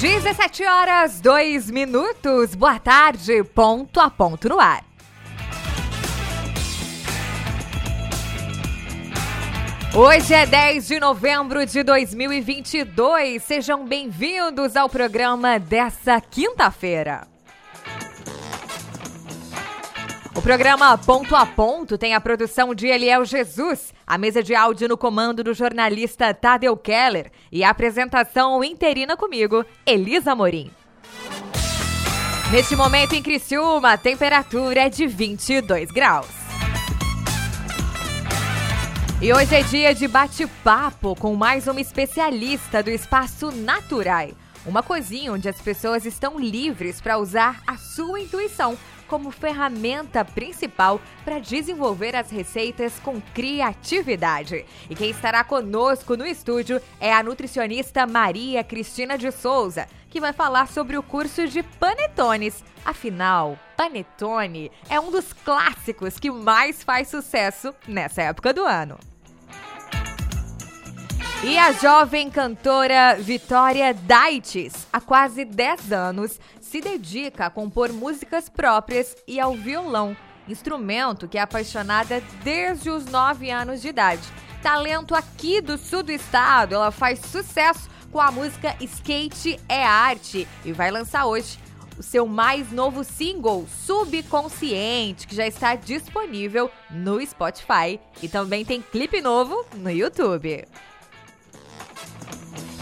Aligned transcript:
17 0.00 0.64
horas, 0.64 1.20
2 1.20 1.70
minutos. 1.70 2.54
Boa 2.54 2.78
tarde, 2.78 3.44
ponto 3.44 4.00
a 4.00 4.08
ponto 4.08 4.48
no 4.48 4.58
ar. 4.58 4.82
Hoje 9.94 10.32
é 10.32 10.46
10 10.46 10.88
de 10.88 10.98
novembro 10.98 11.66
de 11.66 11.82
2022. 11.82 13.42
Sejam 13.42 13.84
bem-vindos 13.84 14.74
ao 14.74 14.88
programa 14.88 15.58
dessa 15.58 16.18
quinta-feira. 16.18 17.28
O 20.40 20.42
programa 20.42 20.96
Ponto 20.96 21.36
a 21.36 21.44
Ponto 21.44 21.98
tem 21.98 22.14
a 22.14 22.20
produção 22.20 22.74
de 22.74 22.86
Eliel 22.86 23.26
Jesus, 23.26 23.92
a 24.06 24.16
mesa 24.16 24.42
de 24.42 24.54
áudio 24.54 24.88
no 24.88 24.96
comando 24.96 25.44
do 25.44 25.52
jornalista 25.52 26.32
Tadeu 26.32 26.74
Keller 26.78 27.30
e 27.52 27.62
a 27.62 27.68
apresentação 27.68 28.64
interina 28.64 29.18
comigo, 29.18 29.62
Elisa 29.84 30.34
Morim. 30.34 30.70
Neste 32.50 32.74
momento 32.74 33.12
em 33.12 33.22
Criciúma, 33.22 33.92
a 33.92 33.98
temperatura 33.98 34.86
é 34.86 34.88
de 34.88 35.06
22 35.06 35.90
graus. 35.90 36.30
E 39.20 39.30
hoje 39.34 39.54
é 39.54 39.62
dia 39.62 39.94
de 39.94 40.08
bate-papo 40.08 41.14
com 41.16 41.36
mais 41.36 41.66
uma 41.66 41.82
especialista 41.82 42.82
do 42.82 42.88
espaço 42.88 43.52
Naturai. 43.52 44.34
Uma 44.64 44.82
coisinha 44.82 45.34
onde 45.34 45.50
as 45.50 45.60
pessoas 45.60 46.06
estão 46.06 46.38
livres 46.38 46.98
para 46.98 47.18
usar 47.18 47.60
a 47.66 47.76
sua 47.76 48.20
intuição 48.20 48.78
como 49.10 49.32
ferramenta 49.32 50.24
principal 50.24 51.00
para 51.24 51.40
desenvolver 51.40 52.14
as 52.14 52.30
receitas 52.30 53.00
com 53.00 53.20
criatividade. 53.34 54.64
E 54.88 54.94
quem 54.94 55.10
estará 55.10 55.42
conosco 55.42 56.16
no 56.16 56.24
estúdio 56.24 56.80
é 57.00 57.12
a 57.12 57.20
nutricionista 57.20 58.06
Maria 58.06 58.62
Cristina 58.62 59.18
de 59.18 59.32
Souza, 59.32 59.88
que 60.08 60.20
vai 60.20 60.32
falar 60.32 60.68
sobre 60.68 60.96
o 60.96 61.02
curso 61.02 61.48
de 61.48 61.60
panetones. 61.64 62.62
Afinal, 62.84 63.58
panetone 63.76 64.70
é 64.88 65.00
um 65.00 65.10
dos 65.10 65.32
clássicos 65.32 66.20
que 66.20 66.30
mais 66.30 66.84
faz 66.84 67.08
sucesso 67.08 67.74
nessa 67.88 68.22
época 68.22 68.54
do 68.54 68.64
ano. 68.64 68.96
E 71.42 71.56
a 71.56 71.72
jovem 71.72 72.28
cantora 72.28 73.16
Vitória 73.18 73.94
Daites, 73.94 74.86
há 74.92 75.00
quase 75.00 75.42
10 75.42 75.90
anos, 75.90 76.38
se 76.70 76.80
dedica 76.80 77.46
a 77.46 77.50
compor 77.50 77.92
músicas 77.92 78.48
próprias 78.48 79.16
e 79.26 79.40
ao 79.40 79.54
violão, 79.54 80.16
instrumento 80.48 81.26
que 81.26 81.36
é 81.36 81.40
apaixonada 81.40 82.22
desde 82.44 82.90
os 82.90 83.06
9 83.06 83.50
anos 83.50 83.82
de 83.82 83.88
idade. 83.88 84.22
Talento 84.62 85.16
aqui 85.16 85.60
do 85.60 85.76
sul 85.76 86.04
do 86.04 86.12
estado, 86.12 86.76
ela 86.76 86.92
faz 86.92 87.18
sucesso 87.18 87.90
com 88.12 88.20
a 88.20 88.30
música 88.30 88.76
Skate 88.80 89.58
é 89.68 89.84
Arte 89.84 90.46
e 90.64 90.72
vai 90.72 90.92
lançar 90.92 91.26
hoje 91.26 91.58
o 91.98 92.04
seu 92.04 92.24
mais 92.24 92.70
novo 92.70 93.02
single, 93.02 93.66
Subconsciente, 93.84 95.26
que 95.26 95.34
já 95.34 95.48
está 95.48 95.74
disponível 95.74 96.70
no 96.88 97.20
Spotify 97.26 97.98
e 98.22 98.28
também 98.28 98.64
tem 98.64 98.80
clipe 98.80 99.20
novo 99.20 99.66
no 99.74 99.90
YouTube. 99.90 100.64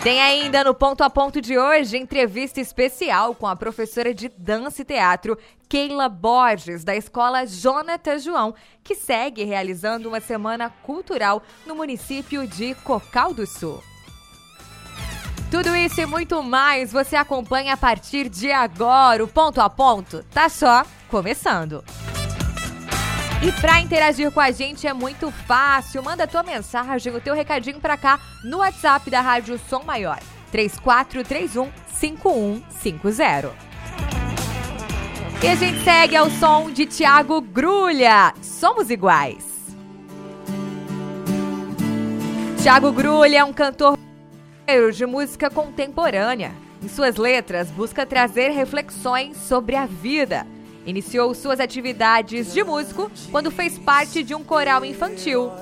Tem 0.03 0.23
ainda 0.23 0.63
no 0.63 0.75
ponto 0.75 1.03
a 1.03 1.11
ponto 1.11 1.41
de 1.41 1.59
hoje 1.59 1.97
entrevista 1.97 2.61
especial 2.61 3.35
com 3.35 3.49
a 3.49 3.57
professora 3.57 4.15
de 4.15 4.29
dança 4.29 4.83
e 4.83 4.85
teatro 4.85 5.37
Keila 5.69 6.09
Borges, 6.09 6.85
da 6.85 6.95
escola 6.95 7.45
Jonathan 7.45 8.19
João, 8.19 8.55
que 8.85 8.95
segue 8.95 9.43
realizando 9.43 10.09
uma 10.09 10.21
semana 10.21 10.71
cultural 10.85 11.43
no 11.67 11.75
município 11.75 12.47
de 12.47 12.77
Cocal 12.77 13.35
do 13.35 13.45
Sul. 13.45 13.83
Tudo 15.51 15.75
isso 15.75 16.01
e 16.01 16.07
muito 16.07 16.43
mais 16.45 16.93
você 16.93 17.17
acompanha 17.17 17.75
a 17.75 17.77
partir 17.77 18.29
de 18.29 18.53
agora. 18.53 19.25
O 19.25 19.29
ponto 19.29 19.61
a 19.61 19.69
ponto 19.69 20.23
tá 20.33 20.49
só 20.49 20.84
começando. 21.11 21.83
E 23.41 23.53
para 23.53 23.81
interagir 23.81 24.32
com 24.32 24.41
a 24.41 24.50
gente 24.50 24.84
é 24.84 24.93
muito 24.93 25.31
fácil. 25.31 26.03
Manda 26.03 26.26
tua 26.26 26.43
mensagem, 26.43 27.15
o 27.15 27.21
teu 27.21 27.34
recadinho 27.34 27.78
para 27.78 27.97
cá 27.97 28.19
no 28.43 28.59
WhatsApp 28.59 29.09
da 29.09 29.21
Rádio 29.21 29.60
Som 29.69 29.84
Maior. 29.84 30.19
3431 30.50 31.71
5150. 31.87 33.54
E 35.41 35.47
a 35.47 35.54
gente 35.54 35.84
segue 35.84 36.16
ao 36.16 36.28
som 36.31 36.69
de 36.69 36.84
Tiago 36.84 37.41
Grulha. 37.41 38.34
Somos 38.43 38.91
iguais. 38.91 39.47
Tiago 42.60 42.91
Grulha 42.91 43.38
é 43.38 43.44
um 43.44 43.53
cantor 43.53 43.97
de 44.93 45.06
música 45.06 45.48
contemporânea. 45.48 46.53
Em 46.82 46.88
suas 46.88 47.16
letras, 47.16 47.71
busca 47.71 48.04
trazer 48.04 48.50
reflexões 48.50 49.37
sobre 49.37 49.77
a 49.77 49.87
vida 49.87 50.44
Iniciou 50.88 51.34
suas 51.34 51.60
atividades 51.60 52.54
de 52.54 52.65
músico 52.65 53.10
quando 53.31 53.50
fez 53.50 53.78
parte 53.78 54.22
de 54.22 54.34
um 54.34 54.43
coral 54.43 54.87
infantil. 54.87 55.53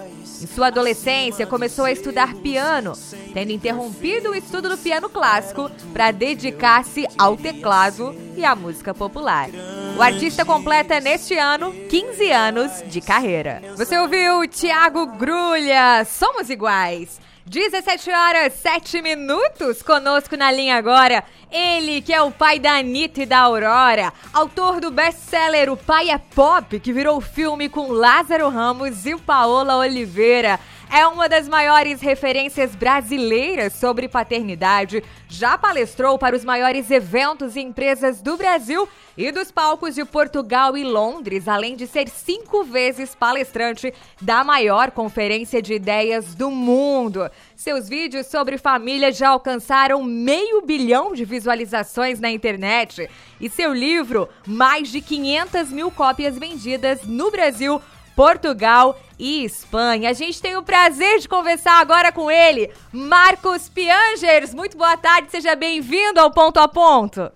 Em 0.40 0.46
sua 0.46 0.68
adolescência, 0.68 1.44
começou 1.44 1.84
a 1.84 1.90
estudar 1.90 2.32
piano, 2.34 2.92
tendo 3.34 3.50
interrompido 3.50 4.30
o 4.30 4.34
estudo 4.36 4.68
do 4.68 4.78
piano 4.78 5.08
clássico 5.08 5.68
para 5.92 6.12
dedicar-se 6.12 7.08
ao 7.18 7.36
teclado 7.36 8.14
e 8.36 8.44
à 8.44 8.54
música 8.54 8.94
popular. 8.94 9.50
O 9.98 10.02
artista 10.02 10.44
completa 10.44 11.00
neste 11.00 11.34
ano 11.34 11.72
15 11.72 12.30
anos 12.30 12.84
de 12.86 13.00
carreira. 13.00 13.62
Você 13.76 13.98
ouviu 13.98 14.46
Tiago 14.46 15.06
Grulha, 15.16 16.04
Somos 16.04 16.50
Iguais. 16.50 17.18
17 17.48 18.10
horas 18.10 18.54
7 18.54 19.00
minutos 19.00 19.80
conosco 19.80 20.36
na 20.36 20.50
linha 20.50 20.76
agora. 20.76 21.22
Ele 21.48 22.02
que 22.02 22.12
é 22.12 22.20
o 22.20 22.32
pai 22.32 22.58
da 22.58 22.78
Anitta 22.78 23.22
e 23.22 23.26
da 23.26 23.38
Aurora, 23.38 24.12
autor 24.32 24.80
do 24.80 24.90
best-seller 24.90 25.70
O 25.70 25.76
Pai 25.76 26.10
é 26.10 26.18
Pop, 26.18 26.80
que 26.80 26.92
virou 26.92 27.20
filme 27.20 27.68
com 27.68 27.92
Lázaro 27.92 28.48
Ramos 28.48 29.06
e 29.06 29.16
Paola 29.16 29.76
Oliveira. 29.76 30.58
É 30.88 31.04
uma 31.06 31.28
das 31.28 31.48
maiores 31.48 32.00
referências 32.00 32.74
brasileiras 32.74 33.72
sobre 33.72 34.08
paternidade. 34.08 35.02
Já 35.28 35.58
palestrou 35.58 36.16
para 36.16 36.36
os 36.36 36.44
maiores 36.44 36.90
eventos 36.90 37.56
e 37.56 37.60
empresas 37.60 38.22
do 38.22 38.36
Brasil 38.36 38.88
e 39.16 39.32
dos 39.32 39.50
palcos 39.50 39.96
de 39.96 40.04
Portugal 40.04 40.76
e 40.76 40.84
Londres, 40.84 41.48
além 41.48 41.74
de 41.74 41.86
ser 41.86 42.08
cinco 42.08 42.62
vezes 42.62 43.14
palestrante 43.14 43.92
da 44.22 44.44
maior 44.44 44.92
conferência 44.92 45.60
de 45.60 45.74
ideias 45.74 46.34
do 46.34 46.50
mundo. 46.50 47.28
Seus 47.56 47.88
vídeos 47.88 48.26
sobre 48.26 48.56
família 48.56 49.10
já 49.10 49.30
alcançaram 49.30 50.04
meio 50.04 50.62
bilhão 50.62 51.12
de 51.12 51.24
visualizações 51.24 52.20
na 52.20 52.30
internet. 52.30 53.10
E 53.40 53.50
seu 53.50 53.74
livro, 53.74 54.28
mais 54.46 54.88
de 54.88 55.00
500 55.00 55.72
mil 55.72 55.90
cópias 55.90 56.38
vendidas 56.38 57.02
no 57.02 57.30
Brasil 57.30 57.82
Portugal 58.16 58.98
e 59.18 59.44
Espanha. 59.44 60.08
A 60.08 60.14
gente 60.14 60.40
tem 60.40 60.56
o 60.56 60.62
prazer 60.62 61.18
de 61.18 61.28
conversar 61.28 61.78
agora 61.78 62.10
com 62.10 62.30
ele, 62.30 62.72
Marcos 62.90 63.68
Piangers. 63.68 64.54
Muito 64.54 64.74
boa 64.74 64.96
tarde, 64.96 65.30
seja 65.30 65.54
bem-vindo 65.54 66.18
ao 66.18 66.30
Ponto 66.30 66.58
a 66.58 66.66
Ponto. 66.66 67.30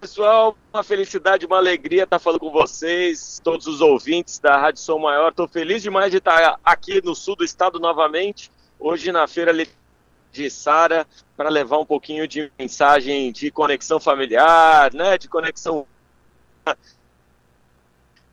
Pessoal, 0.00 0.56
uma 0.72 0.82
felicidade, 0.82 1.46
uma 1.46 1.56
alegria 1.58 2.04
estar 2.04 2.18
falando 2.18 2.40
com 2.40 2.50
vocês, 2.50 3.40
todos 3.42 3.66
os 3.68 3.80
ouvintes 3.80 4.40
da 4.40 4.56
Rádio 4.56 4.80
Som 4.80 4.98
Maior. 4.98 5.30
Estou 5.30 5.46
feliz 5.46 5.80
demais 5.80 6.10
de 6.10 6.18
estar 6.18 6.58
aqui 6.64 7.00
no 7.04 7.14
sul 7.14 7.36
do 7.36 7.44
estado 7.44 7.78
novamente, 7.78 8.50
hoje 8.80 9.12
na 9.12 9.28
Feira 9.28 9.52
de 10.32 10.50
Sara, 10.50 11.06
para 11.36 11.48
levar 11.48 11.78
um 11.78 11.86
pouquinho 11.86 12.26
de 12.26 12.50
mensagem 12.58 13.30
de 13.30 13.50
conexão 13.50 14.00
familiar, 14.00 14.92
né, 14.92 15.16
de 15.18 15.28
conexão 15.28 15.86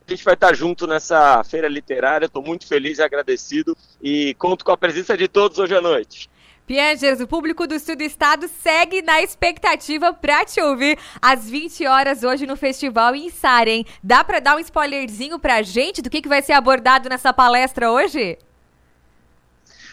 a 0.06 0.10
gente 0.14 0.24
vai 0.24 0.34
estar 0.34 0.54
junto 0.54 0.86
nessa 0.86 1.42
feira 1.42 1.68
literária. 1.68 2.26
Estou 2.26 2.42
muito 2.42 2.66
feliz 2.66 2.98
e 2.98 3.02
agradecido 3.02 3.76
e 4.00 4.34
conto 4.34 4.64
com 4.64 4.70
a 4.70 4.76
presença 4.76 5.16
de 5.16 5.26
todos 5.26 5.58
hoje 5.58 5.74
à 5.74 5.80
noite. 5.80 6.30
Piangers, 6.64 7.20
o 7.20 7.26
público 7.26 7.66
do 7.66 7.74
Estudo 7.74 8.02
Estado 8.02 8.48
segue 8.48 9.02
na 9.02 9.20
expectativa 9.22 10.12
para 10.12 10.44
te 10.44 10.60
ouvir 10.60 10.98
às 11.20 11.48
20 11.48 11.86
horas 11.86 12.22
hoje 12.22 12.46
no 12.46 12.56
festival 12.56 13.14
em 13.14 13.30
Sarem. 13.30 13.84
Dá 14.02 14.22
para 14.24 14.40
dar 14.40 14.56
um 14.56 14.60
spoilerzinho 14.60 15.38
para 15.38 15.56
a 15.56 15.62
gente 15.62 16.02
do 16.02 16.10
que, 16.10 16.22
que 16.22 16.28
vai 16.28 16.42
ser 16.42 16.52
abordado 16.52 17.08
nessa 17.08 17.32
palestra 17.32 17.90
hoje? 17.90 18.38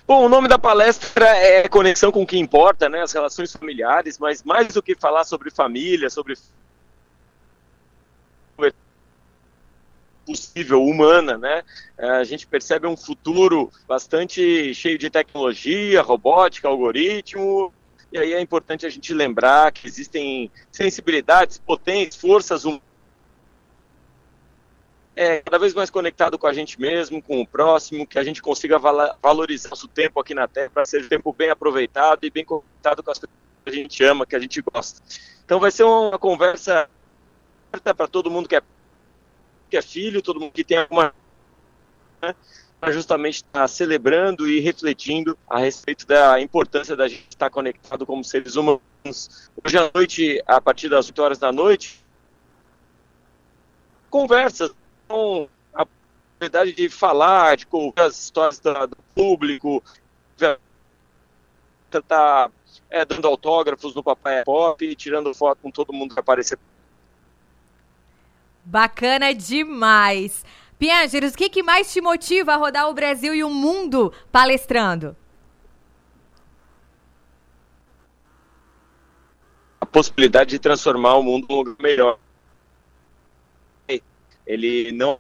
Bom, 0.06 0.26
o 0.26 0.30
nome 0.30 0.48
da 0.48 0.60
palestra 0.60 1.26
é 1.26 1.68
Conexão 1.68 2.12
com 2.12 2.24
o 2.24 2.28
que 2.28 2.38
importa, 2.38 2.90
né? 2.90 3.02
As 3.02 3.14
relações 3.14 3.54
familiares, 3.54 4.20
mas 4.20 4.44
mais 4.44 4.74
do 4.74 4.82
que 4.82 4.96
falar 4.96 5.24
sobre 5.24 5.50
família, 5.50 6.10
sobre 6.10 6.36
possível, 10.26 10.84
humana, 10.84 11.38
né? 11.38 11.64
É, 11.98 12.10
a 12.10 12.24
gente 12.24 12.48
percebe 12.48 12.88
um 12.88 12.98
futuro 12.98 13.72
bastante 13.88 14.74
cheio 14.74 14.98
de 14.98 15.10
tecnologia, 15.10 16.02
robótica, 16.02 16.68
algoritmo, 16.68 17.74
e 18.12 18.18
aí 18.18 18.34
é 18.34 18.42
importante 18.42 18.86
a 18.86 18.90
gente 18.90 19.14
lembrar 19.14 19.72
que 19.72 19.88
existem 19.88 20.52
sensibilidades 20.72 21.58
potentes, 21.58 22.18
forças 22.18 22.64
humanas 22.64 22.94
é, 25.16 25.42
cada 25.42 25.60
vez 25.60 25.74
mais 25.74 25.90
conectado 25.90 26.38
com 26.38 26.48
a 26.48 26.54
gente 26.54 26.80
mesmo, 26.80 27.22
com 27.22 27.42
o 27.42 27.48
próximo, 27.48 28.06
que 28.06 28.18
a 28.18 28.24
gente 28.24 28.42
consiga 28.42 28.80
valorizar 28.80 29.70
nosso 29.70 29.88
tempo 29.88 30.20
aqui 30.20 30.34
na 30.34 30.48
Terra 30.48 30.72
para 30.74 30.86
ser 30.86 31.04
um 31.04 31.08
tempo 31.08 31.32
bem 31.32 31.50
aproveitado 31.50 32.26
e 32.26 32.32
bem 32.32 32.44
conectado 32.44 33.04
com 33.04 33.12
as 33.12 33.20
pessoas 33.20 33.40
que 33.64 33.70
a 33.70 33.74
gente 33.74 34.04
ama, 34.04 34.26
que 34.26 34.36
a 34.36 34.40
gente 34.40 34.62
gosta. 34.62 35.02
Então 35.46 35.60
vai 35.60 35.72
ser 35.72 35.84
uma 35.84 36.18
conversa 36.18 36.90
para 37.72 38.08
todo 38.08 38.32
mundo 38.32 38.50
que 38.50 38.56
é, 38.56 38.62
que 39.74 39.78
é 39.78 39.82
filho, 39.82 40.22
todo 40.22 40.40
mundo 40.40 40.52
que 40.52 40.64
tem 40.64 40.78
alguma. 40.78 41.12
Né, 42.22 42.36
para 42.80 42.92
justamente 42.92 43.38
estar 43.38 43.62
tá 43.62 43.68
celebrando 43.68 44.48
e 44.48 44.60
refletindo 44.60 45.36
a 45.50 45.58
respeito 45.58 46.06
da 46.06 46.40
importância 46.40 46.96
da 46.96 47.08
gente 47.08 47.28
estar 47.30 47.50
conectado 47.50 48.06
como 48.06 48.24
seres 48.24 48.56
humanos. 48.56 49.50
Hoje 49.64 49.78
à 49.78 49.90
noite, 49.92 50.44
a 50.46 50.62
partir 50.62 50.90
das 50.90 51.08
8 51.08 51.22
horas 51.22 51.40
da 51.40 51.52
noite, 51.52 52.06
conversas 54.12 54.72
com 55.08 55.48
a 55.74 55.84
oportunidade 55.84 56.74
de 56.74 56.90
falar, 56.90 57.58
de 57.58 57.66
ouvir 57.72 58.00
as 58.02 58.20
histórias 58.20 58.60
do 58.60 58.98
público, 59.16 59.82
tá 62.08 62.52
é, 62.90 63.06
dando 63.06 63.28
autógrafos 63.28 63.96
no 63.96 64.04
Papai 64.04 64.44
Pop, 64.44 64.96
tirando 64.96 65.34
foto 65.34 65.60
com 65.62 65.72
todo 65.72 65.94
mundo 65.94 66.14
que 66.14 66.20
aparecer. 66.20 66.60
Bacana 68.66 69.34
demais. 69.34 70.46
Piangeros, 70.80 71.34
o 71.34 71.38
que, 71.38 71.50
que 71.50 71.64
mais 71.64 71.92
te 71.92 72.02
motiva 72.02 72.54
a 72.54 72.58
rodar 72.58 72.90
o 72.90 72.94
Brasil 72.94 73.34
e 73.34 73.44
o 73.44 73.50
mundo 73.50 74.14
palestrando? 74.32 75.16
A 79.80 79.86
possibilidade 79.86 80.52
de 80.52 80.60
transformar 80.60 81.16
o 81.16 81.24
mundo 81.24 81.46
lugar 81.50 81.76
melhor. 81.80 82.20
Ele 84.46 84.92
não 84.92 85.20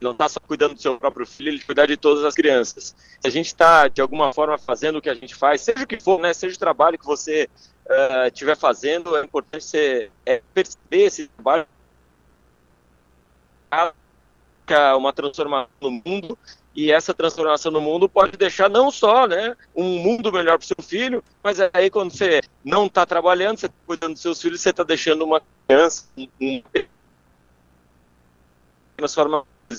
não 0.00 0.12
está 0.12 0.28
só 0.28 0.40
cuidando 0.40 0.74
do 0.74 0.80
seu 0.80 0.98
próprio 0.98 1.26
filho, 1.26 1.50
ele 1.50 1.60
cuidar 1.60 1.84
de 1.84 1.96
todas 1.96 2.24
as 2.24 2.34
crianças. 2.34 2.94
Se 3.20 3.28
a 3.28 3.30
gente 3.30 3.48
está, 3.48 3.86
de 3.86 4.00
alguma 4.00 4.32
forma, 4.32 4.56
fazendo 4.56 4.96
o 4.96 5.02
que 5.02 5.10
a 5.10 5.14
gente 5.14 5.34
faz, 5.34 5.60
seja 5.60 5.84
o 5.84 5.86
que 5.86 6.00
for, 6.00 6.18
né, 6.18 6.32
seja 6.32 6.56
o 6.56 6.58
trabalho 6.58 6.98
que 6.98 7.04
você 7.04 7.50
estiver 8.26 8.54
uh, 8.54 8.58
fazendo, 8.58 9.14
é 9.14 9.22
importante 9.22 9.62
você 9.62 10.10
é, 10.24 10.42
perceber 10.54 11.04
esse 11.04 11.28
trabalho 11.28 11.66
uma 14.96 15.12
transformação 15.12 15.68
no 15.80 15.90
mundo 15.90 16.38
e 16.74 16.92
essa 16.92 17.12
transformação 17.12 17.72
no 17.72 17.80
mundo 17.80 18.08
pode 18.08 18.36
deixar 18.36 18.70
não 18.70 18.90
só 18.90 19.26
né, 19.26 19.56
um 19.74 19.98
mundo 19.98 20.32
melhor 20.32 20.56
para 20.56 20.64
o 20.64 20.66
seu 20.66 20.82
filho, 20.82 21.24
mas 21.42 21.58
aí 21.72 21.90
quando 21.90 22.12
você 22.12 22.40
não 22.64 22.86
está 22.86 23.04
trabalhando, 23.04 23.58
você 23.58 23.66
está 23.66 23.78
cuidando 23.86 24.12
dos 24.12 24.22
seus 24.22 24.40
filhos, 24.40 24.60
você 24.60 24.70
está 24.70 24.84
deixando 24.84 25.24
uma 25.24 25.42
criança, 25.66 26.06
um. 26.40 26.62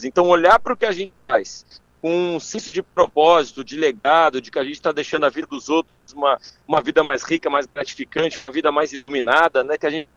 Então, 0.03 0.27
olhar 0.27 0.59
para 0.59 0.73
o 0.73 0.77
que 0.77 0.85
a 0.85 0.91
gente 0.91 1.13
faz 1.27 1.65
com 2.01 2.35
um 2.35 2.39
senso 2.39 2.73
de 2.73 2.81
propósito, 2.81 3.63
de 3.63 3.77
legado, 3.77 4.41
de 4.41 4.49
que 4.49 4.57
a 4.57 4.63
gente 4.63 4.73
está 4.73 4.91
deixando 4.91 5.25
a 5.25 5.29
vida 5.29 5.45
dos 5.45 5.69
outros 5.69 5.93
uma, 6.13 6.39
uma 6.67 6.81
vida 6.81 7.03
mais 7.03 7.21
rica, 7.21 7.49
mais 7.49 7.67
gratificante, 7.67 8.39
uma 8.45 8.51
vida 8.51 8.71
mais 8.71 8.91
iluminada, 8.91 9.63
né? 9.63 9.77
Que 9.77 9.85
a 9.85 9.89
gente 9.91 10.09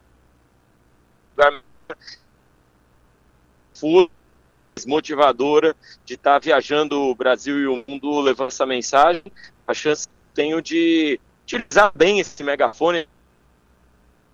motivadora 4.86 5.76
de 6.04 6.14
estar 6.14 6.34
tá 6.34 6.38
viajando 6.38 7.00
o 7.00 7.14
Brasil 7.14 7.58
e 7.60 7.66
o 7.66 7.84
mundo 7.86 8.20
levando 8.20 8.48
essa 8.48 8.66
mensagem. 8.66 9.22
A 9.66 9.75
chance 9.75 10.08
que 10.08 10.14
tenho 10.34 10.60
de 10.60 11.20
utilizar 11.44 11.92
bem 11.94 12.20
esse 12.20 12.42
megafone 12.42 13.06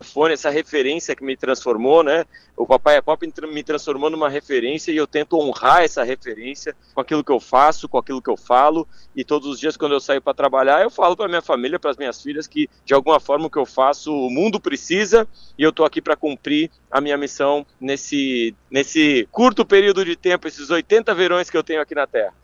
fone, 0.02 0.34
essa 0.34 0.50
referência 0.50 1.14
que 1.14 1.24
me 1.24 1.36
transformou, 1.36 2.02
né? 2.02 2.24
O 2.56 2.66
Papai 2.66 2.96
é 2.96 3.00
Pop 3.00 3.26
me 3.52 3.62
transformou 3.62 4.10
numa 4.10 4.28
referência 4.28 4.92
e 4.92 4.96
eu 4.96 5.06
tento 5.06 5.38
honrar 5.38 5.82
essa 5.82 6.02
referência 6.02 6.74
com 6.94 7.00
aquilo 7.00 7.24
que 7.24 7.32
eu 7.32 7.40
faço, 7.40 7.88
com 7.88 7.98
aquilo 7.98 8.20
que 8.20 8.28
eu 8.30 8.36
falo. 8.36 8.86
E 9.14 9.24
todos 9.24 9.48
os 9.48 9.58
dias, 9.58 9.76
quando 9.76 9.92
eu 9.92 10.00
saio 10.00 10.20
para 10.20 10.34
trabalhar, 10.34 10.82
eu 10.82 10.90
falo 10.90 11.16
para 11.16 11.28
minha 11.28 11.42
família, 11.42 11.78
para 11.78 11.90
as 11.90 11.96
minhas 11.96 12.20
filhas, 12.20 12.46
que 12.46 12.68
de 12.84 12.94
alguma 12.94 13.18
forma 13.18 13.46
o 13.46 13.50
que 13.50 13.58
eu 13.58 13.66
faço, 13.66 14.12
o 14.12 14.30
mundo 14.30 14.60
precisa 14.60 15.26
e 15.58 15.62
eu 15.62 15.70
estou 15.70 15.86
aqui 15.86 16.02
para 16.02 16.16
cumprir 16.16 16.70
a 16.90 17.00
minha 17.00 17.16
missão 17.16 17.66
nesse, 17.80 18.54
nesse 18.70 19.28
curto 19.30 19.64
período 19.64 20.04
de 20.04 20.16
tempo, 20.16 20.46
esses 20.46 20.70
80 20.70 21.14
verões 21.14 21.48
que 21.48 21.56
eu 21.56 21.64
tenho 21.64 21.80
aqui 21.80 21.94
na 21.94 22.06
Terra. 22.06 22.39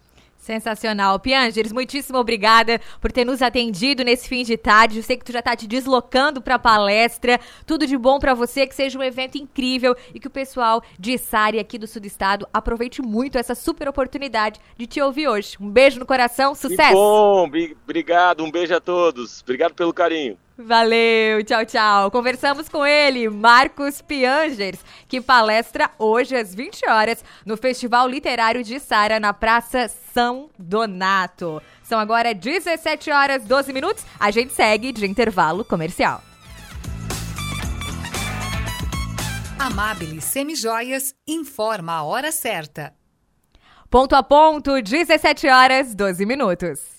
Sensacional. 0.46 1.18
Piangeres, 1.18 1.72
muitíssimo 1.72 2.18
obrigada 2.18 2.80
por 3.00 3.10
ter 3.10 3.24
nos 3.24 3.42
atendido 3.42 4.04
nesse 4.04 4.28
fim 4.28 4.44
de 4.44 4.56
tarde. 4.56 4.98
Eu 4.98 5.02
sei 5.02 5.16
que 5.16 5.24
tu 5.24 5.32
já 5.32 5.42
tá 5.42 5.56
te 5.56 5.66
deslocando 5.66 6.40
para 6.40 6.54
a 6.54 6.58
palestra. 6.58 7.40
Tudo 7.66 7.84
de 7.84 7.98
bom 7.98 8.20
para 8.20 8.32
você, 8.32 8.64
que 8.64 8.72
seja 8.72 8.96
um 8.96 9.02
evento 9.02 9.36
incrível 9.36 9.96
e 10.14 10.20
que 10.20 10.28
o 10.28 10.30
pessoal 10.30 10.80
de 10.96 11.18
Sari 11.18 11.58
aqui 11.58 11.76
do 11.76 11.88
Sul 11.88 12.00
do 12.00 12.06
Estado 12.06 12.46
aproveite 12.52 13.02
muito 13.02 13.36
essa 13.36 13.56
super 13.56 13.88
oportunidade 13.88 14.60
de 14.78 14.86
te 14.86 15.00
ouvir 15.00 15.26
hoje. 15.26 15.56
Um 15.60 15.68
beijo 15.68 15.98
no 15.98 16.06
coração, 16.06 16.54
sucesso. 16.54 16.90
Que 16.90 16.94
bom, 16.94 17.50
obrigado, 17.82 18.44
um 18.44 18.50
beijo 18.50 18.72
a 18.72 18.80
todos. 18.80 19.42
Obrigado 19.42 19.74
pelo 19.74 19.92
carinho. 19.92 20.38
Valeu, 20.58 21.44
tchau, 21.44 21.66
tchau. 21.66 22.10
Conversamos 22.10 22.66
com 22.66 22.86
ele, 22.86 23.28
Marcos 23.28 24.00
Piangers, 24.00 24.78
que 25.06 25.20
palestra 25.20 25.90
hoje 25.98 26.34
às 26.34 26.54
20 26.54 26.88
horas 26.88 27.22
no 27.44 27.58
Festival 27.58 28.08
Literário 28.08 28.64
de 28.64 28.80
Sara, 28.80 29.20
na 29.20 29.34
Praça 29.34 29.90
São 30.14 30.48
Donato. 30.58 31.60
São 31.82 31.98
agora 31.98 32.32
17 32.32 33.10
horas 33.10 33.44
12 33.44 33.70
minutos. 33.72 34.02
A 34.18 34.30
gente 34.30 34.54
segue 34.54 34.92
de 34.92 35.04
intervalo 35.04 35.62
comercial. 35.62 36.22
Amabile 39.58 40.22
Semijoias 40.22 41.14
informa 41.28 41.92
a 41.94 42.02
hora 42.02 42.32
certa. 42.32 42.94
Ponto 43.90 44.14
a 44.14 44.22
ponto, 44.22 44.80
17 44.80 45.48
horas 45.48 45.94
12 45.94 46.24
minutos. 46.24 46.96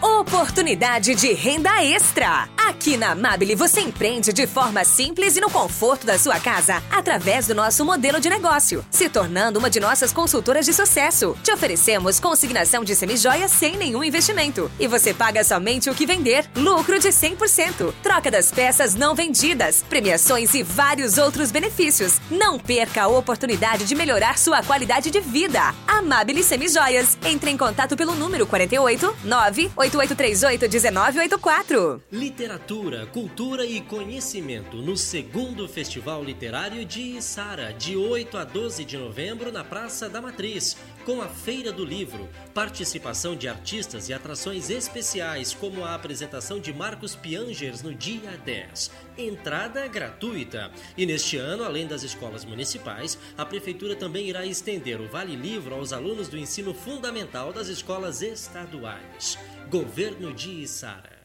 Oportunidade 0.00 1.16
de 1.16 1.32
renda 1.32 1.82
extra. 1.82 2.48
Aqui 2.56 2.96
na 2.96 3.12
Amabile 3.12 3.56
você 3.56 3.80
empreende 3.80 4.32
de 4.32 4.46
forma 4.46 4.84
simples 4.84 5.36
e 5.36 5.40
no 5.40 5.50
conforto 5.50 6.06
da 6.06 6.18
sua 6.18 6.38
casa, 6.38 6.82
através 6.90 7.46
do 7.48 7.54
nosso 7.54 7.84
modelo 7.84 8.20
de 8.20 8.28
negócio, 8.28 8.84
se 8.90 9.08
tornando 9.08 9.58
uma 9.58 9.70
de 9.70 9.80
nossas 9.80 10.12
consultoras 10.12 10.66
de 10.66 10.72
sucesso. 10.72 11.36
Te 11.42 11.50
oferecemos 11.50 12.20
consignação 12.20 12.84
de 12.84 12.94
semijoias 12.94 13.50
sem 13.50 13.76
nenhum 13.76 14.04
investimento 14.04 14.70
e 14.78 14.86
você 14.86 15.12
paga 15.12 15.42
somente 15.42 15.90
o 15.90 15.94
que 15.94 16.06
vender, 16.06 16.48
lucro 16.54 17.00
de 17.00 17.08
100%, 17.08 17.92
troca 18.02 18.30
das 18.30 18.52
peças 18.52 18.94
não 18.94 19.14
vendidas, 19.14 19.82
premiações 19.88 20.54
e 20.54 20.62
vários 20.62 21.18
outros 21.18 21.50
benefícios. 21.50 22.20
Não 22.30 22.58
perca 22.58 23.04
a 23.04 23.08
oportunidade 23.08 23.84
de 23.84 23.94
melhorar 23.94 24.38
sua 24.38 24.62
qualidade 24.62 25.10
de 25.10 25.20
vida. 25.20 25.74
Amabile 25.86 26.44
Semijoias. 26.44 27.16
Entre 27.24 27.50
em 27.50 27.56
contato 27.56 27.96
pelo 27.96 28.14
número 28.14 28.46
48 28.46 29.16
9 29.24 29.70
8838-1984. 29.96 32.02
Literatura, 32.12 33.06
cultura 33.06 33.64
e 33.64 33.80
conhecimento 33.80 34.76
no 34.78 34.96
segundo 34.96 35.68
Festival 35.68 36.22
Literário 36.22 36.84
de 36.84 37.16
Içara, 37.16 37.72
de 37.72 37.96
8 37.96 38.36
a 38.36 38.44
12 38.44 38.84
de 38.84 38.98
novembro, 38.98 39.50
na 39.50 39.64
Praça 39.64 40.08
da 40.08 40.20
Matriz, 40.20 40.76
com 41.04 41.22
a 41.22 41.28
Feira 41.28 41.72
do 41.72 41.84
Livro, 41.84 42.28
participação 42.52 43.34
de 43.34 43.48
artistas 43.48 44.08
e 44.08 44.12
atrações 44.12 44.68
especiais, 44.68 45.54
como 45.54 45.84
a 45.84 45.94
apresentação 45.94 46.60
de 46.60 46.72
Marcos 46.72 47.16
Piangers 47.16 47.82
no 47.82 47.94
dia 47.94 48.36
10. 48.44 48.90
Entrada 49.16 49.86
gratuita. 49.86 50.70
E 50.96 51.06
neste 51.06 51.38
ano, 51.38 51.64
além 51.64 51.86
das 51.86 52.02
escolas 52.02 52.44
municipais, 52.44 53.18
a 53.36 53.44
Prefeitura 53.44 53.96
também 53.96 54.28
irá 54.28 54.44
estender 54.44 55.00
o 55.00 55.08
Vale 55.08 55.34
Livro 55.34 55.74
aos 55.74 55.92
alunos 55.92 56.28
do 56.28 56.36
ensino 56.36 56.74
fundamental 56.74 57.52
das 57.52 57.68
escolas 57.68 58.20
estaduais. 58.20 59.38
Governo 59.70 60.32
de 60.32 60.66
Sara. 60.66 61.17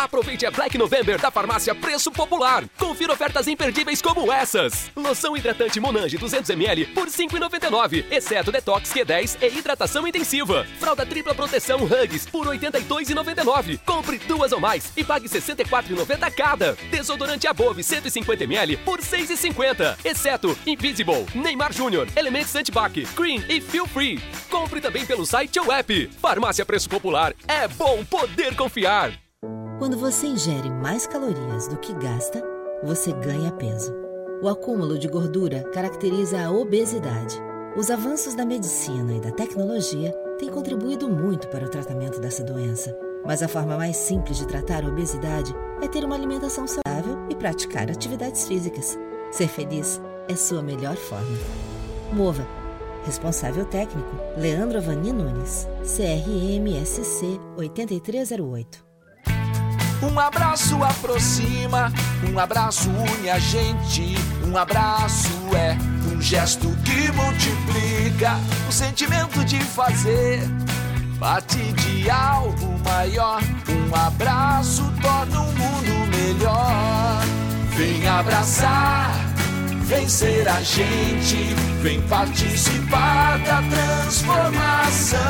Aproveite 0.00 0.46
a 0.46 0.50
Black 0.50 0.78
November 0.78 1.20
da 1.20 1.30
farmácia 1.30 1.74
Preço 1.74 2.10
Popular. 2.10 2.64
Confira 2.78 3.12
ofertas 3.12 3.46
imperdíveis 3.46 4.00
como 4.00 4.32
essas. 4.32 4.90
Loção 4.96 5.36
hidratante 5.36 5.78
Monange 5.78 6.16
200ml 6.16 6.94
por 6.94 7.04
R$ 7.04 7.10
5,99, 7.10 8.06
exceto 8.10 8.50
Detox 8.50 8.90
Q10 8.94 9.36
e 9.42 9.58
hidratação 9.58 10.08
intensiva. 10.08 10.66
Fralda 10.78 11.04
tripla 11.04 11.34
proteção 11.34 11.80
Hugs 11.84 12.24
por 12.24 12.46
R$ 12.46 12.58
82,99. 12.58 13.78
Compre 13.84 14.16
duas 14.20 14.52
ou 14.52 14.58
mais 14.58 14.90
e 14.96 15.04
pague 15.04 15.28
R$ 15.28 15.38
64,90 15.38 16.32
cada. 16.32 16.72
Desodorante 16.90 17.46
Above 17.46 17.82
150ml 17.82 18.78
por 18.78 19.00
R$ 19.00 19.04
6,50, 19.04 19.98
exceto 20.02 20.58
Invisible, 20.66 21.26
Neymar 21.34 21.74
Júnior, 21.74 22.08
Elementos 22.16 22.56
Antibac, 22.56 23.04
Cream 23.14 23.44
e 23.50 23.60
Feel 23.60 23.86
Free. 23.86 24.18
Compre 24.48 24.80
também 24.80 25.04
pelo 25.04 25.26
site 25.26 25.60
ou 25.60 25.70
app. 25.70 26.10
Farmácia 26.22 26.64
Preço 26.64 26.88
Popular. 26.88 27.34
É 27.46 27.68
bom 27.68 28.02
poder 28.06 28.56
confiar. 28.56 29.12
Quando 29.80 29.96
você 29.96 30.26
ingere 30.26 30.68
mais 30.68 31.06
calorias 31.06 31.66
do 31.66 31.78
que 31.78 31.94
gasta, 31.94 32.44
você 32.84 33.14
ganha 33.14 33.50
peso. 33.50 33.90
O 34.42 34.48
acúmulo 34.48 34.98
de 34.98 35.08
gordura 35.08 35.62
caracteriza 35.72 36.38
a 36.38 36.50
obesidade. 36.50 37.40
Os 37.74 37.90
avanços 37.90 38.34
da 38.34 38.44
medicina 38.44 39.14
e 39.14 39.20
da 39.20 39.30
tecnologia 39.30 40.12
têm 40.38 40.50
contribuído 40.50 41.08
muito 41.08 41.48
para 41.48 41.64
o 41.64 41.68
tratamento 41.70 42.20
dessa 42.20 42.44
doença. 42.44 42.94
Mas 43.24 43.42
a 43.42 43.48
forma 43.48 43.78
mais 43.78 43.96
simples 43.96 44.36
de 44.36 44.46
tratar 44.46 44.84
a 44.84 44.88
obesidade 44.88 45.56
é 45.80 45.88
ter 45.88 46.04
uma 46.04 46.14
alimentação 46.14 46.66
saudável 46.66 47.16
e 47.30 47.34
praticar 47.34 47.90
atividades 47.90 48.46
físicas. 48.46 48.98
Ser 49.30 49.48
feliz 49.48 49.98
é 50.28 50.36
sua 50.36 50.62
melhor 50.62 50.96
forma. 50.96 51.38
Mova. 52.12 52.46
Responsável 53.06 53.64
técnico: 53.64 54.14
Leandro 54.36 54.76
Avani 54.76 55.10
Nunes. 55.10 55.66
CRMSC 55.80 57.40
8308. 57.56 58.89
Um 60.02 60.18
abraço 60.18 60.82
aproxima, 60.82 61.92
um 62.32 62.38
abraço 62.38 62.88
une 62.90 63.28
a 63.28 63.38
gente. 63.38 64.14
Um 64.46 64.56
abraço 64.56 65.28
é 65.54 65.76
um 66.10 66.20
gesto 66.20 66.68
que 66.84 67.12
multiplica 67.12 68.38
o 68.68 68.72
sentimento 68.72 69.44
de 69.44 69.60
fazer 69.60 70.40
parte 71.18 71.58
de 71.58 72.10
algo 72.10 72.80
maior. 72.84 73.42
Um 73.68 73.94
abraço 73.94 74.90
torna 75.02 75.40
o 75.40 75.52
mundo 75.52 76.16
melhor. 76.16 77.22
Vem 77.76 78.08
abraçar, 78.08 79.12
vem 79.84 80.08
ser 80.08 80.48
a 80.48 80.62
gente, 80.62 81.54
vem 81.82 82.00
participar 82.08 83.38
da 83.40 83.62
transformação. 83.62 85.20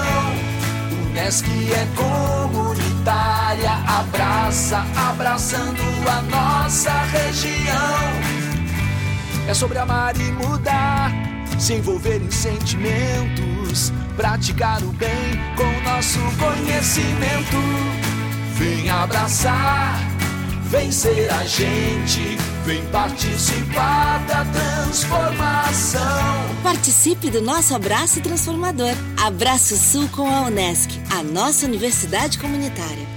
Unesc 1.06 1.44
é 1.72 1.86
comunitária, 3.00 3.70
abraça, 3.86 4.84
abraçando 4.96 5.82
a 6.08 6.22
nossa 6.22 6.92
região. 7.04 8.00
É 9.48 9.54
sobre 9.54 9.78
amar 9.78 10.16
e 10.16 10.32
mudar, 10.32 11.10
se 11.58 11.74
envolver 11.74 12.22
em 12.22 12.30
sentimentos, 12.30 13.92
praticar 14.16 14.82
o 14.82 14.92
bem 14.92 15.38
com 15.56 15.90
nosso 15.90 16.20
conhecimento. 16.38 17.56
Vem 18.54 18.90
abraçar, 18.90 19.98
vem 20.64 20.92
ser 20.92 21.30
a 21.32 21.44
gente, 21.44 22.38
vem 22.70 22.86
participar 22.92 24.24
da 24.26 24.44
transformação. 24.44 26.00
Participe 26.62 27.28
do 27.28 27.40
nosso 27.40 27.74
abraço 27.74 28.20
transformador. 28.20 28.94
Abraço 29.20 29.76
Sul 29.76 30.08
com 30.10 30.30
a 30.30 30.42
Unesc, 30.42 30.88
a 31.12 31.20
nossa 31.20 31.66
universidade 31.66 32.38
comunitária. 32.38 33.08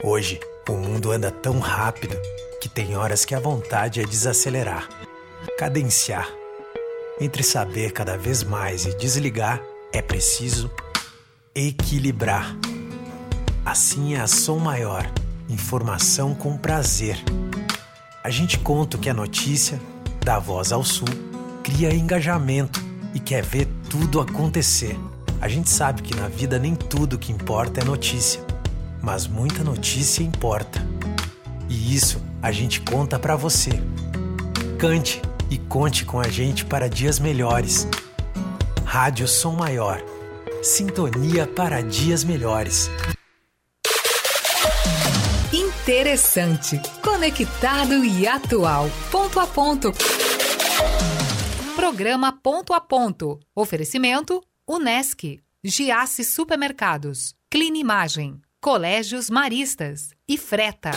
Hoje, 0.00 0.38
o 0.68 0.74
mundo 0.74 1.10
anda 1.10 1.32
tão 1.32 1.58
rápido 1.58 2.16
que 2.60 2.68
tem 2.68 2.96
horas 2.96 3.24
que 3.24 3.34
a 3.34 3.40
vontade 3.40 4.00
é 4.00 4.04
desacelerar, 4.04 4.88
cadenciar. 5.58 6.28
Entre 7.20 7.42
saber 7.42 7.90
cada 7.90 8.16
vez 8.16 8.44
mais 8.44 8.86
e 8.86 8.96
desligar, 8.96 9.60
é 9.92 10.00
preciso 10.00 10.70
equilibrar. 11.52 12.56
Assim 13.64 14.14
é 14.14 14.20
a 14.20 14.28
som 14.28 14.58
maior, 14.58 15.10
informação 15.48 16.34
com 16.34 16.56
prazer. 16.56 17.22
A 18.22 18.30
gente 18.30 18.58
conta 18.58 18.96
o 18.96 19.00
que 19.00 19.08
é 19.08 19.12
notícia, 19.12 19.80
dá 20.24 20.38
voz 20.38 20.72
ao 20.72 20.82
sul, 20.82 21.08
cria 21.62 21.94
engajamento 21.94 22.84
e 23.14 23.20
quer 23.20 23.44
ver 23.44 23.68
tudo 23.88 24.20
acontecer. 24.20 24.98
A 25.40 25.48
gente 25.48 25.70
sabe 25.70 26.02
que 26.02 26.14
na 26.14 26.28
vida 26.28 26.58
nem 26.58 26.74
tudo 26.74 27.18
que 27.18 27.30
importa 27.30 27.80
é 27.80 27.84
notícia, 27.84 28.40
mas 29.02 29.26
muita 29.26 29.62
notícia 29.62 30.22
importa. 30.22 30.84
E 31.68 31.94
isso 31.94 32.22
a 32.42 32.50
gente 32.50 32.80
conta 32.80 33.18
para 33.18 33.36
você. 33.36 33.70
Cante 34.78 35.20
e 35.50 35.58
conte 35.58 36.04
com 36.04 36.20
a 36.20 36.28
gente 36.28 36.64
para 36.64 36.88
dias 36.88 37.18
melhores. 37.18 37.86
Rádio 38.84 39.28
Som 39.28 39.54
Maior. 39.54 40.02
Sintonia 40.62 41.46
para 41.46 41.82
dias 41.82 42.24
melhores. 42.24 42.90
Interessante, 45.88 46.82
conectado 47.00 48.02
e 48.02 48.26
atual. 48.26 48.90
Ponto 49.08 49.38
a 49.38 49.46
ponto. 49.46 49.92
Programa 51.76 52.32
Ponto 52.32 52.74
a 52.74 52.80
Ponto. 52.80 53.38
Oferecimento 53.54 54.42
Unesc, 54.66 55.38
Giasse 55.62 56.24
Supermercados, 56.24 57.36
Clinimagem, 57.48 58.40
Colégios 58.60 59.30
Maristas 59.30 60.10
e 60.26 60.36
Freta. 60.36 60.90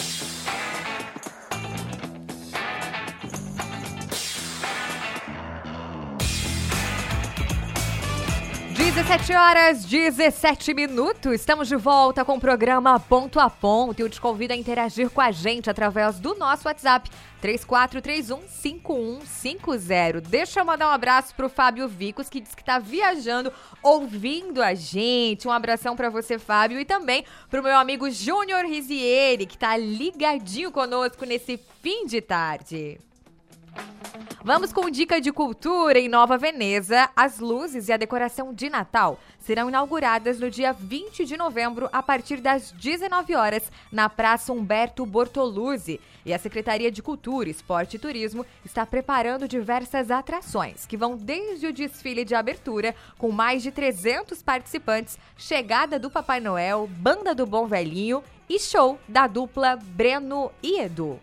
17 8.99 9.33
horas 9.33 9.85
17 9.85 10.73
minutos. 10.73 11.31
Estamos 11.31 11.69
de 11.69 11.77
volta 11.77 12.25
com 12.25 12.35
o 12.35 12.39
programa 12.39 12.99
Ponto 12.99 13.39
a 13.39 13.49
Ponto. 13.49 13.97
Eu 13.97 14.09
te 14.09 14.19
convido 14.19 14.51
a 14.51 14.57
interagir 14.57 15.09
com 15.09 15.21
a 15.21 15.31
gente 15.31 15.69
através 15.69 16.19
do 16.19 16.35
nosso 16.35 16.67
WhatsApp 16.67 17.09
34315150. 17.41 20.19
Deixa 20.19 20.59
eu 20.59 20.65
mandar 20.65 20.89
um 20.89 20.91
abraço 20.91 21.33
pro 21.33 21.47
Fábio 21.47 21.87
Vicos, 21.87 22.27
que 22.27 22.41
diz 22.41 22.53
que 22.53 22.61
tá 22.61 22.77
viajando, 22.77 23.53
ouvindo 23.81 24.61
a 24.61 24.73
gente. 24.73 25.47
Um 25.47 25.51
abração 25.51 25.95
para 25.95 26.09
você, 26.09 26.37
Fábio, 26.37 26.77
e 26.77 26.83
também 26.83 27.23
pro 27.49 27.63
meu 27.63 27.77
amigo 27.77 28.11
Júnior 28.11 28.65
Rizieri, 28.65 29.45
que 29.45 29.57
tá 29.57 29.77
ligadinho 29.77 30.73
conosco 30.73 31.23
nesse 31.23 31.57
fim 31.81 32.05
de 32.05 32.19
tarde. 32.19 32.99
Vamos 34.41 34.71
com 34.71 34.89
dica 34.89 35.19
de 35.19 35.31
cultura 35.31 35.99
em 35.99 36.07
Nova 36.07 36.37
Veneza. 36.37 37.09
As 37.15 37.39
luzes 37.39 37.87
e 37.87 37.91
a 37.91 37.97
decoração 37.97 38.53
de 38.53 38.69
Natal 38.69 39.19
serão 39.37 39.67
inauguradas 39.67 40.39
no 40.39 40.49
dia 40.49 40.71
20 40.71 41.25
de 41.25 41.35
novembro 41.35 41.89
a 41.91 42.01
partir 42.01 42.37
das 42.37 42.71
19 42.71 43.35
horas 43.35 43.69
na 43.91 44.09
Praça 44.09 44.53
Humberto 44.53 45.05
Bortoluzzi. 45.05 45.99
E 46.25 46.33
a 46.33 46.39
Secretaria 46.39 46.89
de 46.89 47.01
Cultura, 47.01 47.49
Esporte 47.49 47.97
e 47.97 47.99
Turismo 47.99 48.45
está 48.65 48.85
preparando 48.85 49.47
diversas 49.47 50.09
atrações 50.09 50.85
que 50.85 50.97
vão 50.97 51.17
desde 51.17 51.67
o 51.67 51.73
desfile 51.73 52.25
de 52.25 52.33
abertura 52.33 52.95
com 53.17 53.31
mais 53.31 53.61
de 53.61 53.71
300 53.71 54.41
participantes, 54.41 55.19
chegada 55.37 55.99
do 55.99 56.09
Papai 56.09 56.39
Noel, 56.39 56.87
banda 56.87 57.35
do 57.35 57.45
Bom 57.45 57.67
Velhinho 57.67 58.23
e 58.49 58.57
show 58.57 58.97
da 59.07 59.27
dupla 59.27 59.75
Breno 59.75 60.49
e 60.63 60.79
Edu. 60.79 61.19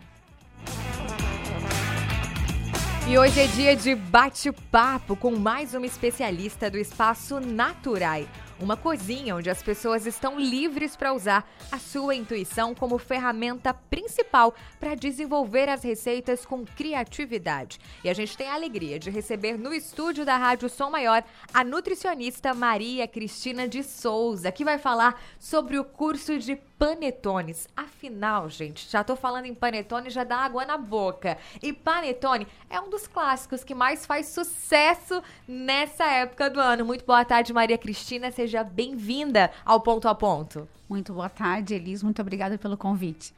E 3.09 3.17
hoje 3.17 3.39
é 3.39 3.47
dia 3.47 3.73
de 3.73 3.95
bate-papo 3.95 5.15
com 5.15 5.31
mais 5.31 5.73
uma 5.73 5.85
especialista 5.85 6.69
do 6.69 6.77
espaço 6.77 7.39
Naturai. 7.39 8.27
Uma 8.59 8.75
cozinha 8.75 9.35
onde 9.35 9.51
as 9.51 9.61
pessoas 9.61 10.07
estão 10.07 10.39
livres 10.39 10.95
para 10.95 11.13
usar 11.13 11.47
a 11.71 11.77
sua 11.77 12.15
intuição 12.15 12.73
como 12.73 12.97
ferramenta 12.97 13.71
principal 13.71 14.55
para 14.79 14.95
desenvolver 14.95 15.69
as 15.69 15.83
receitas 15.83 16.43
com 16.43 16.65
criatividade. 16.65 17.77
E 18.03 18.09
a 18.09 18.13
gente 18.15 18.35
tem 18.35 18.47
a 18.47 18.55
alegria 18.55 18.97
de 18.97 19.11
receber 19.11 19.59
no 19.59 19.71
estúdio 19.71 20.25
da 20.25 20.37
Rádio 20.37 20.69
Som 20.69 20.89
Maior 20.89 21.23
a 21.53 21.63
nutricionista 21.63 22.51
Maria 22.55 23.07
Cristina 23.07 23.67
de 23.67 23.83
Souza, 23.83 24.51
que 24.51 24.65
vai 24.65 24.79
falar 24.79 25.21
sobre 25.39 25.77
o 25.77 25.85
curso 25.85 26.39
de 26.39 26.55
panetones. 26.55 27.67
Afinal, 27.75 28.49
gente, 28.49 28.89
já 28.89 29.03
tô 29.03 29.15
falando 29.15 29.45
em 29.45 29.53
panetone, 29.53 30.09
já 30.09 30.23
dá 30.23 30.37
água 30.37 30.65
na 30.65 30.77
boca. 30.77 31.37
E 31.61 31.71
panetone 31.71 32.47
é 32.69 32.79
um 32.79 32.89
dos 32.89 33.07
clássicos 33.07 33.63
que 33.63 33.75
mais 33.75 34.05
faz 34.05 34.27
sucesso 34.27 35.21
nessa 35.47 36.05
época 36.05 36.49
do 36.49 36.59
ano. 36.59 36.85
Muito 36.85 37.05
boa 37.05 37.23
tarde, 37.23 37.53
Maria 37.53 37.77
Cristina. 37.77 38.31
Seja 38.31 38.46
seja 38.47 38.63
bem-vinda 38.63 39.51
ao 39.65 39.81
Ponto 39.81 40.07
a 40.07 40.15
Ponto. 40.15 40.69
Muito 40.87 41.11
boa 41.11 41.27
tarde, 41.27 41.73
Elis. 41.73 42.01
Muito 42.01 42.21
obrigada 42.21 42.57
pelo 42.57 42.77
convite. 42.77 43.35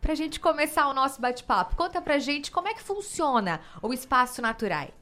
Para 0.00 0.12
a 0.12 0.14
gente 0.14 0.38
começar 0.38 0.86
o 0.86 0.94
nosso 0.94 1.20
bate-papo, 1.20 1.74
conta 1.74 2.00
pra 2.00 2.20
gente 2.20 2.48
como 2.52 2.68
é 2.68 2.74
que 2.74 2.80
funciona 2.80 3.60
o 3.82 3.92
Espaço 3.92 4.40
Naturai. 4.40 4.94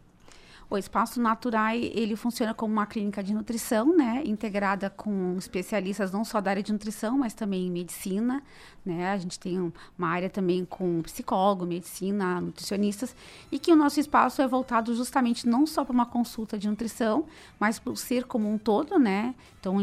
O 0.71 0.79
Espaço 0.79 1.21
Naturai, 1.21 1.91
ele 1.93 2.15
funciona 2.15 2.55
como 2.55 2.73
uma 2.73 2.87
clínica 2.87 3.25
de 3.25 3.35
nutrição, 3.35 3.97
né, 3.97 4.23
integrada 4.25 4.89
com 4.89 5.35
especialistas 5.37 6.13
não 6.13 6.25
só 6.25 6.41
da 6.41 6.51
área 6.51 6.63
de 6.63 6.73
nutrição, 6.73 7.19
mas 7.19 7.35
também 7.35 7.67
em 7.67 7.71
medicina, 7.73 8.41
né? 8.87 9.11
A 9.11 9.19
gente 9.19 9.37
tem 9.37 9.59
uma 9.99 10.09
área 10.09 10.31
também 10.31 10.65
com 10.65 11.03
psicólogo, 11.03 11.67
medicina, 11.67 12.41
nutricionistas, 12.41 13.17
e 13.51 13.59
que 13.59 13.73
o 13.73 13.77
nosso 13.77 13.99
espaço 13.99 14.41
é 14.41 14.47
voltado 14.47 14.95
justamente 14.95 15.45
não 15.45 15.67
só 15.67 15.85
para 15.85 15.93
uma 15.93 16.07
consulta 16.07 16.57
de 16.57 16.69
nutrição, 16.69 17.27
mas 17.59 17.81
para 17.81 17.93
o 17.93 17.97
ser 17.97 18.25
como 18.25 18.49
um 18.49 18.57
todo, 18.57 18.97
né? 18.97 19.35
Então, 19.59 19.77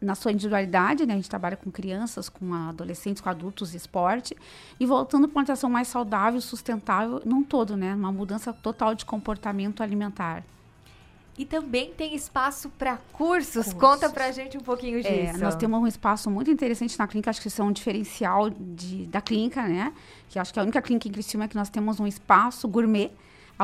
na 0.00 0.14
sua 0.14 0.30
individualidade, 0.30 1.06
né, 1.06 1.14
a 1.14 1.16
gente 1.16 1.30
trabalha 1.30 1.56
com 1.56 1.70
crianças, 1.70 2.28
com 2.28 2.52
adolescentes, 2.52 3.22
com 3.22 3.30
adultos, 3.30 3.74
esporte, 3.74 4.36
e 4.78 4.84
voltando 4.84 5.26
para 5.26 5.36
uma 5.36 5.40
alimentação 5.40 5.70
mais 5.70 5.88
saudável, 5.88 6.40
sustentável, 6.40 7.22
num 7.24 7.42
todo, 7.42 7.78
né? 7.78 7.94
Uma 7.94 8.12
mudança 8.12 8.52
total 8.52 8.94
de 8.94 9.06
comportamento 9.06 9.82
alimentar. 9.82 10.17
E 11.38 11.44
também 11.44 11.92
tem 11.92 12.16
espaço 12.16 12.68
para 12.70 12.96
cursos. 13.12 13.54
cursos. 13.54 13.72
Conta 13.72 14.10
pra 14.10 14.32
gente 14.32 14.58
um 14.58 14.60
pouquinho 14.60 14.98
é, 14.98 15.02
disso. 15.02 15.36
É, 15.36 15.38
nós 15.38 15.54
temos 15.54 15.80
um 15.80 15.86
espaço 15.86 16.28
muito 16.28 16.50
interessante 16.50 16.98
na 16.98 17.06
clínica, 17.06 17.30
acho 17.30 17.40
que 17.40 17.46
isso 17.46 17.62
é 17.62 17.64
um 17.64 17.70
diferencial 17.70 18.50
de, 18.50 19.06
da 19.06 19.20
clínica, 19.20 19.62
né? 19.62 19.92
Que 20.28 20.38
acho 20.38 20.52
que 20.52 20.58
é 20.58 20.62
a 20.62 20.64
única 20.64 20.82
clínica 20.82 21.06
em 21.06 21.12
Criciúma 21.12 21.44
é 21.44 21.48
que 21.48 21.54
nós 21.54 21.70
temos 21.70 22.00
um 22.00 22.06
espaço 22.08 22.66
gourmet 22.66 23.12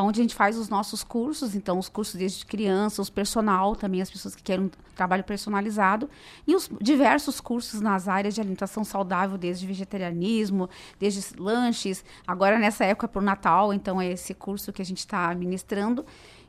onde 0.02 0.20
a 0.20 0.24
gente 0.24 0.34
faz 0.34 0.58
os 0.58 0.68
nossos 0.68 1.04
cursos, 1.04 1.54
então 1.54 1.78
os 1.78 1.88
cursos 1.88 2.16
desde 2.16 2.44
criança, 2.44 3.00
os 3.00 3.10
personal, 3.10 3.76
também 3.76 4.02
as 4.02 4.10
pessoas 4.10 4.34
que 4.34 4.42
querem 4.42 4.66
um 4.66 4.70
trabalho 4.94 5.22
personalizado, 5.22 6.10
e 6.46 6.54
os 6.54 6.68
diversos 6.80 7.40
cursos 7.40 7.80
nas 7.80 8.08
áreas 8.08 8.34
de 8.34 8.40
alimentação 8.40 8.82
saudável, 8.82 9.38
desde 9.38 9.66
vegetarianismo, 9.66 10.68
desde 10.98 11.40
lanches, 11.40 12.04
agora 12.26 12.58
nessa 12.58 12.84
época 12.84 13.06
para 13.06 13.20
o 13.20 13.24
Natal, 13.24 13.72
então 13.72 14.00
é 14.00 14.10
esse 14.10 14.34
curso 14.34 14.72
que 14.72 14.82
a 14.82 14.84
gente 14.84 14.98
está 14.98 15.32
ministrando, 15.34 16.04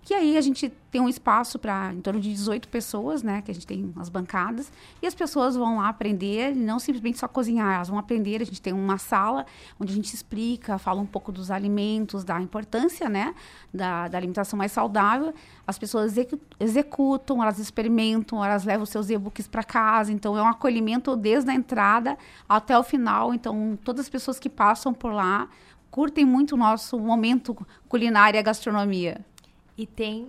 que 0.05 0.13
aí 0.13 0.37
a 0.37 0.41
gente 0.41 0.69
tem 0.91 1.01
um 1.01 1.09
espaço 1.09 1.57
para 1.57 1.91
em 1.91 1.99
torno 1.99 2.21
de 2.21 2.31
18 2.31 2.67
pessoas, 2.67 3.23
né? 3.23 3.41
Que 3.41 3.49
a 3.49 3.53
gente 3.55 3.65
tem 3.65 3.91
umas 3.95 4.07
bancadas. 4.07 4.71
E 5.01 5.07
as 5.07 5.15
pessoas 5.15 5.55
vão 5.55 5.77
lá 5.77 5.89
aprender, 5.89 6.55
não 6.55 6.77
simplesmente 6.77 7.17
só 7.17 7.27
cozinhar, 7.27 7.73
elas 7.73 7.89
vão 7.89 7.97
aprender. 7.97 8.39
A 8.39 8.45
gente 8.45 8.61
tem 8.61 8.71
uma 8.71 8.99
sala 8.99 9.47
onde 9.79 9.91
a 9.91 9.95
gente 9.95 10.13
explica, 10.13 10.77
fala 10.77 11.01
um 11.01 11.07
pouco 11.07 11.31
dos 11.31 11.49
alimentos, 11.49 12.23
da 12.23 12.39
importância, 12.39 13.09
né? 13.09 13.33
Da, 13.73 14.07
da 14.07 14.15
alimentação 14.19 14.55
mais 14.55 14.71
saudável. 14.71 15.33
As 15.65 15.79
pessoas 15.79 16.13
executam, 16.59 17.41
elas 17.41 17.57
experimentam, 17.57 18.45
elas 18.45 18.63
levam 18.63 18.85
seus 18.85 19.09
e-books 19.09 19.47
para 19.47 19.63
casa. 19.63 20.13
Então, 20.13 20.37
é 20.37 20.43
um 20.43 20.47
acolhimento 20.47 21.15
desde 21.15 21.49
a 21.49 21.55
entrada 21.55 22.15
até 22.47 22.77
o 22.77 22.83
final. 22.83 23.33
Então, 23.33 23.75
todas 23.83 24.01
as 24.01 24.09
pessoas 24.09 24.37
que 24.37 24.49
passam 24.49 24.93
por 24.93 25.11
lá 25.11 25.49
curtem 25.89 26.25
muito 26.25 26.53
o 26.53 26.57
nosso 26.57 26.99
momento 26.99 27.57
culinária 27.89 28.37
e 28.37 28.43
gastronomia. 28.43 29.25
E 29.77 29.85
tem 29.85 30.27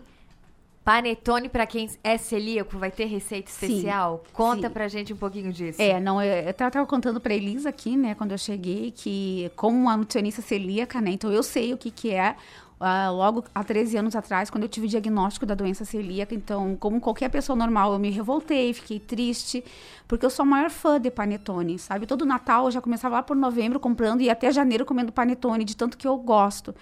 panetone 0.85 1.49
para 1.49 1.67
quem 1.67 1.91
é 2.05 2.17
celíaco, 2.17 2.79
vai 2.79 2.93
ter 2.93 3.07
receita 3.07 3.51
especial? 3.51 4.23
Sim, 4.25 4.33
Conta 4.33 4.69
sim. 4.69 4.73
pra 4.73 4.87
gente 4.87 5.13
um 5.13 5.17
pouquinho 5.17 5.53
disso. 5.53 5.83
É, 5.83 5.99
não, 5.99 6.23
eu 6.23 6.51
estava 6.51 6.87
contando 6.87 7.21
pra 7.21 7.35
Elisa 7.35 7.69
aqui, 7.69 7.97
né, 7.97 8.15
quando 8.15 8.31
eu 8.31 8.39
cheguei, 8.39 8.93
que 8.93 9.51
como 9.57 9.77
uma 9.77 9.97
nutricionista 9.97 10.43
celíaca, 10.43 11.01
né, 11.01 11.11
então 11.11 11.33
eu 11.33 11.43
sei 11.43 11.75
o 11.75 11.77
que 11.77 11.91
que 11.91 12.15
é 12.15 12.37
Uh, 12.79 13.11
logo 13.11 13.43
há 13.55 13.65
13 13.65 13.97
anos 13.97 14.15
atrás, 14.15 14.51
quando 14.51 14.65
eu 14.65 14.69
tive 14.69 14.87
o 14.87 14.89
diagnóstico 14.89 15.47
da 15.47 15.55
doença 15.55 15.85
celíaca. 15.85 16.35
Então, 16.35 16.77
como 16.77 17.01
qualquer 17.01 17.31
pessoa 17.31 17.57
normal, 17.57 17.95
eu 17.95 17.99
me 17.99 18.11
revoltei, 18.11 18.75
fiquei 18.75 19.01
triste, 19.01 19.65
porque 20.07 20.27
eu 20.27 20.31
sou 20.31 20.43
a 20.43 20.47
maior 20.47 20.69
fã 20.69 21.01
de 21.01 21.11
panetone, 21.11 21.79
sabe? 21.79 22.07
Todo 22.07 22.27
Natal 22.27 22.67
eu 22.67 22.71
já 22.71 22.83
começava 22.83 23.15
lá 23.15 23.23
por 23.23 23.35
novembro 23.35 23.81
comprando 23.81 24.21
e 24.21 24.29
até 24.29 24.53
janeiro 24.53 24.85
comendo 24.85 25.11
panetone, 25.11 25.65
de 25.65 25.75
tanto 25.75 25.97
que 25.97 26.07
eu 26.07 26.19
gosto. 26.19 26.75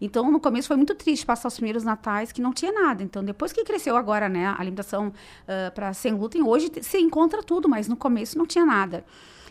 Então, 0.00 0.30
no 0.30 0.38
começo 0.38 0.68
foi 0.68 0.76
muito 0.76 0.94
triste 0.94 1.24
passar 1.24 1.48
os 1.48 1.54
primeiros 1.54 1.82
natais 1.82 2.30
que 2.30 2.42
não 2.42 2.52
tinha 2.52 2.70
nada. 2.70 3.02
Então, 3.02 3.24
depois 3.24 3.50
que 3.50 3.64
cresceu 3.64 3.96
agora, 3.96 4.28
né, 4.28 4.48
a 4.48 4.60
alimentação 4.60 5.08
uh, 5.08 5.72
para 5.74 5.94
sem 5.94 6.14
glúten, 6.14 6.42
hoje 6.42 6.70
se 6.82 6.98
encontra 6.98 7.42
tudo, 7.42 7.68
mas 7.70 7.88
no 7.88 7.96
começo 7.96 8.36
não 8.36 8.44
tinha 8.44 8.66
nada. 8.66 9.02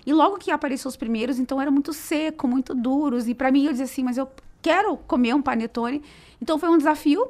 E 0.06 0.14
logo 0.14 0.38
que 0.38 0.52
apareceu 0.52 0.88
os 0.88 0.96
primeiros, 0.96 1.38
então 1.38 1.60
era 1.60 1.70
muito 1.70 1.92
seco, 1.92 2.48
muito 2.48 2.74
duros. 2.74 3.28
E 3.28 3.34
para 3.34 3.52
mim 3.52 3.66
eu 3.66 3.72
dizia 3.72 3.86
assim, 3.86 4.04
mas 4.04 4.18
eu 4.18 4.30
quero 4.68 4.98
comer 4.98 5.34
um 5.34 5.42
panetone. 5.42 6.02
Então 6.42 6.60
foi 6.60 6.70
um 6.70 6.78
desafio 6.78 7.30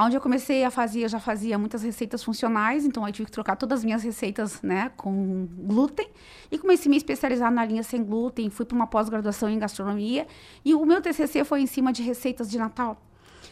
Onde 0.00 0.16
eu 0.16 0.20
comecei 0.20 0.62
a 0.62 0.70
fazer, 0.70 1.00
eu 1.00 1.08
já 1.08 1.18
fazia 1.18 1.58
muitas 1.58 1.82
receitas 1.82 2.22
funcionais, 2.22 2.84
então 2.84 3.04
eu 3.04 3.12
tive 3.12 3.26
que 3.26 3.32
trocar 3.32 3.56
todas 3.56 3.80
as 3.80 3.84
minhas 3.84 4.00
receitas, 4.04 4.62
né, 4.62 4.92
com 4.96 5.48
glúten. 5.58 6.06
E 6.52 6.56
comecei 6.56 6.88
a 6.88 6.90
me 6.90 6.96
especializar 6.96 7.50
na 7.50 7.64
linha 7.64 7.82
sem 7.82 8.04
glúten, 8.04 8.48
fui 8.48 8.64
para 8.64 8.76
uma 8.76 8.86
pós-graduação 8.86 9.50
em 9.50 9.58
gastronomia. 9.58 10.24
E 10.64 10.72
o 10.72 10.86
meu 10.86 11.02
TCC 11.02 11.42
foi 11.42 11.62
em 11.62 11.66
cima 11.66 11.92
de 11.92 12.04
receitas 12.04 12.48
de 12.48 12.56
Natal. 12.58 12.96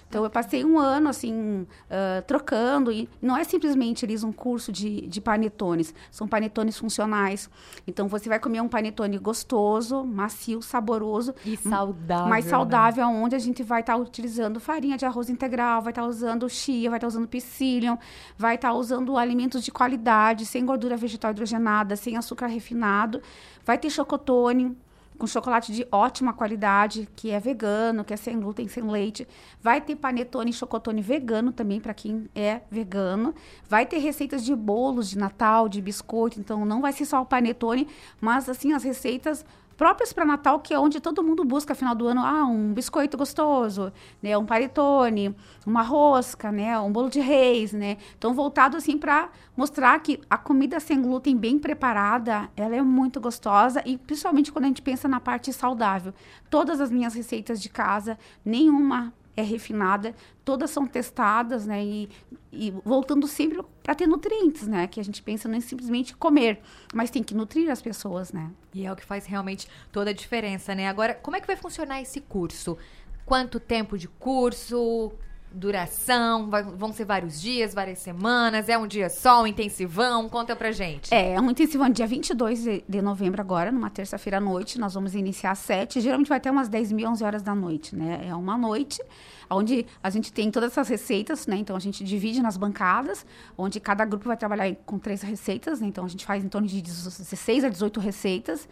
Então, 0.09 0.23
eu 0.23 0.31
passei 0.31 0.65
um 0.65 0.79
ano, 0.79 1.09
assim, 1.09 1.63
uh, 1.63 2.23
trocando. 2.27 2.93
E 2.93 3.09
não 3.21 3.37
é 3.37 3.45
simplesmente 3.45 4.05
eles 4.05 4.23
um 4.23 4.33
curso 4.33 4.71
de, 4.71 5.03
de 5.03 5.21
panetones. 5.21 5.95
São 6.11 6.29
panetones 6.29 6.79
funcionais. 6.79 7.51
Então, 7.87 8.07
você 8.07 8.29
vai 8.29 8.39
comer 8.39 8.61
um 8.61 8.69
panetone 8.69 9.19
gostoso, 9.19 10.05
macio, 10.05 10.63
saboroso. 10.63 11.35
E 11.45 11.57
saudável. 11.57 12.29
Mais 12.29 12.45
né? 12.45 12.51
saudável, 12.51 13.07
né? 13.07 13.13
onde 13.13 13.35
a 13.35 13.39
gente 13.39 13.63
vai 13.63 13.81
estar 13.81 13.95
tá 13.95 13.99
utilizando 13.99 14.61
farinha 14.61 14.97
de 14.97 15.05
arroz 15.05 15.29
integral, 15.29 15.83
vai 15.83 15.91
estar 15.91 16.03
tá 16.03 16.09
usando 16.09 16.49
chia, 16.49 16.89
vai 16.89 16.99
estar 16.99 17.07
tá 17.07 17.09
usando 17.09 17.29
psyllium, 17.29 17.99
vai 18.39 18.55
estar 18.55 18.69
tá 18.69 18.75
usando 18.75 19.17
alimentos 19.17 19.65
de 19.65 19.73
qualidade, 19.73 20.47
sem 20.47 20.65
gordura 20.65 20.97
vegetal 20.97 21.33
hidrogenada, 21.33 21.97
sem 21.97 22.17
açúcar 22.17 22.47
refinado. 22.47 23.21
Vai 23.65 23.77
ter 23.77 23.91
chocotone, 23.91 24.77
com 25.19 25.27
chocolate 25.27 25.73
de 25.73 25.87
ótima 25.91 26.33
qualidade, 26.33 27.09
que 27.17 27.31
é 27.31 27.41
vegano, 27.41 28.05
que 28.05 28.15
é 28.15 28.17
sem 28.17 28.39
glúten, 28.39 28.69
sem 28.69 28.83
leite. 28.85 29.27
Vai 29.61 29.81
ter 29.81 29.97
panetone 29.97 30.51
e 30.51 30.55
chocotone 30.55 31.01
vegano 31.03 31.53
também 31.53 31.81
para 31.81 31.95
quem 31.95 32.29
é 32.35 32.61
vegano. 32.71 33.35
Vai 33.69 33.87
ter 33.87 33.99
receitas 33.99 34.45
de 34.45 34.55
bolos 34.55 35.11
de 35.11 35.19
Natal, 35.19 35.69
de 35.69 35.81
biscoito, 35.81 36.39
então 36.39 36.65
não 36.65 36.81
vai 36.81 36.93
ser 36.93 37.05
só 37.05 37.21
o 37.21 37.27
panetone, 37.27 37.89
mas 38.21 38.49
assim 38.49 38.73
as 38.73 38.83
receitas 38.83 39.45
próprias 39.77 40.13
para 40.13 40.25
Natal, 40.25 40.61
que 40.61 40.73
é 40.73 40.79
onde 40.79 41.01
todo 41.01 41.23
mundo 41.23 41.45
busca, 41.45 41.75
final 41.75 41.95
do 41.95 42.07
ano, 42.07 42.23
ah, 42.23 42.45
um 42.45 42.73
biscoito 42.73 43.17
gostoso, 43.17 43.93
né, 44.23 44.37
um 44.37 44.47
paretone, 44.47 45.35
uma 45.67 45.83
rosca, 45.83 46.51
né, 46.51 46.79
um 46.79 46.91
bolo 46.91 47.09
de 47.09 47.21
reis, 47.21 47.73
né. 47.73 47.99
Então, 48.17 48.35
voltado 48.35 48.77
assim 48.77 48.97
para 48.97 49.29
mostrar 49.57 49.99
que 50.01 50.21
a 50.29 50.39
comida 50.39 50.81
sem 50.81 51.01
glúten 51.01 51.37
bem 51.37 51.59
preparada, 51.59 52.49
ela 52.57 52.77
é 52.77 52.83
muito 52.83 53.21
gostosa 53.21 53.83
e 53.85 53.99
principalmente 53.99 54.53
quando 54.53 54.65
a 54.65 54.69
gente 54.69 54.83
pensa 54.83 55.09
na 55.09 55.21
parte 55.21 55.53
saudável. 55.53 56.15
Todas 56.51 56.81
as 56.81 56.91
minhas 56.91 57.15
receitas 57.15 57.61
de 57.61 57.69
casa, 57.69 58.19
nenhuma 58.45 59.13
é 59.37 59.43
refinada, 59.43 60.15
todas 60.45 60.71
são 60.71 60.87
testadas, 60.87 61.67
né? 61.67 61.85
E, 61.85 62.09
e 62.51 62.71
voltando 62.85 63.29
sempre 63.29 63.63
para 63.83 63.95
ter 63.95 64.07
nutrientes, 64.07 64.67
né? 64.67 64.87
Que 64.87 64.99
a 64.99 65.05
gente 65.05 65.23
pensa 65.23 65.49
não 65.49 65.57
é 65.57 65.61
simplesmente 65.61 66.17
comer, 66.17 66.61
mas 66.95 67.11
tem 67.11 67.23
que 67.23 67.35
nutrir 67.35 67.71
as 67.71 67.83
pessoas, 67.83 68.33
né? 68.33 68.51
E 68.75 68.87
é 68.87 68.93
o 68.93 68.97
que 68.97 69.05
faz 69.05 69.27
realmente 69.27 69.69
toda 69.93 70.11
a 70.11 70.15
diferença, 70.15 70.75
né? 70.75 70.89
Agora, 70.89 71.15
como 71.15 71.37
é 71.37 71.41
que 71.41 71.47
vai 71.47 71.57
funcionar 71.57 72.01
esse 72.01 72.21
curso? 72.21 72.79
Quanto 73.27 73.61
tempo 73.61 73.99
de 73.99 74.09
curso? 74.09 75.13
Duração? 75.57 76.51
Vai, 76.51 76.63
vão 76.63 76.93
ser 76.93 77.07
vários 77.07 77.41
dias, 77.41 77.73
várias 77.73 77.99
semanas? 77.99 78.69
É 78.69 78.77
um 78.77 78.87
dia 78.87 79.09
só, 79.09 79.43
um 79.43 79.47
intensivão? 79.47 80.29
Conta 80.29 80.55
pra 80.55 80.71
gente. 80.71 81.13
É, 81.13 81.33
é 81.33 81.41
um 81.41 81.51
intensivão 81.51 81.89
dia 81.89 82.07
22 82.07 82.63
de, 82.63 82.85
de 82.87 83.03
novembro 83.03 83.41
agora, 83.41 83.73
numa 83.73 83.89
terça-feira 83.89 84.37
à 84.37 84.41
noite. 84.41 84.79
Nós 84.79 84.95
vamos 84.95 85.15
iniciar 85.15 85.53
às 85.53 85.59
7. 85.61 86.01
Geralmente 86.01 86.29
vai 86.29 86.39
até 86.39 86.51
umas 86.51 86.69
10 86.69 86.93
mil, 86.93 87.09
11 87.09 87.25
horas 87.25 87.43
da 87.43 87.55
noite, 87.55 87.97
né? 87.97 88.27
É 88.29 88.35
uma 88.35 88.59
noite 88.59 89.03
onde 89.49 89.87
a 90.03 90.11
gente 90.11 90.33
tem 90.33 90.51
todas 90.51 90.73
essas 90.73 90.89
receitas, 90.89 91.47
né? 91.47 91.57
Então 91.57 91.75
a 91.75 91.81
gente 91.81 92.05
divide 92.05 92.43
nas 92.43 92.57
bancadas, 92.57 93.25
onde 93.57 93.81
cada 93.81 94.05
grupo 94.05 94.27
vai 94.27 94.37
trabalhar 94.37 94.75
com 94.85 94.99
três 94.99 95.23
receitas, 95.23 95.81
né? 95.81 95.87
Então 95.87 96.05
a 96.05 96.09
gente 96.09 96.27
faz 96.27 96.45
em 96.45 96.49
torno 96.49 96.67
de 96.67 96.83
16 96.83 97.65
a 97.65 97.69
18 97.69 98.01
receitas. 98.01 98.69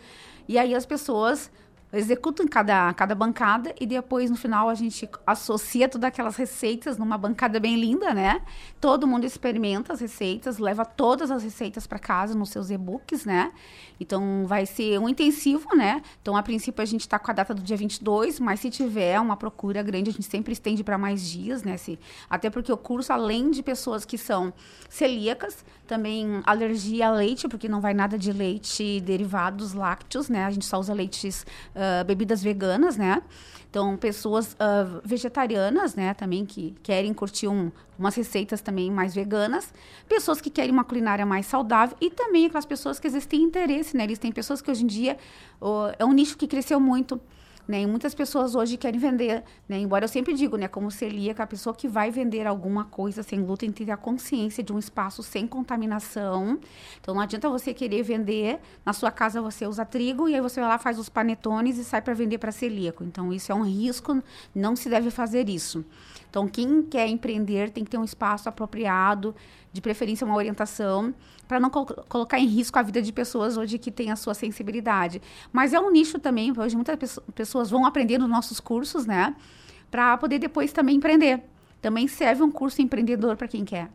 E 0.46 0.58
aí 0.58 0.74
as 0.74 0.84
pessoas 0.84 1.50
executo 1.96 2.42
em 2.42 2.48
cada, 2.48 2.92
cada 2.94 3.14
bancada 3.14 3.74
e 3.80 3.86
depois 3.86 4.30
no 4.30 4.36
final 4.36 4.68
a 4.68 4.74
gente 4.74 5.08
associa 5.26 5.88
todas 5.88 6.08
aquelas 6.08 6.36
receitas 6.36 6.98
numa 6.98 7.16
bancada 7.16 7.58
bem 7.60 7.76
linda, 7.76 8.12
né? 8.12 8.42
Todo 8.80 9.06
mundo 9.06 9.24
experimenta 9.24 9.92
as 9.92 10.00
receitas, 10.00 10.58
leva 10.58 10.84
todas 10.84 11.30
as 11.30 11.42
receitas 11.42 11.86
para 11.86 11.98
casa 11.98 12.34
nos 12.34 12.50
seus 12.50 12.70
e-books, 12.70 13.24
né? 13.24 13.52
Então 13.98 14.44
vai 14.46 14.66
ser 14.66 14.98
um 14.98 15.08
intensivo, 15.08 15.74
né? 15.76 16.02
Então 16.20 16.36
a 16.36 16.42
princípio 16.42 16.82
a 16.82 16.86
gente 16.86 17.02
está 17.02 17.18
com 17.18 17.30
a 17.30 17.34
data 17.34 17.54
do 17.54 17.62
dia 17.62 17.76
22, 17.76 18.40
mas 18.40 18.60
se 18.60 18.70
tiver 18.70 19.20
uma 19.20 19.36
procura 19.36 19.82
grande, 19.82 20.10
a 20.10 20.12
gente 20.12 20.26
sempre 20.26 20.52
estende 20.52 20.82
para 20.82 20.98
mais 20.98 21.28
dias, 21.28 21.62
né? 21.62 21.76
Se, 21.76 21.98
até 22.28 22.50
porque 22.50 22.72
o 22.72 22.76
curso, 22.76 23.12
além 23.12 23.50
de 23.50 23.62
pessoas 23.62 24.04
que 24.04 24.18
são 24.18 24.52
celíacas, 24.88 25.64
também 25.86 26.42
alergia 26.44 27.08
a 27.08 27.12
leite, 27.12 27.48
porque 27.48 27.68
não 27.68 27.80
vai 27.80 27.94
nada 27.94 28.18
de 28.18 28.32
leite 28.32 29.00
derivados 29.00 29.72
lácteos, 29.72 30.28
né? 30.28 30.44
A 30.44 30.50
gente 30.50 30.64
só 30.64 30.78
usa 30.78 30.94
leites, 30.94 31.46
uh, 31.74 31.78
bebidas 32.06 32.42
veganas, 32.42 32.96
né? 32.96 33.22
Então, 33.68 33.96
pessoas 33.96 34.52
uh, 34.52 35.00
vegetarianas, 35.04 35.96
né, 35.96 36.14
também 36.14 36.46
que 36.46 36.76
querem 36.80 37.12
curtir 37.12 37.48
um, 37.48 37.72
umas 37.98 38.14
receitas 38.14 38.60
também 38.60 38.88
mais 38.88 39.12
veganas, 39.12 39.74
pessoas 40.08 40.40
que 40.40 40.48
querem 40.48 40.70
uma 40.70 40.84
culinária 40.84 41.26
mais 41.26 41.46
saudável 41.46 41.96
e 42.00 42.08
também 42.08 42.46
aquelas 42.46 42.64
pessoas 42.64 43.00
que 43.00 43.06
existem 43.08 43.42
interesse, 43.42 43.96
né? 43.96 44.04
Eles 44.04 44.20
têm 44.20 44.30
pessoas 44.30 44.62
que 44.62 44.70
hoje 44.70 44.84
em 44.84 44.86
dia 44.86 45.18
é 45.98 46.04
um 46.04 46.12
nicho 46.12 46.38
que 46.38 46.46
cresceu 46.46 46.78
muito 46.78 47.20
né? 47.66 47.82
E 47.82 47.86
muitas 47.86 48.14
pessoas 48.14 48.54
hoje 48.54 48.76
querem 48.76 49.00
vender, 49.00 49.42
né? 49.68 49.78
Embora 49.78 50.04
eu 50.04 50.08
sempre 50.08 50.34
digo, 50.34 50.56
né, 50.56 50.68
como 50.68 50.90
celíaca, 50.90 51.42
a 51.42 51.46
pessoa 51.46 51.74
que 51.74 51.88
vai 51.88 52.10
vender 52.10 52.46
alguma 52.46 52.84
coisa 52.84 53.22
sem 53.22 53.42
glúten 53.42 53.72
tem 53.72 53.90
a 53.90 53.96
consciência 53.96 54.62
de 54.62 54.72
um 54.72 54.78
espaço 54.78 55.22
sem 55.22 55.46
contaminação. 55.46 56.58
Então 57.00 57.14
não 57.14 57.22
adianta 57.22 57.48
você 57.48 57.72
querer 57.72 58.02
vender, 58.02 58.60
na 58.84 58.92
sua 58.92 59.10
casa 59.10 59.40
você 59.40 59.66
usa 59.66 59.84
trigo 59.84 60.28
e 60.28 60.34
aí 60.34 60.40
você 60.40 60.60
vai 60.60 60.68
lá 60.68 60.78
faz 60.78 60.98
os 60.98 61.08
panetones 61.08 61.78
e 61.78 61.84
sai 61.84 62.02
para 62.02 62.14
vender 62.14 62.38
para 62.38 62.52
celíaco. 62.52 63.02
Então 63.04 63.32
isso 63.32 63.50
é 63.50 63.54
um 63.54 63.64
risco, 63.64 64.22
não 64.54 64.76
se 64.76 64.88
deve 64.88 65.10
fazer 65.10 65.48
isso. 65.48 65.84
Então 66.28 66.48
quem 66.48 66.82
quer 66.82 67.08
empreender 67.08 67.70
tem 67.70 67.84
que 67.84 67.90
ter 67.90 67.98
um 67.98 68.04
espaço 68.04 68.48
apropriado, 68.48 69.34
de 69.74 69.80
preferência 69.80 70.24
uma 70.24 70.36
orientação, 70.36 71.12
para 71.48 71.58
não 71.58 71.68
co 71.68 71.84
colocar 72.08 72.38
em 72.38 72.46
risco 72.46 72.78
a 72.78 72.82
vida 72.82 73.02
de 73.02 73.12
pessoas 73.12 73.56
hoje 73.56 73.76
que 73.76 73.90
têm 73.90 74.12
a 74.12 74.16
sua 74.16 74.32
sensibilidade. 74.32 75.20
Mas 75.52 75.74
é 75.74 75.80
um 75.80 75.90
nicho 75.90 76.16
também, 76.20 76.52
hoje 76.56 76.76
muitas 76.76 77.18
pessoas 77.34 77.70
vão 77.70 77.84
aprender 77.84 78.16
nos 78.16 78.30
nossos 78.30 78.60
cursos, 78.60 79.04
né? 79.04 79.34
Para 79.90 80.16
poder 80.16 80.38
depois 80.38 80.72
também 80.72 80.94
empreender. 80.96 81.42
Também 81.82 82.06
serve 82.06 82.44
um 82.44 82.52
curso 82.52 82.80
empreendedor 82.80 83.36
para 83.36 83.48
quem 83.48 83.64
quer. 83.64 83.90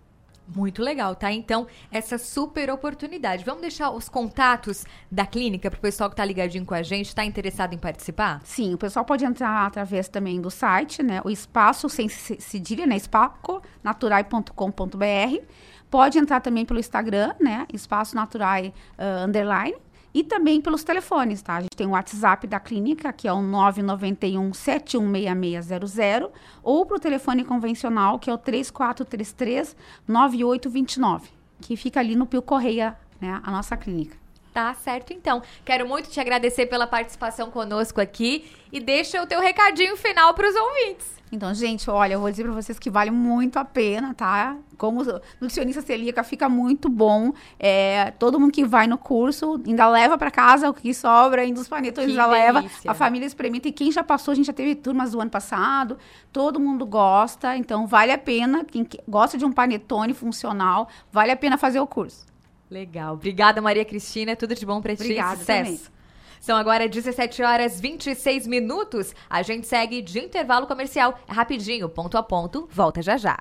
Muito 0.55 0.81
legal, 0.81 1.15
tá? 1.15 1.31
Então, 1.31 1.67
essa 1.91 2.17
super 2.17 2.71
oportunidade. 2.71 3.45
Vamos 3.45 3.61
deixar 3.61 3.91
os 3.91 4.09
contatos 4.09 4.83
da 5.11 5.25
clínica 5.25 5.69
para 5.69 5.77
o 5.77 5.81
pessoal 5.81 6.09
que 6.09 6.13
está 6.13 6.25
ligadinho 6.25 6.65
com 6.65 6.73
a 6.73 6.81
gente, 6.81 7.07
está 7.07 7.23
interessado 7.23 7.73
em 7.73 7.77
participar? 7.77 8.41
Sim, 8.43 8.73
o 8.73 8.77
pessoal 8.77 9.05
pode 9.05 9.23
entrar 9.23 9.67
através 9.67 10.09
também 10.09 10.41
do 10.41 10.49
site, 10.49 11.03
né? 11.03 11.21
O 11.23 11.29
espaço 11.29 11.87
sem 11.87 12.09
cedilha, 12.09 12.87
né? 12.87 12.95
espaconaturai.com.br. 12.95 15.45
Pode 15.89 16.17
entrar 16.17 16.39
também 16.39 16.65
pelo 16.65 16.79
Instagram, 16.79 17.33
né? 17.39 17.67
Espaço 17.71 18.15
Naturai 18.15 18.73
uh, 18.97 19.27
Underline. 19.27 19.75
E 20.13 20.23
também 20.23 20.59
pelos 20.59 20.83
telefones, 20.83 21.41
tá? 21.41 21.57
A 21.57 21.61
gente 21.61 21.75
tem 21.75 21.85
o 21.85 21.91
WhatsApp 21.91 22.47
da 22.47 22.59
clínica, 22.59 23.13
que 23.13 23.27
é 23.27 23.33
o 23.33 23.41
991 23.41 24.53
716600, 24.53 26.29
ou 26.63 26.85
para 26.85 26.97
o 26.97 26.99
telefone 26.99 27.43
convencional, 27.43 28.17
que 28.17 28.29
é 28.29 28.33
o 28.33 28.37
3433 28.37 29.75
9829, 30.07 31.29
que 31.61 31.75
fica 31.75 31.99
ali 31.99 32.15
no 32.15 32.25
Pio 32.25 32.41
Correia, 32.41 32.97
né? 33.21 33.39
A 33.43 33.51
nossa 33.51 33.77
clínica. 33.77 34.17
Tá 34.51 34.73
certo, 34.73 35.13
então. 35.13 35.43
Quero 35.63 35.87
muito 35.87 36.09
te 36.09 36.19
agradecer 36.19 36.65
pela 36.65 36.87
participação 36.87 37.51
conosco 37.51 38.01
aqui 38.01 38.51
e 38.71 38.79
deixa 38.79 39.21
o 39.21 39.27
teu 39.27 39.39
recadinho 39.39 39.95
final 39.95 40.33
para 40.33 40.49
os 40.49 40.55
ouvintes. 40.55 41.18
Então, 41.31 41.53
gente, 41.53 41.89
olha, 41.89 42.13
eu 42.13 42.19
vou 42.19 42.31
dizer 42.31 42.43
para 42.43 42.53
vocês 42.53 42.79
que 42.79 42.89
vale 42.89 43.11
muito 43.11 43.57
a 43.57 43.65
pena, 43.65 44.13
tá? 44.15 44.57
Como 44.77 45.03
nutricionista 45.39 45.81
celíaca 45.81 46.23
fica 46.23 46.49
muito 46.49 46.89
bom. 46.89 47.31
É, 47.59 48.11
todo 48.17 48.39
mundo 48.39 48.51
que 48.51 48.65
vai 48.65 48.87
no 48.87 48.97
curso 48.97 49.61
ainda 49.65 49.87
leva 49.87 50.17
para 50.17 50.31
casa 50.31 50.69
o 50.69 50.73
que 50.73 50.93
sobra, 50.93 51.43
ainda 51.43 51.61
os 51.61 51.67
panetones 51.67 52.13
já 52.13 52.25
leva. 52.25 52.65
A 52.87 52.93
família 52.93 53.27
experimenta 53.27 53.67
e 53.67 53.71
quem 53.71 53.91
já 53.91 54.03
passou, 54.03 54.31
a 54.31 54.35
gente 54.35 54.47
já 54.47 54.53
teve 54.53 54.73
turmas 54.73 55.11
do 55.11 55.21
ano 55.21 55.29
passado. 55.29 55.97
Todo 56.31 56.59
mundo 56.59 56.85
gosta, 56.85 57.55
então 57.55 57.85
vale 57.85 58.11
a 58.11 58.17
pena. 58.17 58.65
Quem 58.65 58.87
gosta 59.07 59.37
de 59.37 59.45
um 59.45 59.51
panetone 59.51 60.13
funcional, 60.13 60.87
vale 61.11 61.31
a 61.31 61.37
pena 61.37 61.57
fazer 61.57 61.79
o 61.79 61.85
curso. 61.85 62.25
Legal. 62.69 63.15
Obrigada, 63.15 63.61
Maria 63.61 63.85
Cristina. 63.85 64.35
Tudo 64.35 64.55
de 64.55 64.65
bom 64.65 64.81
para 64.81 64.95
ti. 64.95 65.03
Obrigada 65.03 65.37
Sucesso. 65.37 65.63
também. 65.63 65.98
São 66.39 66.55
agora 66.55 66.87
17 66.87 67.43
horas 67.43 67.79
26 67.79 68.47
minutos. 68.47 69.13
A 69.29 69.41
gente 69.41 69.67
segue 69.67 70.01
de 70.01 70.19
intervalo 70.19 70.67
comercial. 70.67 71.19
É 71.27 71.33
rapidinho, 71.33 71.89
ponto 71.89 72.17
a 72.17 72.23
ponto. 72.23 72.67
Volta 72.71 73.01
já 73.01 73.17
já. 73.17 73.37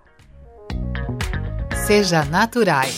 Seja 1.86 2.24
Naturai. 2.24 2.90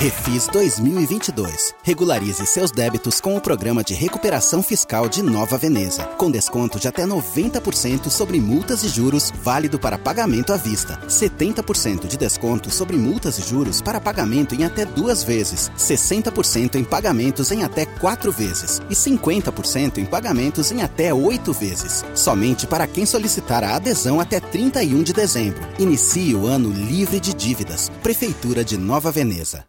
Refis 0.00 0.46
2022. 0.52 1.74
Regularize 1.82 2.46
seus 2.46 2.70
débitos 2.70 3.20
com 3.20 3.36
o 3.36 3.40
programa 3.40 3.82
de 3.82 3.94
recuperação 3.94 4.62
fiscal 4.62 5.08
de 5.08 5.24
Nova 5.24 5.58
Veneza, 5.58 6.04
com 6.16 6.30
desconto 6.30 6.78
de 6.78 6.86
até 6.86 7.04
90% 7.04 8.08
sobre 8.08 8.40
multas 8.40 8.84
e 8.84 8.88
juros, 8.88 9.32
válido 9.42 9.76
para 9.76 9.98
pagamento 9.98 10.52
à 10.52 10.56
vista. 10.56 11.00
70% 11.08 12.06
de 12.06 12.16
desconto 12.16 12.70
sobre 12.70 12.96
multas 12.96 13.40
e 13.40 13.42
juros 13.42 13.82
para 13.82 14.00
pagamento 14.00 14.54
em 14.54 14.64
até 14.64 14.84
duas 14.84 15.24
vezes, 15.24 15.68
60% 15.76 16.76
em 16.76 16.84
pagamentos 16.84 17.50
em 17.50 17.64
até 17.64 17.84
quatro 17.84 18.30
vezes 18.30 18.80
e 18.88 18.94
50% 18.94 19.98
em 19.98 20.04
pagamentos 20.04 20.70
em 20.70 20.80
até 20.80 21.12
oito 21.12 21.52
vezes. 21.52 22.04
Somente 22.14 22.68
para 22.68 22.86
quem 22.86 23.04
solicitar 23.04 23.64
a 23.64 23.74
adesão 23.74 24.20
até 24.20 24.38
31 24.38 25.02
de 25.02 25.12
dezembro. 25.12 25.66
Inicie 25.76 26.36
o 26.36 26.46
ano 26.46 26.70
livre 26.70 27.18
de 27.18 27.34
dívidas. 27.34 27.90
Prefeitura 28.00 28.64
de 28.64 28.78
Nova 28.78 29.10
Veneza. 29.10 29.64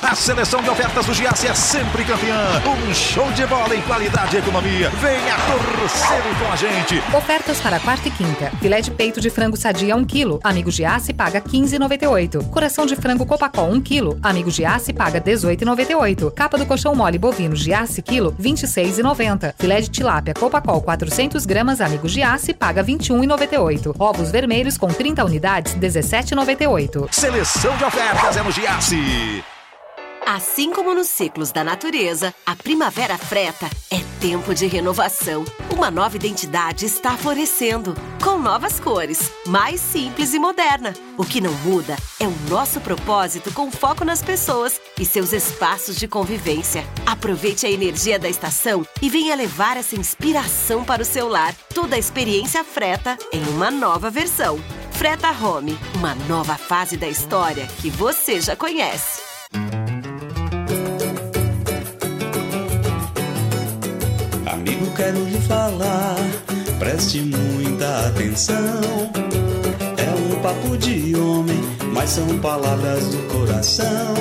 A 0.01 0.15
seleção 0.15 0.63
de 0.63 0.69
ofertas 0.69 1.05
do 1.05 1.13
Giasse 1.13 1.45
é 1.47 1.53
sempre 1.53 2.05
campeã. 2.05 2.61
Um 2.65 2.93
show 2.93 3.29
de 3.33 3.45
bola 3.45 3.75
em 3.75 3.81
qualidade 3.81 4.35
e 4.35 4.39
economia. 4.39 4.89
Venha 4.91 5.35
torcer 5.35 6.23
com 6.39 6.51
a 6.51 6.55
gente. 6.55 7.03
Ofertas 7.15 7.59
para 7.59 7.79
quarta 7.81 8.07
e 8.07 8.11
quinta. 8.11 8.49
Filé 8.61 8.79
de 8.79 8.91
peito 8.91 9.19
de 9.19 9.29
frango 9.29 9.57
sadia 9.57 9.95
1 9.97 10.05
kg. 10.05 10.39
Amigo 10.41 10.71
Giasse 10.71 11.13
paga 11.13 11.41
15,98. 11.41 12.49
Coração 12.49 12.85
de 12.85 12.95
frango 12.95 13.25
Copacol 13.25 13.69
1 13.71 13.81
kg. 13.81 14.17
Amigo 14.23 14.49
Giasse 14.49 14.93
paga 14.93 15.19
18,98. 15.19 16.31
Capa 16.31 16.57
do 16.57 16.65
colchão 16.65 16.95
mole 16.95 17.17
bovino 17.17 17.55
Giasse 17.55 18.01
quilo 18.01 18.33
26,90. 18.41 19.53
Filé 19.59 19.81
de 19.81 19.89
tilápia 19.89 20.33
Copacol 20.33 20.81
400 20.81 21.45
gramas. 21.45 21.81
Amigo 21.81 22.07
Giasse 22.07 22.53
paga 22.53 22.83
21,98. 22.83 23.95
Ovos 23.99 24.31
vermelhos 24.31 24.77
com 24.77 24.87
30 24.87 25.25
unidades 25.25 25.75
17,98. 25.75 27.09
Seleção 27.11 27.75
de 27.75 27.83
ofertas 27.83 28.37
é 28.37 28.41
no 28.41 28.51
Giasse. 28.51 29.43
Assim 30.31 30.71
como 30.71 30.93
nos 30.93 31.07
ciclos 31.07 31.51
da 31.51 31.63
natureza, 31.63 32.35
a 32.45 32.55
primavera 32.55 33.17
freta 33.17 33.67
é 33.89 33.97
tempo 34.21 34.53
de 34.53 34.67
renovação. 34.67 35.43
Uma 35.73 35.89
nova 35.89 36.15
identidade 36.15 36.85
está 36.85 37.17
florescendo, 37.17 37.95
com 38.23 38.37
novas 38.37 38.79
cores, 38.79 39.31
mais 39.47 39.81
simples 39.81 40.35
e 40.35 40.37
moderna. 40.37 40.93
O 41.17 41.25
que 41.25 41.41
não 41.41 41.51
muda 41.65 41.97
é 42.19 42.27
o 42.27 42.35
nosso 42.47 42.79
propósito 42.79 43.51
com 43.51 43.71
foco 43.71 44.05
nas 44.05 44.21
pessoas 44.21 44.79
e 44.99 45.03
seus 45.03 45.33
espaços 45.33 45.95
de 45.95 46.07
convivência. 46.07 46.83
Aproveite 47.07 47.65
a 47.65 47.71
energia 47.71 48.19
da 48.19 48.29
estação 48.29 48.85
e 49.01 49.09
venha 49.09 49.35
levar 49.35 49.77
essa 49.77 49.95
inspiração 49.95 50.85
para 50.85 51.01
o 51.01 51.05
seu 51.05 51.27
lar. 51.27 51.55
Toda 51.73 51.95
a 51.95 51.99
experiência 51.99 52.63
freta 52.63 53.17
em 53.33 53.41
uma 53.47 53.71
nova 53.71 54.11
versão. 54.11 54.59
Freta 54.91 55.31
Home, 55.31 55.75
uma 55.95 56.13
nova 56.13 56.53
fase 56.53 56.97
da 56.97 57.07
história 57.07 57.65
que 57.81 57.89
você 57.89 58.39
já 58.39 58.55
conhece. 58.55 59.27
Amigo, 64.49 64.91
quero 64.95 65.23
lhe 65.25 65.39
falar 65.41 66.15
preste 66.79 67.19
muita 67.21 68.07
atenção. 68.07 68.55
É 69.97 70.09
um 70.17 70.41
papo 70.41 70.77
de 70.77 71.15
homem, 71.15 71.59
mas 71.93 72.11
são 72.11 72.39
palavras 72.39 73.03
do 73.09 73.17
coração. 73.27 74.13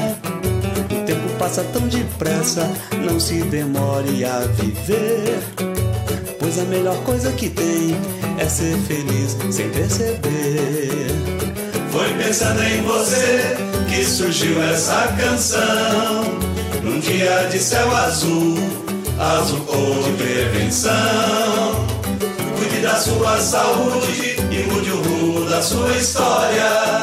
O 0.91 1.07
tempo 1.07 1.29
passa 1.39 1.63
tão 1.73 1.87
depressa, 1.89 2.69
não 3.05 3.19
se 3.19 3.43
demore 3.45 4.25
a 4.25 4.41
viver. 4.41 5.39
Pois 6.39 6.59
a 6.59 6.65
melhor 6.65 6.97
coisa 7.05 7.31
que 7.33 7.49
tem 7.49 7.97
é 8.39 8.49
ser 8.49 8.77
feliz 8.79 9.37
sem 9.51 9.71
perceber. 9.71 11.09
Foi 11.91 12.13
pensando 12.23 12.63
em 12.65 12.83
você 12.83 13.57
que 13.89 14.05
surgiu 14.05 14.61
essa 14.63 15.15
canção. 15.19 16.25
Num 16.83 17.01
dia 17.01 17.49
de 17.51 17.59
céu 17.59 17.95
azul, 17.97 18.57
azul 19.19 19.61
cor 19.61 20.03
de 20.03 20.13
prevenção. 20.13 20.93
Cuide 22.57 22.81
da 22.81 22.95
sua 22.97 23.39
saúde 23.39 24.37
e 24.51 24.73
mude 24.73 24.91
o 24.91 25.03
rumo 25.03 25.45
da 25.49 25.61
sua 25.61 25.91
história. 25.97 27.03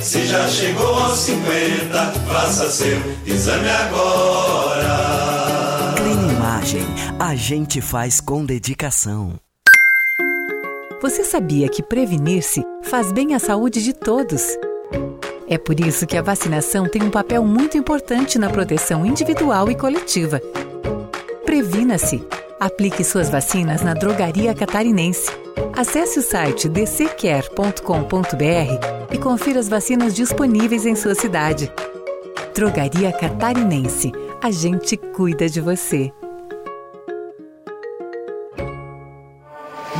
Se 0.00 0.26
já 0.26 0.48
chegou 0.48 0.94
aos 0.94 1.18
50, 1.20 2.12
faça 2.28 2.68
seu 2.68 2.98
exame 3.24 3.68
agora. 3.68 4.98
Clinimagem, 5.96 6.84
a 7.18 7.36
gente 7.36 7.80
faz 7.80 8.20
com 8.20 8.44
dedicação. 8.44 9.38
Você 11.00 11.24
sabia 11.24 11.68
que 11.68 11.82
prevenir-se 11.82 12.64
faz 12.82 13.12
bem 13.12 13.34
à 13.34 13.38
saúde 13.38 13.82
de 13.82 13.92
todos? 13.92 14.42
É 15.48 15.58
por 15.58 15.78
isso 15.80 16.06
que 16.06 16.16
a 16.16 16.22
vacinação 16.22 16.88
tem 16.88 17.02
um 17.02 17.10
papel 17.10 17.44
muito 17.44 17.76
importante 17.76 18.38
na 18.38 18.48
proteção 18.48 19.04
individual 19.04 19.70
e 19.70 19.74
coletiva. 19.74 20.40
Previna-se. 21.44 22.24
Aplique 22.58 23.02
suas 23.02 23.28
vacinas 23.28 23.82
na 23.82 23.94
Drogaria 23.94 24.54
Catarinense. 24.54 25.30
Acesse 25.76 26.20
o 26.20 26.22
site 26.22 26.68
dccare.com.br 26.68 27.84
e 29.12 29.18
confira 29.18 29.58
as 29.58 29.68
vacinas 29.68 30.14
disponíveis 30.14 30.86
em 30.86 30.94
sua 30.94 31.14
cidade. 31.14 31.72
Drogaria 32.54 33.12
Catarinense. 33.12 34.12
A 34.40 34.50
gente 34.50 34.96
cuida 34.96 35.48
de 35.48 35.60
você. 35.60 36.12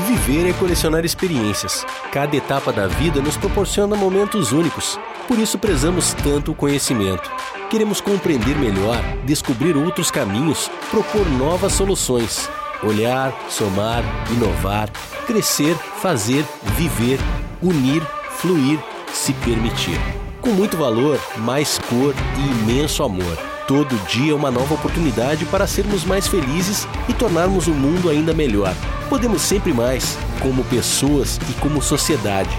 Viver 0.07 0.49
é 0.49 0.53
colecionar 0.53 1.05
experiências. 1.05 1.85
Cada 2.13 2.37
etapa 2.37 2.73
da 2.73 2.87
vida 2.87 3.21
nos 3.21 3.37
proporciona 3.37 3.97
momentos 3.97 4.53
únicos. 4.53 4.99
Por 5.27 5.39
isso 5.39 5.59
prezamos 5.59 6.13
tanto 6.15 6.53
o 6.53 6.55
conhecimento. 6.55 7.31
Queremos 7.71 8.01
compreender 8.01 8.57
melhor, 8.57 8.99
descobrir 9.25 9.77
outros 9.77 10.11
caminhos, 10.11 10.71
propor 10.91 11.27
novas 11.31 11.73
soluções. 11.73 12.49
Olhar, 12.83 13.33
somar, 13.49 14.03
inovar, 14.31 14.91
crescer, 15.27 15.77
fazer, 16.01 16.45
viver, 16.77 17.19
unir, 17.63 18.03
fluir, 18.39 18.79
se 19.13 19.33
permitir. 19.35 19.99
Com 20.41 20.51
muito 20.51 20.77
valor, 20.77 21.21
mais 21.39 21.79
cor 21.79 22.13
e 22.37 22.73
imenso 22.73 23.05
amor. 23.05 23.39
Todo 23.69 23.97
dia 24.09 24.33
é 24.33 24.35
uma 24.35 24.51
nova 24.51 24.75
oportunidade 24.75 25.45
para 25.47 25.69
sermos 25.69 26.05
mais 26.05 26.27
felizes 26.27 26.87
e 27.09 27.15
tornarmos 27.15 27.69
o 27.69 27.71
mundo 27.71 28.11
ainda 28.11 28.35
melhor. 28.35 28.75
Podemos 29.09 29.41
sempre 29.41 29.73
mais, 29.73 30.19
como 30.41 30.65
pessoas 30.65 31.39
e 31.49 31.53
como 31.61 31.81
sociedade. 31.81 32.51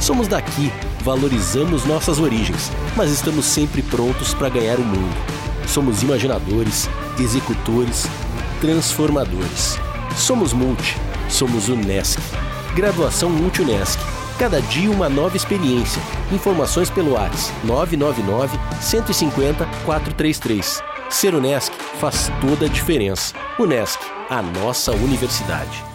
Somos 0.00 0.28
daqui, 0.28 0.72
valorizamos 1.02 1.84
nossas 1.84 2.18
origens, 2.18 2.70
mas 2.96 3.10
estamos 3.10 3.44
sempre 3.44 3.82
prontos 3.82 4.32
para 4.32 4.48
ganhar 4.48 4.78
o 4.78 4.84
mundo. 4.84 5.16
Somos 5.66 6.02
imaginadores, 6.02 6.88
executores, 7.18 8.06
transformadores. 8.60 9.78
Somos 10.16 10.52
Multi, 10.52 10.96
somos 11.28 11.68
Unesc. 11.68 12.20
Graduação 12.74 13.28
Multi-Unesc. 13.28 13.98
Cada 14.38 14.60
dia 14.62 14.90
uma 14.90 15.08
nova 15.08 15.36
experiência. 15.36 16.00
Informações 16.32 16.88
pelo 16.88 17.12
WhatsApp 17.12 17.52
999 17.64 18.58
150 18.80 19.66
433. 19.84 20.82
Ser 21.10 21.34
Unesc 21.34 21.72
faz 22.00 22.30
toda 22.40 22.66
a 22.66 22.68
diferença. 22.68 23.34
Unesc, 23.58 24.00
a 24.30 24.40
nossa 24.40 24.92
universidade. 24.92 25.91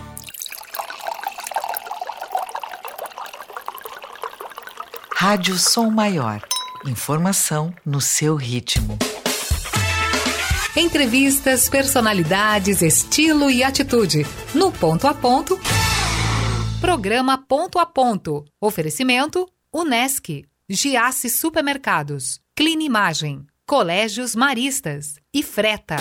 Rádio 5.20 5.58
Som 5.58 5.90
Maior. 5.90 6.48
Informação 6.86 7.74
no 7.84 8.00
seu 8.00 8.36
ritmo. 8.36 9.00
Entrevistas, 10.76 11.68
personalidades, 11.68 12.84
estilo 12.84 13.50
e 13.50 13.64
atitude. 13.64 14.28
No 14.54 14.72
ponto 14.72 15.08
a 15.08 15.16
ponto. 15.16 15.60
Programa 16.80 17.36
Ponto 17.36 17.80
a 17.80 17.86
Ponto. 17.88 18.46
Oferecimento: 18.62 19.50
Unesc, 19.74 20.46
Giasse 20.70 21.32
Supermercados, 21.32 22.40
Clinimagem, 22.56 23.48
Colégios 23.66 24.36
Maristas 24.36 25.16
e 25.34 25.42
Freta. 25.42 25.98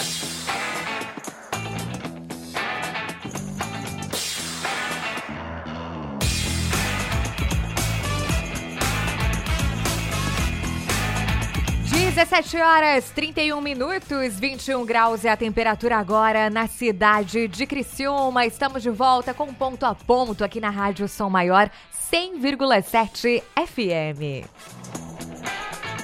Dezessete 12.28 12.56
horas 12.56 13.10
31 13.10 13.60
minutos, 13.60 14.34
21 14.40 14.84
graus 14.84 15.24
é 15.24 15.30
a 15.30 15.36
temperatura 15.36 15.96
agora 15.96 16.50
na 16.50 16.66
cidade 16.66 17.46
de 17.46 17.64
Criciúma. 17.68 18.44
Estamos 18.44 18.82
de 18.82 18.90
volta 18.90 19.32
com 19.32 19.54
ponto 19.54 19.86
a 19.86 19.94
ponto 19.94 20.42
aqui 20.42 20.58
na 20.58 20.68
Rádio 20.68 21.06
Som 21.06 21.30
Maior 21.30 21.70
100,7 22.12 23.44
FM. 23.54 24.44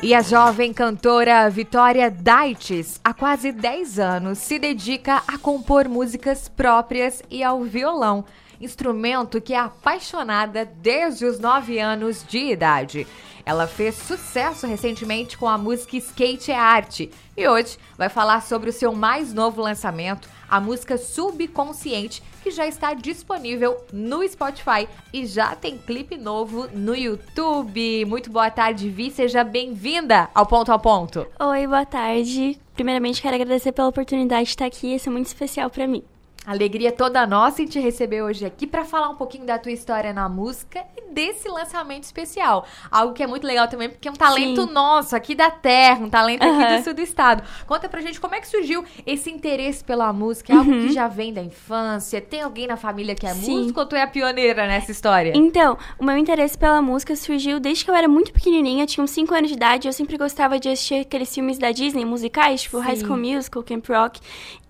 E 0.00 0.14
a 0.14 0.22
jovem 0.22 0.72
cantora 0.72 1.50
Vitória 1.50 2.08
Daites, 2.08 3.00
há 3.02 3.12
quase 3.12 3.50
10 3.50 3.98
anos, 3.98 4.38
se 4.38 4.60
dedica 4.60 5.24
a 5.26 5.36
compor 5.36 5.88
músicas 5.88 6.48
próprias 6.48 7.20
e 7.28 7.42
ao 7.42 7.64
violão, 7.64 8.24
instrumento 8.60 9.40
que 9.40 9.54
é 9.54 9.58
apaixonada 9.58 10.64
desde 10.64 11.24
os 11.24 11.40
9 11.40 11.80
anos 11.80 12.24
de 12.24 12.38
idade. 12.38 13.08
Ela 13.44 13.66
fez 13.66 13.96
sucesso 13.96 14.66
recentemente 14.66 15.36
com 15.36 15.48
a 15.48 15.58
música 15.58 15.96
Skate 15.96 16.52
é 16.52 16.56
Arte 16.56 17.10
e 17.36 17.48
hoje 17.48 17.76
vai 17.98 18.08
falar 18.08 18.40
sobre 18.42 18.70
o 18.70 18.72
seu 18.72 18.92
mais 18.92 19.32
novo 19.32 19.60
lançamento, 19.60 20.28
a 20.48 20.60
música 20.60 20.96
Subconsciente, 20.96 22.22
que 22.42 22.50
já 22.50 22.66
está 22.66 22.94
disponível 22.94 23.84
no 23.92 24.26
Spotify 24.28 24.88
e 25.12 25.26
já 25.26 25.56
tem 25.56 25.78
clipe 25.78 26.16
novo 26.16 26.68
no 26.72 26.94
YouTube. 26.94 28.04
Muito 28.04 28.30
boa 28.30 28.50
tarde, 28.50 28.88
Vi, 28.88 29.10
seja 29.10 29.42
bem-vinda 29.42 30.28
ao 30.34 30.46
Ponto 30.46 30.72
a 30.72 30.78
Ponto. 30.78 31.26
Oi, 31.40 31.66
boa 31.66 31.86
tarde. 31.86 32.58
Primeiramente, 32.74 33.20
quero 33.20 33.34
agradecer 33.34 33.72
pela 33.72 33.88
oportunidade 33.88 34.44
de 34.44 34.50
estar 34.50 34.66
aqui, 34.66 34.94
isso 34.94 35.08
é 35.08 35.12
muito 35.12 35.26
especial 35.26 35.68
para 35.68 35.86
mim. 35.86 36.04
Alegria 36.44 36.90
toda 36.90 37.24
nossa 37.24 37.62
em 37.62 37.66
te 37.66 37.78
receber 37.78 38.22
hoje 38.22 38.44
aqui 38.44 38.66
para 38.66 38.84
falar 38.84 39.08
um 39.08 39.14
pouquinho 39.14 39.46
da 39.46 39.58
tua 39.58 39.70
história 39.70 40.12
na 40.12 40.28
música 40.28 40.84
e 40.96 41.01
desse 41.12 41.48
lançamento 41.48 42.04
especial. 42.04 42.66
Algo 42.90 43.12
que 43.12 43.22
é 43.22 43.26
muito 43.26 43.46
legal 43.46 43.68
também, 43.68 43.88
porque 43.88 44.08
é 44.08 44.10
um 44.10 44.14
talento 44.14 44.66
Sim. 44.66 44.72
nosso 44.72 45.14
aqui 45.14 45.34
da 45.34 45.50
terra, 45.50 46.04
um 46.04 46.10
talento 46.10 46.44
uhum. 46.44 46.60
aqui 46.60 46.78
do 46.78 46.84
sul 46.84 46.94
do 46.94 47.02
estado. 47.02 47.42
Conta 47.66 47.88
pra 47.88 48.00
gente 48.00 48.20
como 48.20 48.34
é 48.34 48.40
que 48.40 48.48
surgiu 48.48 48.84
esse 49.06 49.30
interesse 49.30 49.84
pela 49.84 50.12
música. 50.12 50.52
É 50.52 50.56
algo 50.56 50.70
uhum. 50.70 50.86
que 50.86 50.92
já 50.92 51.08
vem 51.08 51.32
da 51.32 51.42
infância? 51.42 52.20
Tem 52.20 52.42
alguém 52.42 52.66
na 52.66 52.76
família 52.76 53.14
que 53.14 53.26
é 53.26 53.34
Sim. 53.34 53.58
músico 53.58 53.80
ou 53.80 53.86
tu 53.86 53.94
é 53.94 54.02
a 54.02 54.06
pioneira 54.06 54.66
nessa 54.66 54.90
história? 54.90 55.32
Então, 55.34 55.76
o 55.98 56.04
meu 56.04 56.16
interesse 56.16 56.56
pela 56.56 56.80
música 56.80 57.14
surgiu 57.14 57.60
desde 57.60 57.84
que 57.84 57.90
eu 57.90 57.94
era 57.94 58.08
muito 58.08 58.32
pequenininha, 58.32 58.86
tinha 58.86 59.04
uns 59.04 59.10
5 59.10 59.34
anos 59.34 59.50
de 59.50 59.56
idade. 59.56 59.86
Eu 59.86 59.92
sempre 59.92 60.16
gostava 60.16 60.58
de 60.58 60.68
assistir 60.68 61.00
aqueles 61.02 61.32
filmes 61.32 61.58
da 61.58 61.70
Disney, 61.70 62.04
musicais, 62.04 62.62
tipo 62.62 62.78
Sim. 62.78 62.84
High 62.84 62.96
School 62.96 63.18
Musical, 63.18 63.62
Camp 63.62 63.86
Rock. 63.88 64.20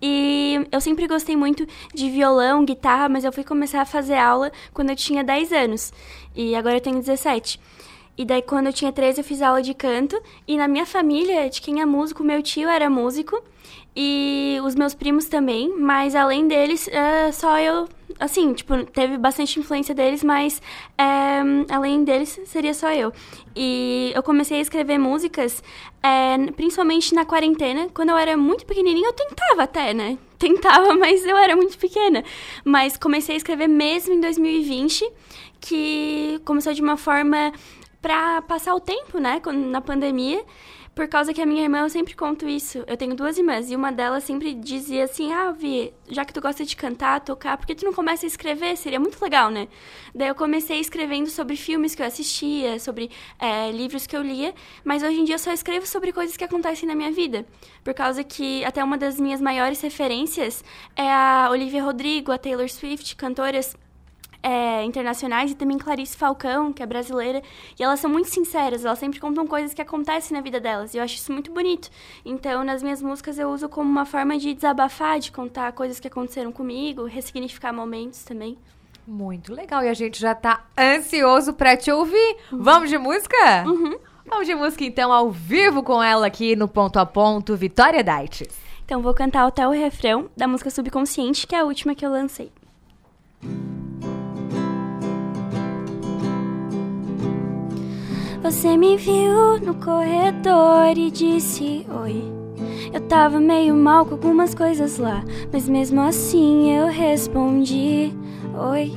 E 0.01 0.67
eu 0.71 0.81
sempre 0.81 1.07
gostei 1.07 1.37
muito 1.37 1.53
muito 1.53 1.67
de 1.93 2.09
violão, 2.09 2.65
guitarra, 2.65 3.07
mas 3.07 3.23
eu 3.23 3.31
fui 3.31 3.43
começar 3.43 3.81
a 3.81 3.85
fazer 3.85 4.15
aula 4.15 4.51
quando 4.73 4.89
eu 4.89 4.95
tinha 4.95 5.23
10 5.23 5.51
anos. 5.51 5.93
E 6.35 6.55
agora 6.55 6.77
eu 6.77 6.81
tenho 6.81 6.97
17. 6.97 7.59
E 8.17 8.25
daí, 8.25 8.41
quando 8.41 8.67
eu 8.67 8.73
tinha 8.73 8.91
13, 8.91 9.21
eu 9.21 9.23
fiz 9.23 9.41
aula 9.41 9.61
de 9.61 9.73
canto. 9.73 10.21
E 10.47 10.55
na 10.55 10.67
minha 10.67 10.85
família, 10.85 11.49
de 11.49 11.61
quem 11.61 11.81
é 11.81 11.85
músico, 11.85 12.23
meu 12.23 12.41
tio 12.43 12.69
era 12.69 12.89
músico. 12.89 13.41
E 13.95 14.57
os 14.63 14.75
meus 14.75 14.93
primos 14.93 15.25
também. 15.25 15.73
Mas 15.77 16.15
além 16.15 16.47
deles, 16.47 16.87
é 16.87 17.31
só 17.31 17.59
eu. 17.59 17.87
Assim, 18.19 18.53
tipo, 18.53 18.85
teve 18.85 19.17
bastante 19.17 19.59
influência 19.59 19.95
deles, 19.95 20.23
mas 20.23 20.61
é, 20.97 21.41
além 21.69 22.03
deles, 22.03 22.39
seria 22.45 22.73
só 22.73 22.91
eu. 22.91 23.11
E 23.55 24.11
eu 24.13 24.21
comecei 24.21 24.59
a 24.59 24.61
escrever 24.61 24.99
músicas, 24.99 25.63
é, 26.01 26.37
principalmente 26.55 27.15
na 27.15 27.25
quarentena. 27.25 27.89
Quando 27.93 28.09
eu 28.09 28.17
era 28.17 28.37
muito 28.37 28.65
pequenininha, 28.65 29.07
eu 29.07 29.13
tentava 29.13 29.63
até, 29.63 29.93
né? 29.93 30.19
Tentava, 30.43 30.93
mas 30.99 31.25
eu 31.25 31.37
era 31.37 31.55
muito 31.55 31.77
pequena. 31.77 32.21
Mas 32.65 32.97
comecei 32.97 33.35
a 33.35 33.37
escrever 33.37 33.69
mesmo 33.69 34.13
em 34.13 34.19
2020, 34.19 35.09
que 35.61 36.41
começou 36.43 36.73
de 36.73 36.81
uma 36.81 36.97
forma 36.97 37.53
para 38.01 38.41
passar 38.41 38.75
o 38.75 38.81
tempo, 38.81 39.17
né, 39.17 39.41
na 39.69 39.79
pandemia, 39.79 40.43
Por 40.95 41.07
causa 41.07 41.33
que 41.33 41.41
a 41.41 41.45
minha 41.45 41.63
irmã, 41.63 41.79
eu 41.79 41.89
sempre 41.89 42.13
conto 42.13 42.47
isso. 42.47 42.83
Eu 42.85 42.95
tenho 42.95 43.15
duas 43.15 43.35
irmãs 43.39 43.71
e 43.71 43.75
uma 43.75 43.91
delas 43.91 44.23
sempre 44.23 44.53
dizia 44.53 45.05
assim: 45.05 45.33
Ah, 45.33 45.51
Vi, 45.51 45.91
já 46.07 46.23
que 46.23 46.31
tu 46.31 46.39
gosta 46.39 46.63
de 46.63 46.75
cantar, 46.75 47.19
tocar, 47.21 47.57
por 47.57 47.65
que 47.65 47.73
tu 47.73 47.83
não 47.83 47.93
começa 47.93 48.25
a 48.25 48.27
escrever? 48.27 48.77
Seria 48.77 48.99
muito 48.99 49.19
legal, 49.19 49.49
né? 49.49 49.67
Daí 50.13 50.27
eu 50.27 50.35
comecei 50.35 50.79
escrevendo 50.79 51.29
sobre 51.31 51.55
filmes 51.55 51.95
que 51.95 52.03
eu 52.03 52.05
assistia, 52.05 52.79
sobre 52.79 53.09
é, 53.39 53.71
livros 53.71 54.05
que 54.05 54.15
eu 54.15 54.21
lia, 54.21 54.53
mas 54.83 55.01
hoje 55.01 55.19
em 55.19 55.23
dia 55.23 55.35
eu 55.35 55.39
só 55.39 55.51
escrevo 55.51 55.87
sobre 55.87 56.13
coisas 56.13 56.37
que 56.37 56.43
acontecem 56.43 56.87
na 56.87 56.93
minha 56.93 57.11
vida. 57.11 57.43
Por 57.83 57.95
causa 57.95 58.23
que 58.23 58.63
até 58.63 58.83
uma 58.83 58.97
das 58.97 59.19
minhas 59.19 59.41
maiores 59.41 59.81
referências 59.81 60.63
é 60.95 61.11
a 61.11 61.47
Olivia 61.49 61.83
Rodrigo, 61.83 62.31
a 62.31 62.37
Taylor 62.37 62.69
Swift, 62.69 63.15
cantoras 63.15 63.75
é, 64.43 64.83
internacionais 64.83 65.51
e 65.51 65.55
também 65.55 65.77
Clarice 65.77 66.17
Falcão, 66.17 66.73
que 66.73 66.83
é 66.83 66.85
brasileira. 66.85 67.41
E 67.79 67.83
elas 67.83 68.01
são 68.01 68.11
muito 68.11 68.29
sinceras, 68.29 68.83
elas 68.83 68.99
sempre 68.99 69.19
contam 69.19 69.47
coisas 69.47 69.73
que 69.73 69.81
acontecem 69.81 70.35
na 70.35 70.43
vida 70.43 70.59
delas. 70.59 70.93
E 70.93 70.97
eu 70.97 71.03
acho 71.03 71.15
isso 71.15 71.31
muito 71.31 71.51
bonito. 71.51 71.89
Então, 72.25 72.63
nas 72.63 72.83
minhas 72.83 73.01
músicas, 73.01 73.39
eu 73.39 73.49
uso 73.49 73.69
como 73.69 73.89
uma 73.89 74.05
forma 74.05 74.37
de 74.37 74.53
desabafar, 74.53 75.19
de 75.19 75.31
contar 75.31 75.71
coisas 75.71 75.99
que 75.99 76.07
aconteceram 76.07 76.51
comigo, 76.51 77.05
ressignificar 77.05 77.71
momentos 77.71 78.23
também. 78.23 78.57
Muito 79.07 79.53
legal. 79.53 79.83
E 79.83 79.87
a 79.87 79.93
gente 79.93 80.19
já 80.19 80.35
tá 80.35 80.65
ansioso 80.77 81.53
pra 81.53 81.77
te 81.77 81.91
ouvir. 81.91 82.37
Uhum. 82.51 82.61
Vamos 82.61 82.89
de 82.89 82.97
música? 82.97 83.63
Uhum. 83.65 83.97
Vamos 84.25 84.47
de 84.47 84.55
música, 84.55 84.85
então, 84.85 85.11
ao 85.11 85.31
vivo 85.31 85.83
com 85.83 86.01
ela 86.01 86.27
aqui 86.27 86.55
no 86.55 86.67
Ponto 86.67 86.97
a 86.97 87.05
Ponto, 87.05 87.57
Vitória 87.57 88.01
Daites. 88.03 88.57
Então, 88.85 89.01
vou 89.01 89.13
cantar 89.13 89.45
até 89.45 89.67
o 89.67 89.71
refrão 89.71 90.29
da 90.35 90.47
música 90.47 90.69
Subconsciente, 90.69 91.45
que 91.45 91.55
é 91.55 91.59
a 91.59 91.65
última 91.65 91.93
que 91.93 92.05
eu 92.05 92.11
lancei. 92.11 92.51
Você 98.43 98.75
me 98.75 98.97
viu 98.97 99.57
no 99.61 99.73
corredor 99.75 100.97
e 100.97 101.09
disse 101.09 101.87
oi. 102.03 102.21
Eu 102.93 102.99
tava 103.07 103.39
meio 103.39 103.73
mal 103.73 104.05
com 104.05 104.15
algumas 104.15 104.53
coisas 104.53 104.97
lá, 104.97 105.23
mas 105.49 105.69
mesmo 105.69 106.01
assim 106.01 106.75
eu 106.75 106.87
respondi 106.87 108.11
oi. 108.53 108.91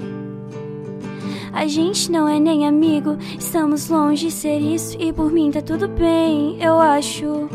A 1.53 1.65
gente 1.69 2.11
não 2.11 2.29
é 2.29 2.41
nem 2.41 2.67
amigo, 2.67 3.17
estamos 3.39 3.89
longe 3.89 4.27
de 4.27 4.33
ser 4.33 4.59
isso 4.59 5.01
e 5.01 5.13
por 5.13 5.31
mim 5.31 5.53
tá 5.53 5.63
tudo 5.63 5.87
bem, 5.87 6.61
eu 6.61 6.81
acho. 6.81 7.49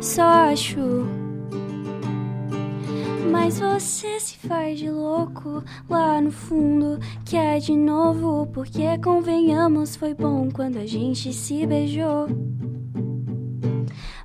Só 0.00 0.22
acho. 0.22 1.25
Mas 3.38 3.60
você 3.60 4.18
se 4.18 4.38
faz 4.38 4.78
de 4.78 4.90
louco 4.90 5.62
lá 5.90 6.22
no 6.22 6.32
fundo. 6.32 6.98
Quer 7.22 7.60
de 7.60 7.76
novo, 7.76 8.46
porque 8.46 8.96
convenhamos, 8.98 9.94
foi 9.94 10.14
bom 10.14 10.48
quando 10.50 10.78
a 10.78 10.86
gente 10.86 11.34
se 11.34 11.66
beijou. 11.66 12.28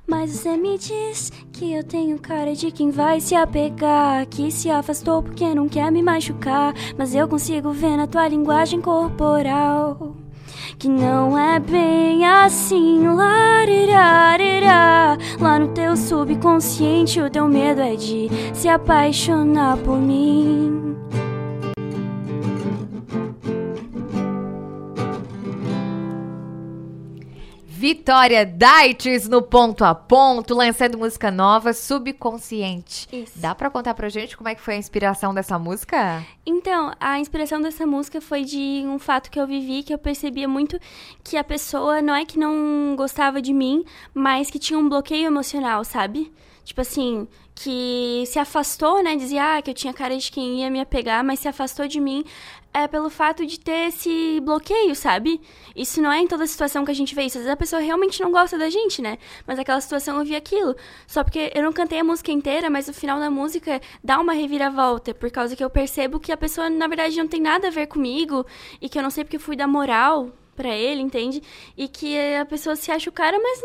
Mas 0.06 0.30
você 0.30 0.56
me 0.56 0.78
diz 0.78 1.30
que 1.52 1.74
eu 1.74 1.84
tenho 1.84 2.18
cara 2.18 2.54
de 2.54 2.72
quem 2.72 2.90
vai 2.90 3.20
se 3.20 3.34
apegar. 3.34 4.26
Que 4.26 4.50
se 4.50 4.70
afastou 4.70 5.22
porque 5.22 5.54
não 5.54 5.68
quer 5.68 5.92
me 5.92 6.02
machucar. 6.02 6.72
Mas 6.96 7.14
eu 7.14 7.28
consigo 7.28 7.70
ver 7.70 7.98
na 7.98 8.06
tua 8.06 8.26
linguagem 8.26 8.80
corporal 8.80 10.21
que 10.78 10.88
não 10.88 11.38
é 11.38 11.58
bem 11.58 12.24
assim. 12.24 13.06
Larirarira. 13.06 15.18
Lá 15.40 15.58
no 15.58 15.68
teu 15.68 15.96
subconsciente, 15.96 17.20
o 17.20 17.30
teu 17.30 17.48
medo 17.48 17.80
é 17.80 17.96
de 17.96 18.28
se 18.54 18.68
apaixonar 18.68 19.76
por 19.78 19.98
mim. 19.98 20.96
Vitória 27.82 28.46
Daites 28.46 29.28
no 29.28 29.42
ponto 29.42 29.84
a 29.84 29.92
ponto, 29.92 30.54
lançando 30.54 30.96
música 30.96 31.32
nova, 31.32 31.72
Subconsciente. 31.72 33.08
Isso. 33.12 33.32
Dá 33.34 33.56
pra 33.56 33.70
contar 33.70 33.92
pra 33.94 34.08
gente 34.08 34.36
como 34.36 34.48
é 34.48 34.54
que 34.54 34.60
foi 34.60 34.74
a 34.74 34.76
inspiração 34.76 35.34
dessa 35.34 35.58
música? 35.58 36.24
Então, 36.46 36.92
a 37.00 37.18
inspiração 37.18 37.60
dessa 37.60 37.84
música 37.84 38.20
foi 38.20 38.44
de 38.44 38.84
um 38.86 39.00
fato 39.00 39.32
que 39.32 39.40
eu 39.40 39.48
vivi, 39.48 39.82
que 39.82 39.92
eu 39.92 39.98
percebia 39.98 40.46
muito 40.46 40.78
que 41.24 41.36
a 41.36 41.42
pessoa 41.42 42.00
não 42.00 42.14
é 42.14 42.24
que 42.24 42.38
não 42.38 42.94
gostava 42.94 43.42
de 43.42 43.52
mim, 43.52 43.84
mas 44.14 44.48
que 44.48 44.60
tinha 44.60 44.78
um 44.78 44.88
bloqueio 44.88 45.26
emocional, 45.26 45.82
sabe? 45.82 46.32
Tipo 46.64 46.82
assim, 46.82 47.26
que 47.52 48.22
se 48.26 48.38
afastou, 48.38 49.02
né? 49.02 49.16
Dizia 49.16 49.56
ah, 49.56 49.62
que 49.62 49.70
eu 49.70 49.74
tinha 49.74 49.92
cara 49.92 50.16
de 50.16 50.30
quem 50.30 50.60
ia 50.60 50.70
me 50.70 50.80
apegar, 50.80 51.24
mas 51.24 51.40
se 51.40 51.48
afastou 51.48 51.88
de 51.88 51.98
mim 51.98 52.24
é 52.74 52.88
pelo 52.88 53.10
fato 53.10 53.44
de 53.44 53.60
ter 53.60 53.88
esse 53.88 54.40
bloqueio, 54.40 54.94
sabe? 54.94 55.40
Isso 55.76 56.00
não 56.00 56.10
é 56.10 56.20
em 56.20 56.26
toda 56.26 56.46
situação 56.46 56.84
que 56.84 56.90
a 56.90 56.94
gente 56.94 57.14
vê 57.14 57.24
isso. 57.24 57.36
Às 57.38 57.44
vezes 57.44 57.52
a 57.52 57.56
pessoa 57.56 57.82
realmente 57.82 58.20
não 58.22 58.32
gosta 58.32 58.56
da 58.56 58.70
gente, 58.70 59.02
né? 59.02 59.18
Mas 59.46 59.58
naquela 59.58 59.80
situação 59.80 60.18
eu 60.18 60.24
vi 60.24 60.34
aquilo. 60.34 60.74
Só 61.06 61.22
porque 61.22 61.52
eu 61.54 61.62
não 61.62 61.72
cantei 61.72 62.00
a 62.00 62.04
música 62.04 62.32
inteira, 62.32 62.70
mas 62.70 62.88
o 62.88 62.94
final 62.94 63.20
da 63.20 63.30
música 63.30 63.80
dá 64.02 64.18
uma 64.18 64.32
reviravolta, 64.32 65.14
por 65.14 65.30
causa 65.30 65.54
que 65.54 65.62
eu 65.62 65.70
percebo 65.70 66.18
que 66.18 66.32
a 66.32 66.36
pessoa, 66.36 66.70
na 66.70 66.86
verdade, 66.86 67.16
não 67.18 67.28
tem 67.28 67.40
nada 67.40 67.68
a 67.68 67.70
ver 67.70 67.86
comigo 67.86 68.46
e 68.80 68.88
que 68.88 68.98
eu 68.98 69.02
não 69.02 69.10
sei 69.10 69.24
porque 69.24 69.38
fui 69.38 69.54
dar 69.54 69.66
moral 69.66 70.30
para 70.56 70.74
ele, 70.74 71.02
entende? 71.02 71.42
E 71.76 71.88
que 71.88 72.16
a 72.36 72.46
pessoa 72.46 72.76
se 72.76 72.90
acha 72.90 73.10
o 73.10 73.12
cara, 73.12 73.38
mas 73.38 73.60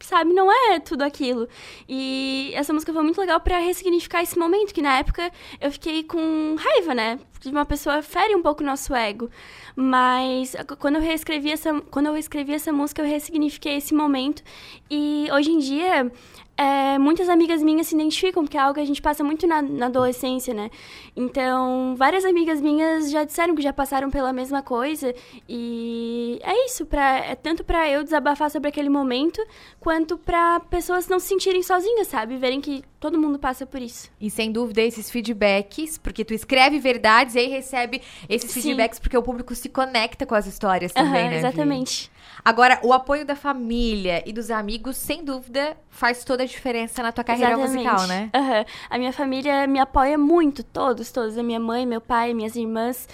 sabe, 0.00 0.32
não 0.32 0.50
é 0.50 0.80
tudo 0.80 1.02
aquilo. 1.02 1.48
E 1.88 2.52
essa 2.54 2.72
música 2.72 2.92
foi 2.92 3.02
muito 3.02 3.20
legal 3.20 3.40
para 3.40 3.58
ressignificar 3.58 4.22
esse 4.22 4.38
momento, 4.38 4.74
que 4.74 4.82
na 4.82 4.98
época 4.98 5.30
eu 5.60 5.70
fiquei 5.70 6.02
com 6.02 6.56
raiva, 6.58 6.94
né? 6.94 7.18
De 7.40 7.48
uma 7.50 7.64
pessoa 7.64 8.02
fere 8.02 8.34
um 8.36 8.42
pouco 8.42 8.62
o 8.62 8.66
nosso 8.66 8.94
ego. 8.94 9.30
Mas 9.74 10.54
quando 10.78 10.96
eu 10.96 11.02
reescrevi 11.02 11.50
essa, 11.50 11.80
quando 11.90 12.06
eu 12.06 12.16
escrevi 12.16 12.52
essa 12.52 12.72
música, 12.72 13.02
eu 13.02 13.06
ressignifiquei 13.06 13.76
esse 13.76 13.94
momento. 13.94 14.42
E 14.90 15.26
hoje 15.32 15.50
em 15.50 15.58
dia, 15.58 16.12
é, 16.60 16.98
muitas 16.98 17.30
amigas 17.30 17.62
minhas 17.62 17.86
se 17.86 17.94
identificam, 17.94 18.44
porque 18.44 18.58
é 18.58 18.60
algo 18.60 18.74
que 18.74 18.80
a 18.80 18.84
gente 18.84 19.00
passa 19.00 19.24
muito 19.24 19.46
na, 19.46 19.62
na, 19.62 19.86
adolescência, 19.86 20.52
né? 20.52 20.70
Então, 21.16 21.94
várias 21.96 22.22
amigas 22.22 22.60
minhas 22.60 23.10
já 23.10 23.24
disseram 23.24 23.54
que 23.54 23.62
já 23.62 23.72
passaram 23.72 24.10
pela 24.10 24.30
mesma 24.30 24.62
coisa. 24.62 25.14
E 25.48 26.38
é 26.42 26.66
isso, 26.66 26.84
pra, 26.84 27.16
é 27.16 27.34
tanto 27.34 27.64
para 27.64 27.88
eu 27.88 28.04
desabafar 28.04 28.50
sobre 28.50 28.68
aquele 28.68 28.90
momento, 28.90 29.42
quanto 29.80 30.18
para 30.18 30.60
pessoas 30.60 31.08
não 31.08 31.18
se 31.18 31.28
sentirem 31.28 31.62
sozinhas, 31.62 32.08
sabe? 32.08 32.36
Verem 32.36 32.60
que 32.60 32.84
todo 33.00 33.18
mundo 33.18 33.38
passa 33.38 33.64
por 33.64 33.80
isso. 33.80 34.10
E 34.20 34.30
sem 34.30 34.52
dúvida, 34.52 34.82
esses 34.82 35.10
feedbacks, 35.10 35.96
porque 35.96 36.22
tu 36.22 36.34
escreve 36.34 36.78
verdades 36.78 37.34
e 37.34 37.38
aí 37.38 37.48
recebe 37.48 38.02
esses 38.28 38.50
Sim. 38.52 38.60
feedbacks, 38.60 38.98
porque 38.98 39.16
o 39.16 39.22
público 39.22 39.54
se 39.54 39.70
conecta 39.70 40.26
com 40.26 40.34
as 40.34 40.46
histórias 40.46 40.92
também, 40.92 41.22
Aham, 41.22 41.30
né? 41.30 41.30
Vi? 41.30 41.36
Exatamente. 41.38 42.12
Agora, 42.44 42.78
o 42.82 42.92
apoio 42.92 43.24
da 43.24 43.34
família 43.34 44.22
e 44.26 44.32
dos 44.32 44.50
amigos, 44.50 44.96
sem 44.96 45.24
dúvida, 45.24 45.76
faz 45.88 46.24
toda 46.24 46.42
a 46.42 46.46
diferença 46.46 47.02
na 47.02 47.10
tua 47.10 47.24
carreira 47.24 47.52
Exatamente. 47.54 47.88
musical, 47.88 48.06
né? 48.06 48.30
Aham. 48.34 48.64
A 48.90 48.98
minha 48.98 49.12
família 49.12 49.66
me 49.66 49.78
apoia 49.78 50.18
muito, 50.18 50.62
todos, 50.62 51.10
todos. 51.10 51.38
A 51.38 51.42
minha 51.42 51.60
mãe, 51.60 51.86
meu 51.86 52.00
pai, 52.00 52.34
minhas 52.34 52.54
irmãs. 52.54 53.08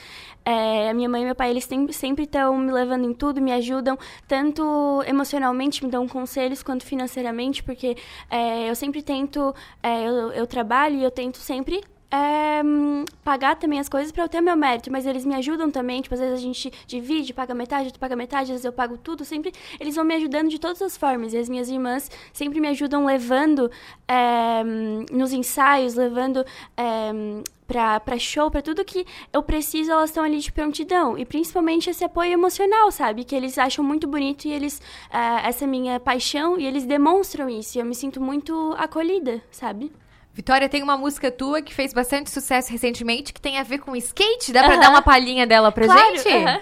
É, 0.49 0.89
a 0.89 0.95
minha 0.95 1.09
mãe 1.09 1.23
e 1.23 1.25
meu 1.25 1.35
pai, 1.35 1.51
eles 1.51 1.69
sempre 1.91 2.23
estão 2.23 2.57
me 2.57 2.71
levando 2.71 3.05
em 3.05 3.13
tudo, 3.13 3.43
me 3.43 3.53
ajudam, 3.53 3.99
tanto 4.29 5.03
emocionalmente, 5.05 5.85
me 5.85 5.91
dão 5.91 6.07
conselhos, 6.07 6.63
quanto 6.63 6.85
financeiramente, 6.85 7.65
porque 7.65 7.97
é, 8.31 8.71
eu 8.71 8.77
sempre 8.77 9.03
tento, 9.03 9.53
é, 9.83 10.05
eu, 10.05 10.31
eu 10.31 10.47
trabalho 10.47 10.95
e 10.99 11.03
eu 11.03 11.11
tento 11.11 11.39
sempre 11.39 11.83
é, 12.11 12.63
hum, 12.65 13.05
pagar 13.25 13.57
também 13.57 13.79
as 13.81 13.89
coisas 13.89 14.13
para 14.13 14.25
eu 14.25 14.29
ter 14.29 14.41
meu 14.41 14.57
mérito, 14.57 14.91
mas 14.91 15.07
eles 15.07 15.25
me 15.25 15.35
ajudam 15.35 15.71
também, 15.71 16.01
tipo, 16.01 16.15
às 16.15 16.21
vezes 16.21 16.35
a 16.39 16.43
gente 16.43 16.73
divide, 16.87 17.33
paga 17.35 17.55
metade, 17.55 17.93
tu 17.93 17.99
paga 17.99 18.15
metade, 18.15 18.45
às 18.45 18.49
vezes 18.51 18.65
eu 18.65 18.73
pago 18.73 18.97
tudo, 18.97 19.25
sempre 19.25 19.53
eles 19.81 19.95
vão 19.97 20.05
me 20.05 20.15
ajudando 20.15 20.49
de 20.49 20.59
todas 20.59 20.81
as 20.83 20.97
formas, 20.97 21.35
e 21.35 21.39
as 21.39 21.49
minhas 21.49 21.69
irmãs 21.69 22.11
sempre 22.33 22.61
me 22.61 22.69
ajudam 22.69 23.05
levando 23.05 23.71
é, 24.07 24.63
hum, 24.65 25.05
nos 25.11 25.33
ensaios, 25.33 25.95
levando 25.95 26.45
é, 26.77 27.13
hum, 27.13 27.43
pra, 27.67 27.99
pra 28.01 28.19
show, 28.19 28.51
pra 28.51 28.63
tudo 28.63 28.85
que 28.85 29.05
eu 29.33 29.43
preciso, 29.43 29.91
elas 29.91 30.11
estão 30.11 30.25
ali 30.25 30.39
de 30.39 30.53
prontidão. 30.53 31.19
E 31.19 31.25
principalmente 31.25 31.91
esse 31.91 32.05
apoio 32.05 32.33
emocional, 32.33 32.91
sabe? 32.93 33.25
Que 33.25 33.35
eles 33.35 33.59
acham 33.59 33.85
muito 33.85 34.07
bonito 34.07 34.47
e 34.47 34.53
eles. 34.53 34.81
ah, 35.11 35.43
essa 35.45 35.67
minha 35.67 35.99
paixão, 35.99 36.59
e 36.59 36.67
eles 36.67 36.85
demonstram 36.85 37.49
isso. 37.49 37.77
E 37.77 37.81
eu 37.81 37.85
me 37.85 37.95
sinto 37.95 38.21
muito 38.21 38.75
acolhida, 38.79 39.43
sabe? 39.51 39.91
Vitória, 40.37 40.69
tem 40.69 40.83
uma 40.83 40.99
música 40.99 41.31
tua 41.31 41.63
que 41.63 41.73
fez 41.75 41.95
bastante 41.95 42.29
sucesso 42.31 42.71
recentemente, 42.71 43.33
que 43.33 43.41
tem 43.41 43.57
a 43.59 43.63
ver 43.63 43.79
com 43.79 43.97
skate. 43.97 44.53
Dá 44.53 44.63
pra 44.65 44.75
Aham. 44.75 44.81
dar 44.81 44.91
uma 44.91 45.01
palhinha 45.01 45.47
dela 45.47 45.73
pra 45.73 45.87
Claro, 45.87 46.15
gente? 46.19 46.29
aham. 46.29 46.61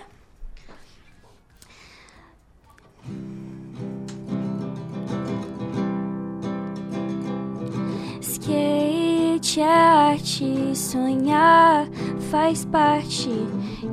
Skate 8.35 9.61
é 9.61 9.65
arte, 9.65 10.75
sonhar 10.75 11.87
faz 12.31 12.65
parte. 12.65 13.29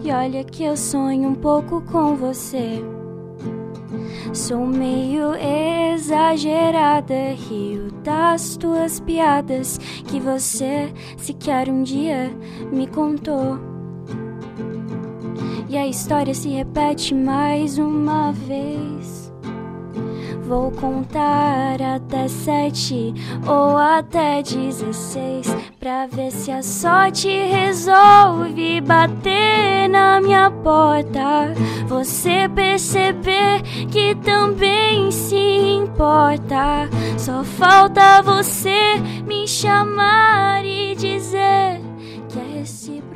E 0.03 0.11
olha 0.11 0.43
que 0.43 0.63
eu 0.63 0.77
sonho 0.77 1.29
um 1.29 1.35
pouco 1.35 1.81
com 1.81 2.15
você. 2.15 2.81
Sou 4.33 4.65
meio 4.65 5.33
exagerada, 5.93 7.33
rio 7.49 7.91
das 8.03 8.57
tuas 8.57 8.99
piadas 8.99 9.77
que 10.07 10.19
você 10.19 10.91
sequer 11.17 11.69
um 11.69 11.83
dia 11.83 12.31
me 12.71 12.87
contou. 12.87 13.59
E 15.69 15.77
a 15.77 15.87
história 15.87 16.33
se 16.33 16.49
repete 16.49 17.13
mais 17.13 17.77
uma 17.77 18.31
vez. 18.31 19.20
Vou 20.51 20.69
contar 20.69 21.81
até 21.81 22.27
sete 22.27 23.13
ou 23.47 23.77
até 23.77 24.43
dezesseis 24.43 25.47
pra 25.79 26.07
ver 26.07 26.29
se 26.29 26.51
a 26.51 26.61
sorte 26.61 27.29
resolve 27.29 28.81
bater 28.81 29.87
na 29.87 30.19
minha 30.19 30.51
porta. 30.51 31.53
Você 31.87 32.49
perceber 32.53 33.61
que 33.89 34.13
também 34.15 35.09
se 35.09 35.37
importa. 35.37 36.89
Só 37.17 37.45
falta 37.45 38.21
você 38.21 38.95
me 39.25 39.47
chamar 39.47 40.65
e 40.65 40.95
dizer 40.97 41.79
que 42.27 42.37
é 42.37 42.59
recíproco. 42.59 43.10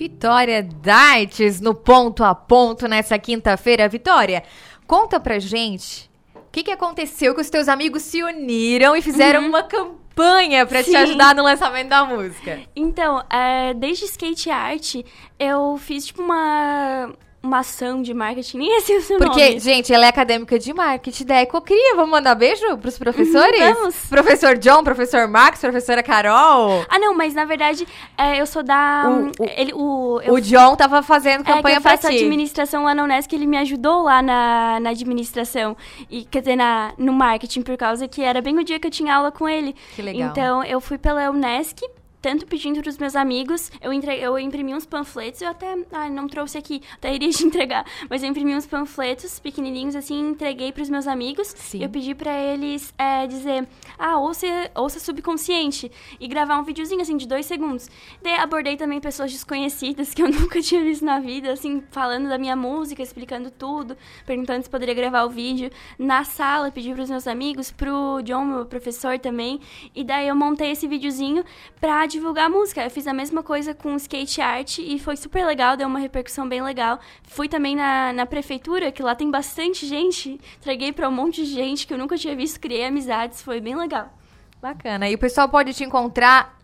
Vitória 0.00 0.62
Dartes 0.62 1.60
no 1.60 1.74
ponto 1.74 2.24
a 2.24 2.34
ponto 2.34 2.88
nessa 2.88 3.18
quinta-feira. 3.18 3.86
Vitória, 3.86 4.42
conta 4.86 5.20
pra 5.20 5.38
gente 5.38 6.10
o 6.34 6.50
que, 6.50 6.62
que 6.62 6.70
aconteceu 6.70 7.34
que 7.34 7.40
os 7.42 7.50
teus 7.50 7.68
amigos 7.68 8.00
se 8.00 8.22
uniram 8.22 8.96
e 8.96 9.02
fizeram 9.02 9.42
Uhum. 9.42 9.48
uma 9.48 9.62
campanha 9.62 10.64
pra 10.64 10.82
te 10.82 10.96
ajudar 10.96 11.34
no 11.34 11.42
lançamento 11.42 11.90
da 11.90 12.06
música. 12.06 12.60
Então, 12.74 13.22
é, 13.30 13.74
desde 13.74 14.06
skate 14.06 14.48
art, 14.48 14.94
eu 15.38 15.76
fiz 15.76 16.06
tipo 16.06 16.22
uma, 16.22 17.12
uma 17.42 17.60
ação 17.60 18.02
de 18.02 18.12
marketing, 18.12 18.58
nem 18.58 18.76
esse 18.78 18.92
é 18.92 18.96
o 18.98 19.02
seu 19.02 19.18
Porque, 19.18 19.44
nome. 19.46 19.58
gente, 19.60 19.92
ela 19.92 20.04
é 20.04 20.08
acadêmica 20.08 20.58
de 20.58 20.72
marketing 20.74 21.24
da 21.24 21.40
Ecocria. 21.42 21.94
Vamos 21.96 22.10
mandar 22.10 22.34
beijo 22.34 22.76
pros 22.78 22.96
professores? 22.98 23.58
Vamos. 23.58 23.96
Professor 24.10 24.58
John, 24.58 24.84
professor 24.84 25.26
Max, 25.26 25.58
professora 25.60 26.02
Carol. 26.02 26.84
Ah, 26.88 26.98
não, 26.98 27.14
mas 27.14 27.32
na 27.34 27.44
verdade 27.46 27.86
é, 28.18 28.40
eu 28.40 28.46
sou 28.46 28.62
da. 28.62 29.04
O- 29.06 29.10
hum, 29.10 29.32
ele, 29.56 29.72
o, 29.74 30.20
eu- 30.22 30.34
O 30.34 30.40
John 30.40 30.76
tava 30.76 31.02
fazendo 31.02 31.40
É 31.48 31.54
campanha 31.54 31.76
eu 31.78 31.80
pra 31.80 31.96
ti. 31.96 32.06
administração 32.08 32.84
lá 32.84 32.94
na 32.94 33.04
Unesc, 33.04 33.32
ele 33.34 33.46
me 33.46 33.56
ajudou 33.58 34.02
lá 34.02 34.20
na, 34.20 34.78
na 34.80 34.90
administração. 34.90 35.76
E, 36.10 36.24
quer 36.24 36.40
dizer, 36.40 36.56
na, 36.56 36.92
no 36.98 37.12
marketing, 37.12 37.62
por 37.62 37.76
causa 37.76 38.06
que 38.06 38.22
era 38.22 38.42
bem 38.42 38.58
o 38.58 38.64
dia 38.64 38.78
que 38.78 38.86
eu 38.86 38.90
tinha 38.90 39.14
aula 39.14 39.32
com 39.32 39.48
ele. 39.48 39.74
Que 39.96 40.02
legal. 40.02 40.28
Então, 40.30 40.62
eu 40.64 40.80
fui 40.80 40.98
pela 40.98 41.30
Unesc, 41.30 41.82
tanto 42.20 42.46
pedindo 42.46 42.80
pros 42.82 42.98
meus 42.98 43.16
amigos, 43.16 43.70
eu, 43.80 43.92
entre, 43.92 44.16
eu 44.20 44.38
imprimi 44.38 44.74
uns 44.74 44.84
panfletos, 44.84 45.40
eu 45.40 45.48
até, 45.48 45.76
ah, 45.92 46.08
não 46.08 46.28
trouxe 46.28 46.58
aqui, 46.58 46.82
até 46.94 47.14
iria 47.14 47.30
te 47.30 47.44
entregar, 47.44 47.84
mas 48.08 48.22
eu 48.22 48.28
imprimi 48.28 48.54
uns 48.54 48.66
panfletos 48.66 49.38
pequenininhos, 49.38 49.96
assim, 49.96 50.20
entreguei 50.20 50.72
pros 50.72 50.90
meus 50.90 51.06
amigos. 51.06 51.54
Eu 51.74 51.88
pedi 51.88 52.14
pra 52.14 52.32
eles 52.38 52.92
é, 52.98 53.26
dizer, 53.26 53.66
ah, 53.98 54.18
ouça, 54.18 54.46
ouça 54.74 55.00
subconsciente, 55.00 55.90
e 56.18 56.28
gravar 56.28 56.58
um 56.58 56.64
videozinho, 56.64 57.00
assim, 57.00 57.16
de 57.16 57.26
dois 57.26 57.46
segundos. 57.46 57.88
Daí 58.22 58.34
abordei 58.34 58.76
também 58.76 59.00
pessoas 59.00 59.32
desconhecidas 59.32 60.12
que 60.14 60.22
eu 60.22 60.28
nunca 60.28 60.60
tinha 60.60 60.82
visto 60.82 61.04
na 61.04 61.20
vida, 61.20 61.52
assim, 61.52 61.82
falando 61.90 62.28
da 62.28 62.38
minha 62.38 62.56
música, 62.56 63.02
explicando 63.02 63.50
tudo, 63.50 63.96
perguntando 64.26 64.62
se 64.62 64.70
poderia 64.70 64.94
gravar 64.94 65.24
o 65.24 65.30
vídeo. 65.30 65.70
Na 65.98 66.24
sala, 66.24 66.70
pedi 66.70 66.92
pros 66.92 67.08
meus 67.08 67.26
amigos, 67.26 67.70
pro 67.70 68.20
John, 68.22 68.44
meu 68.44 68.66
professor 68.66 69.18
também, 69.18 69.60
e 69.94 70.04
daí 70.04 70.28
eu 70.28 70.36
montei 70.36 70.70
esse 70.70 70.86
videozinho 70.86 71.44
pra 71.80 72.06
divulgar 72.10 72.46
a 72.46 72.48
música. 72.48 72.82
Eu 72.82 72.90
fiz 72.90 73.06
a 73.06 73.12
mesma 73.12 73.42
coisa 73.42 73.74
com 73.74 73.94
skate 73.96 74.40
art 74.40 74.78
e 74.78 74.98
foi 74.98 75.16
super 75.16 75.44
legal, 75.46 75.76
deu 75.76 75.86
uma 75.86 75.98
repercussão 75.98 76.48
bem 76.48 76.62
legal. 76.62 76.98
Fui 77.24 77.48
também 77.48 77.76
na, 77.76 78.12
na 78.12 78.26
prefeitura, 78.26 78.92
que 78.92 79.02
lá 79.02 79.14
tem 79.14 79.30
bastante 79.30 79.86
gente, 79.86 80.40
entreguei 80.58 80.92
pra 80.92 81.08
um 81.08 81.12
monte 81.12 81.44
de 81.44 81.52
gente 81.52 81.86
que 81.86 81.94
eu 81.94 81.98
nunca 81.98 82.16
tinha 82.16 82.34
visto, 82.36 82.60
criei 82.60 82.84
amizades, 82.84 83.42
foi 83.42 83.60
bem 83.60 83.76
legal. 83.76 84.12
Bacana. 84.60 85.08
E 85.08 85.14
o 85.14 85.18
pessoal 85.18 85.48
pode 85.48 85.72
te 85.72 85.84
encontrar 85.84 86.58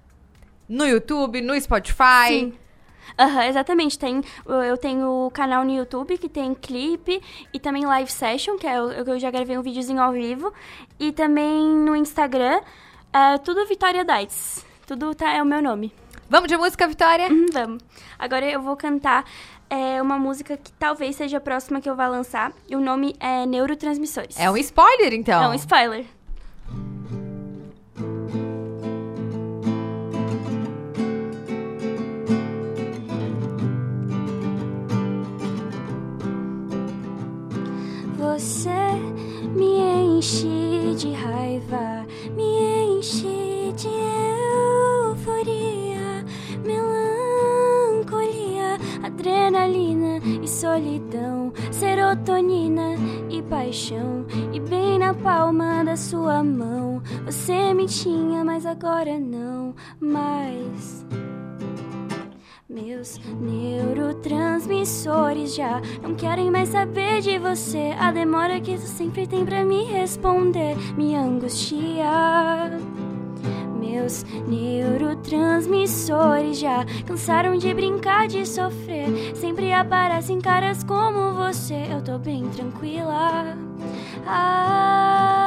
no 0.68 0.84
YouTube, 0.84 1.40
no 1.40 1.58
Spotify. 1.58 2.28
Sim. 2.28 2.52
Aham, 3.18 3.46
exatamente. 3.46 3.98
Tem, 3.98 4.22
eu 4.46 4.76
tenho 4.76 5.26
o 5.26 5.30
canal 5.30 5.64
no 5.64 5.72
YouTube 5.72 6.18
que 6.18 6.28
tem 6.28 6.52
clipe 6.54 7.22
e 7.52 7.58
também 7.58 7.86
live 7.86 8.10
session, 8.10 8.56
que 8.56 8.66
é 8.66 8.82
o 8.82 9.04
que 9.04 9.10
eu 9.10 9.18
já 9.18 9.30
gravei 9.30 9.56
um 9.56 9.62
videozinho 9.62 10.02
ao 10.02 10.12
vivo. 10.12 10.52
E 10.98 11.12
também 11.12 11.66
no 11.66 11.96
Instagram, 11.96 12.60
é, 13.12 13.38
tudo 13.38 13.64
Vitória 13.66 14.04
Dites. 14.04 14.65
Tudo 14.86 15.16
tá, 15.16 15.32
é 15.32 15.42
o 15.42 15.44
meu 15.44 15.60
nome. 15.60 15.92
Vamos 16.30 16.48
de 16.48 16.56
música, 16.56 16.86
Vitória? 16.86 17.28
Uhum, 17.28 17.46
vamos. 17.52 17.82
Agora 18.16 18.46
eu 18.46 18.62
vou 18.62 18.76
cantar 18.76 19.24
é, 19.68 20.00
uma 20.00 20.16
música 20.16 20.56
que 20.56 20.70
talvez 20.74 21.16
seja 21.16 21.38
a 21.38 21.40
próxima 21.40 21.80
que 21.80 21.90
eu 21.90 21.96
vá 21.96 22.06
lançar. 22.06 22.52
E 22.68 22.76
o 22.76 22.80
nome 22.80 23.16
é 23.18 23.44
Neurotransmissores. 23.46 24.38
É 24.38 24.48
um 24.48 24.56
spoiler, 24.56 25.12
então. 25.12 25.42
É 25.42 25.48
um 25.48 25.54
spoiler. 25.54 26.06
Você 38.16 38.70
me 39.56 39.80
enche 40.16 40.94
de 40.96 41.12
raiva, 41.12 42.06
paixão. 53.66 54.24
E 54.52 54.60
bem 54.60 54.96
na 54.98 55.12
palma 55.12 55.82
da 55.84 55.96
sua 55.96 56.44
mão, 56.44 57.02
você 57.24 57.74
me 57.74 57.86
tinha, 57.86 58.44
mas 58.44 58.64
agora 58.64 59.18
não 59.18 59.74
mais. 60.00 61.04
Meus 62.68 63.18
neurotransmissores 63.40 65.54
já 65.54 65.80
não 66.02 66.14
querem 66.14 66.50
mais 66.50 66.68
saber 66.68 67.22
de 67.22 67.38
você. 67.38 67.94
A 67.98 68.12
demora 68.12 68.60
que 68.60 68.76
tu 68.76 68.82
sempre 68.82 69.26
tem 69.26 69.44
pra 69.44 69.64
me 69.64 69.82
responder 69.84 70.76
me 70.96 71.16
angustia. 71.16 72.06
Neurotransmissores 74.46 76.58
já 76.58 76.84
cansaram 77.06 77.56
de 77.56 77.72
brincar, 77.74 78.28
de 78.28 78.46
sofrer. 78.46 79.34
Sempre 79.36 79.72
aparecem 79.72 80.40
caras 80.40 80.84
como 80.84 81.34
você. 81.34 81.86
Eu 81.90 82.02
tô 82.02 82.18
bem 82.18 82.46
tranquila. 82.48 83.56
Ah. 84.26 85.45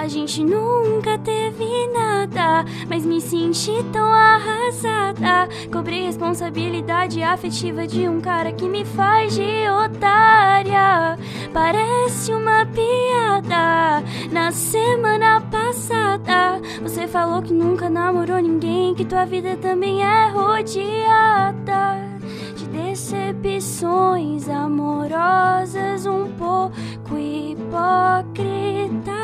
A 0.00 0.08
gente 0.08 0.42
nunca 0.42 1.18
teve 1.18 1.86
nada, 1.88 2.64
mas 2.88 3.04
me 3.04 3.20
senti 3.20 3.84
tão 3.92 4.10
arrasada. 4.10 5.46
Cobrei 5.70 6.06
responsabilidade 6.06 7.22
afetiva 7.22 7.86
de 7.86 8.08
um 8.08 8.18
cara 8.18 8.50
que 8.50 8.66
me 8.66 8.82
faz 8.82 9.34
de 9.34 9.68
otária. 9.68 11.18
Parece 11.52 12.32
uma 12.32 12.64
piada. 12.64 14.02
Na 14.32 14.50
semana 14.52 15.42
passada, 15.42 16.62
você 16.80 17.06
falou 17.06 17.42
que 17.42 17.52
nunca 17.52 17.90
namorou 17.90 18.40
ninguém, 18.40 18.94
que 18.94 19.04
tua 19.04 19.26
vida 19.26 19.54
também 19.58 20.02
é 20.02 20.30
rodeada 20.30 22.08
de 22.56 22.64
decepções 22.68 24.48
amorosas, 24.48 26.06
um 26.06 26.32
pouco 26.38 27.18
hipócrita. 27.18 29.19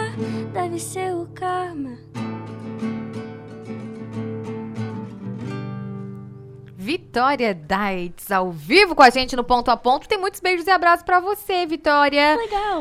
Deve 0.55 0.79
ser 0.79 1.15
o 1.15 1.27
karma. 1.35 1.99
Vitória 6.87 7.53
Dites, 7.53 8.31
ao 8.31 8.53
vivo 8.53 8.95
com 8.95 9.03
a 9.03 9.11
gente 9.11 9.35
no 9.35 9.43
Ponto 9.43 9.73
a 9.73 9.77
Ponto. 9.77 10.07
Tem 10.07 10.17
muitos 10.17 10.39
beijos 10.39 10.69
e 10.69 10.71
abraços 10.71 11.03
pra 11.03 11.19
você, 11.19 11.67
Vitória. 11.67 12.37
Legal. 12.37 12.81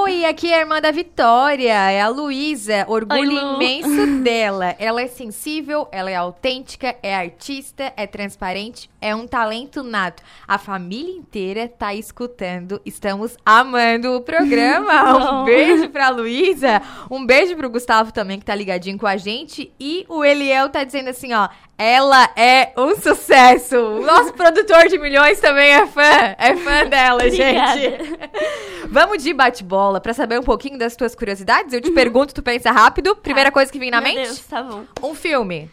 Oi, 0.00 0.24
aqui 0.24 0.52
é 0.52 0.56
a 0.56 0.60
irmã 0.62 0.80
da 0.80 0.90
Vitória, 0.90 1.72
é 1.72 2.02
a 2.02 2.08
Luísa. 2.08 2.84
Orgulho 2.88 3.30
Oi, 3.30 3.54
imenso 3.54 4.18
dela. 4.24 4.74
Ela 4.76 5.02
é 5.02 5.06
sensível, 5.06 5.86
ela 5.92 6.10
é 6.10 6.16
autêntica, 6.16 6.96
é 7.00 7.14
artista, 7.14 7.92
é 7.96 8.08
transparente, 8.08 8.90
é 9.00 9.14
um 9.14 9.24
talento 9.24 9.84
nato. 9.84 10.24
A 10.48 10.58
família 10.58 11.16
inteira 11.16 11.68
tá 11.68 11.94
escutando. 11.94 12.82
Estamos 12.84 13.36
amando 13.46 14.16
o 14.16 14.20
programa. 14.20 15.42
um 15.42 15.44
beijo 15.44 15.88
pra 15.90 16.08
Luísa. 16.08 16.82
Um 17.08 17.24
beijo 17.24 17.54
pro 17.54 17.70
Gustavo 17.70 18.12
também, 18.12 18.40
que 18.40 18.44
tá 18.44 18.54
ligadinho 18.56 18.98
com 18.98 19.06
a 19.06 19.16
gente. 19.16 19.72
E 19.78 20.04
o 20.08 20.24
Eliel 20.24 20.70
tá 20.70 20.82
dizendo 20.82 21.10
assim, 21.10 21.32
ó. 21.32 21.48
Ela 21.76 22.30
é 22.36 22.72
um 22.76 22.94
sucesso. 22.96 23.76
O 23.76 24.00
nosso 24.06 24.32
produtor 24.32 24.86
de 24.88 24.96
milhões 24.98 25.40
também 25.40 25.70
é 25.70 25.86
fã. 25.86 26.34
É 26.38 26.56
fã 26.56 26.86
dela, 26.86 27.28
gente. 27.30 28.14
Vamos 28.88 29.22
de 29.22 29.34
bate-bola 29.34 30.00
pra 30.00 30.14
saber 30.14 30.38
um 30.38 30.42
pouquinho 30.42 30.78
das 30.78 30.94
tuas 30.94 31.14
curiosidades. 31.14 31.72
Eu 31.72 31.80
te 31.80 31.90
pergunto, 31.90 32.32
tu 32.32 32.42
pensa 32.42 32.70
rápido. 32.70 33.16
Primeira 33.16 33.50
coisa 33.50 33.72
que 33.72 33.78
vem 33.78 33.90
na 33.90 34.00
Meu 34.00 34.14
mente? 34.14 34.26
Deus, 34.26 34.40
tá 34.46 34.62
bom. 34.62 34.84
Um 35.02 35.14
filme. 35.14 35.68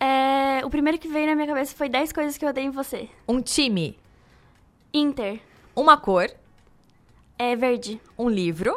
É, 0.00 0.64
o 0.64 0.70
primeiro 0.70 0.98
que 0.98 1.06
veio 1.06 1.26
na 1.26 1.34
minha 1.34 1.46
cabeça 1.46 1.76
foi 1.76 1.88
10 1.88 2.12
coisas 2.12 2.38
que 2.38 2.44
eu 2.44 2.48
odeio 2.48 2.68
em 2.68 2.70
você. 2.70 3.08
Um 3.28 3.40
time. 3.42 3.98
Inter. 4.92 5.38
Uma 5.76 5.96
cor. 5.96 6.30
É 7.38 7.54
verde. 7.54 8.00
Um 8.18 8.28
livro. 8.28 8.76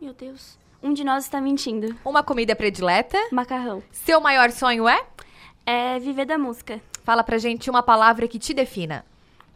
Meu 0.00 0.12
Deus. 0.12 0.56
Um 0.82 0.92
de 0.92 1.02
nós 1.02 1.24
está 1.24 1.40
mentindo. 1.40 1.96
Uma 2.04 2.22
comida 2.22 2.54
predileta. 2.54 3.18
Macarrão. 3.32 3.82
Seu 3.90 4.20
maior 4.20 4.50
sonho 4.50 4.88
é? 4.88 5.02
É 5.66 5.98
viver 5.98 6.24
da 6.26 6.38
música. 6.38 6.80
Fala 7.02 7.22
pra 7.22 7.38
gente 7.38 7.68
uma 7.70 7.82
palavra 7.82 8.26
que 8.28 8.38
te 8.38 8.54
defina. 8.54 9.04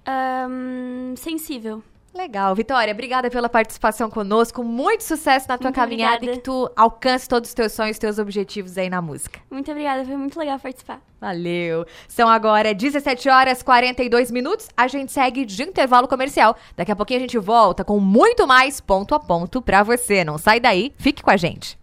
Um, 0.07 1.15
sensível. 1.17 1.83
Legal. 2.15 2.53
Vitória, 2.55 2.93
obrigada 2.93 3.31
pela 3.31 3.49
participação 3.49 4.11
conosco. 4.11 4.65
Muito 4.65 5.05
sucesso 5.05 5.47
na 5.49 5.57
tua 5.57 5.67
Muito 5.67 5.77
caminhada 5.77 6.17
obrigada. 6.17 6.37
e 6.39 6.41
que 6.41 6.45
tu 6.45 6.69
alcance 6.75 7.29
todos 7.29 7.51
os 7.51 7.55
teus 7.55 7.73
sonhos, 7.73 7.97
teus 7.99 8.19
objetivos 8.19 8.77
aí 8.77 8.91
na 8.91 9.01
música. 9.01 9.39
Muito 9.51 9.71
obrigada, 9.71 10.05
foi 10.05 10.17
muito 10.17 10.37
legal 10.39 10.59
participar. 10.59 11.01
Valeu. 11.21 11.87
São 12.09 12.29
agora 12.29 12.75
17 12.75 13.29
horas 13.29 13.63
42 13.63 14.31
minutos. 14.33 14.69
A 14.77 14.89
gente 14.89 15.13
segue 15.13 15.45
de 15.45 15.63
intervalo 15.63 16.09
comercial. 16.09 16.57
Daqui 16.77 16.91
a 16.91 16.97
pouquinho 16.97 17.19
a 17.19 17.23
gente 17.23 17.39
volta 17.39 17.85
com 17.85 18.01
muito 18.01 18.47
mais 18.47 18.81
ponto 18.81 19.15
a 19.15 19.21
ponto 19.21 19.63
pra 19.63 19.83
você. 19.85 20.25
Não 20.25 20.39
sai 20.39 20.59
daí, 20.59 20.93
fique 20.99 21.23
com 21.23 21.31
a 21.31 21.37
gente. 21.37 21.78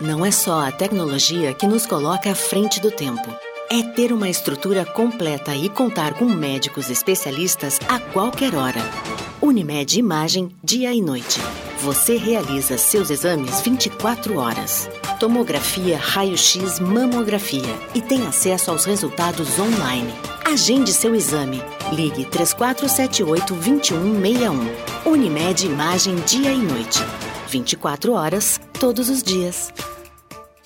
Não 0.00 0.26
é 0.26 0.30
só 0.30 0.66
a 0.66 0.72
tecnologia 0.72 1.54
que 1.54 1.68
nos 1.68 1.86
coloca 1.86 2.30
à 2.30 2.34
frente 2.34 2.80
do 2.80 2.90
tempo. 2.90 3.32
É 3.70 3.80
ter 3.80 4.12
uma 4.12 4.28
estrutura 4.28 4.84
completa 4.84 5.54
e 5.54 5.68
contar 5.68 6.14
com 6.14 6.24
médicos 6.24 6.90
especialistas 6.90 7.78
a 7.88 8.00
qualquer 8.00 8.56
hora. 8.56 8.80
Unimed 9.40 9.96
Imagem, 9.98 10.50
dia 10.62 10.92
e 10.92 11.00
noite. 11.00 11.40
Você 11.80 12.16
realiza 12.16 12.76
seus 12.76 13.08
exames 13.10 13.60
24 13.60 14.36
horas. 14.36 14.90
Tomografia, 15.20 15.96
raio-x, 15.96 16.80
mamografia 16.80 17.78
e 17.94 18.00
tem 18.00 18.26
acesso 18.26 18.72
aos 18.72 18.84
resultados 18.84 19.56
online. 19.58 20.12
Agende 20.44 20.92
seu 20.92 21.14
exame. 21.14 21.62
Ligue 21.92 22.26
3478-2161. 22.26 25.06
Unimed 25.06 25.66
Imagem, 25.66 26.16
dia 26.26 26.52
e 26.52 26.58
noite. 26.58 26.98
24 27.54 28.12
horas, 28.14 28.60
todos 28.80 29.08
os 29.08 29.22
dias. 29.22 29.72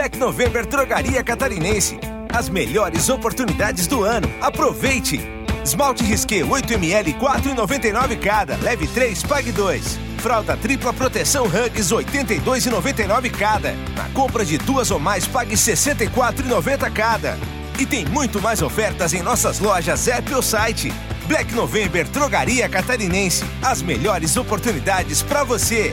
Black 0.08 0.20
November 0.20 0.66
Drogaria 0.66 1.22
Catarinense. 1.22 2.00
As 2.34 2.48
melhores 2.48 3.10
oportunidades 3.10 3.88
do 3.88 4.06
ano. 4.06 4.32
Aproveite! 4.40 5.20
Esmalte 5.62 6.02
Risqué 6.02 6.44
8ml 6.44 7.14
4,99 7.20 8.18
cada. 8.18 8.56
Leve 8.56 8.88
3, 8.88 9.24
pague 9.24 9.52
2. 9.52 10.00
Fralda 10.20 10.56
tripla 10.56 10.94
proteção 10.94 11.44
Hugs 11.44 11.92
82,99 11.92 13.32
cada. 13.32 13.74
Na 13.98 14.08
compra 14.14 14.46
de 14.46 14.58
duas 14.58 14.92
ou 14.92 15.00
mais, 15.00 15.28
pague 15.28 15.56
64,90 15.56 16.90
cada. 16.94 17.38
E 17.78 17.86
tem 17.86 18.06
muito 18.06 18.42
mais 18.42 18.62
ofertas 18.62 19.14
em 19.14 19.22
nossas 19.22 19.60
lojas 19.60 20.08
app 20.08 20.34
ou 20.34 20.42
site. 20.42 20.90
Black 21.28 21.54
November 21.54 22.08
Drogaria 22.08 22.70
Catarinense. 22.70 23.44
As 23.62 23.82
melhores 23.82 24.38
oportunidades 24.38 25.22
para 25.22 25.44
você. 25.44 25.92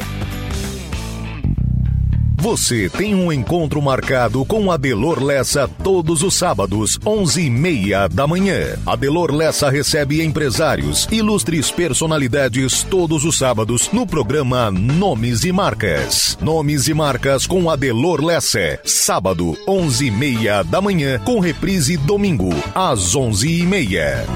Você 2.45 2.91
tem 2.91 3.15
um 3.15 3.33
encontro 3.33 3.81
marcado 3.81 4.45
com 4.45 4.71
Adelor 4.71 5.25
Lessa 5.25 5.67
todos 5.67 6.23
os 6.23 6.35
sábados, 6.35 6.99
11h30 6.99 8.09
da 8.11 8.27
manhã. 8.27 8.77
Adelor 8.85 9.33
Lessa 9.33 9.71
recebe 9.71 10.23
empresários, 10.23 11.09
ilustres 11.11 11.71
personalidades 11.71 12.83
todos 12.83 13.25
os 13.25 13.39
sábados 13.39 13.89
no 13.95 14.07
programa 14.07 14.71
Nomes 14.71 15.43
e 15.45 15.53
Marcas. 15.53 16.37
Nomes 16.39 16.87
e 16.87 16.93
Marcas 16.93 17.47
com 17.47 17.71
Adelor 17.71 18.23
Lessa. 18.23 18.79
Sábado, 18.85 19.57
11h30 19.67 20.65
da 20.65 20.83
manhã, 20.83 21.19
com 21.21 21.41
reprise 21.41 21.97
domingo, 21.97 22.51
às 22.75 23.17
11h30. 23.17 24.27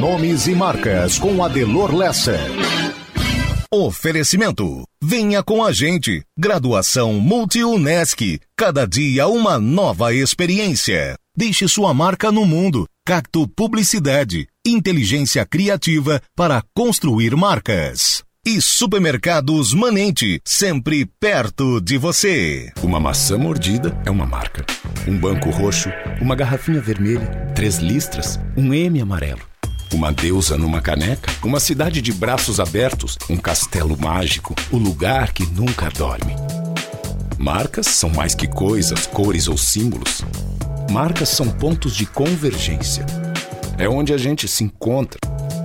Nomes 0.00 0.46
e 0.46 0.54
Marcas 0.54 1.18
com 1.18 1.44
Adelor 1.44 1.94
Lessa. 1.94 2.40
Oferecimento. 3.72 4.82
Venha 5.00 5.44
com 5.44 5.62
a 5.62 5.70
gente. 5.70 6.24
Graduação 6.36 7.12
Multi-UNESC. 7.20 8.40
Cada 8.56 8.84
dia 8.84 9.28
uma 9.28 9.60
nova 9.60 10.12
experiência. 10.12 11.14
Deixe 11.36 11.68
sua 11.68 11.94
marca 11.94 12.32
no 12.32 12.44
mundo. 12.44 12.84
Cacto 13.06 13.46
Publicidade. 13.46 14.48
Inteligência 14.66 15.46
criativa 15.46 16.20
para 16.34 16.64
construir 16.74 17.36
marcas. 17.36 18.24
E 18.44 18.60
Supermercados 18.60 19.72
Manente, 19.72 20.40
sempre 20.44 21.06
perto 21.20 21.80
de 21.80 21.96
você. 21.96 22.72
Uma 22.82 22.98
maçã 22.98 23.38
mordida 23.38 23.96
é 24.04 24.10
uma 24.10 24.26
marca. 24.26 24.66
Um 25.06 25.16
banco 25.16 25.48
roxo, 25.48 25.90
uma 26.20 26.34
garrafinha 26.34 26.80
vermelha, 26.80 27.52
três 27.54 27.76
listras, 27.76 28.40
um 28.56 28.74
M 28.74 29.00
amarelo. 29.00 29.49
Uma 29.92 30.12
deusa 30.12 30.56
numa 30.56 30.80
caneca, 30.80 31.32
uma 31.42 31.58
cidade 31.58 32.00
de 32.00 32.12
braços 32.12 32.60
abertos, 32.60 33.18
um 33.28 33.36
castelo 33.36 33.98
mágico, 33.98 34.54
o 34.70 34.76
lugar 34.76 35.32
que 35.32 35.44
nunca 35.46 35.90
dorme. 35.90 36.36
Marcas 37.36 37.86
são 37.86 38.08
mais 38.10 38.34
que 38.34 38.46
coisas, 38.46 39.06
cores 39.06 39.48
ou 39.48 39.58
símbolos. 39.58 40.24
Marcas 40.90 41.30
são 41.30 41.48
pontos 41.48 41.96
de 41.96 42.06
convergência. 42.06 43.04
É 43.78 43.88
onde 43.88 44.12
a 44.12 44.18
gente 44.18 44.46
se 44.46 44.62
encontra, 44.62 45.18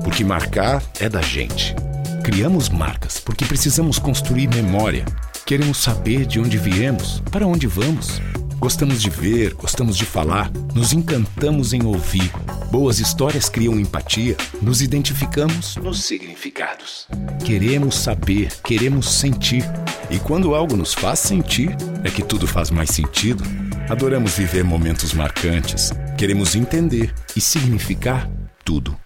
porque 0.03 0.23
marcar 0.23 0.81
é 0.99 1.07
da 1.07 1.21
gente. 1.21 1.75
Criamos 2.23 2.69
marcas 2.69 3.19
porque 3.19 3.45
precisamos 3.45 3.99
construir 3.99 4.47
memória. 4.47 5.05
Queremos 5.45 5.77
saber 5.77 6.25
de 6.25 6.39
onde 6.39 6.57
viemos, 6.57 7.21
para 7.29 7.45
onde 7.45 7.67
vamos. 7.67 8.19
Gostamos 8.57 8.99
de 8.99 9.11
ver, 9.11 9.53
gostamos 9.53 9.95
de 9.95 10.05
falar, 10.05 10.51
nos 10.73 10.93
encantamos 10.93 11.73
em 11.73 11.85
ouvir. 11.85 12.31
Boas 12.71 12.99
histórias 12.99 13.47
criam 13.47 13.79
empatia, 13.79 14.35
nos 14.61 14.81
identificamos 14.81 15.75
nos 15.77 16.03
significados. 16.03 17.07
Queremos 17.45 17.95
saber, 17.95 18.51
queremos 18.63 19.09
sentir. 19.09 19.63
E 20.09 20.19
quando 20.19 20.55
algo 20.55 20.75
nos 20.75 20.93
faz 20.93 21.19
sentir, 21.19 21.75
é 22.03 22.09
que 22.09 22.23
tudo 22.23 22.47
faz 22.47 22.71
mais 22.71 22.89
sentido. 22.89 23.43
Adoramos 23.89 24.35
viver 24.35 24.63
momentos 24.63 25.13
marcantes. 25.13 25.91
Queremos 26.17 26.55
entender 26.55 27.13
e 27.35 27.41
significar 27.41 28.29
tudo. 28.63 28.97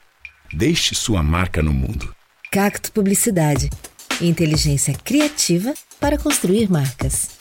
Deixe 0.53 0.95
sua 0.95 1.21
marca 1.21 1.61
no 1.61 1.73
mundo. 1.73 2.13
Cacto 2.51 2.91
Publicidade. 2.91 3.69
Inteligência 4.21 4.93
criativa 4.93 5.73
para 5.99 6.17
construir 6.17 6.69
marcas. 6.69 7.38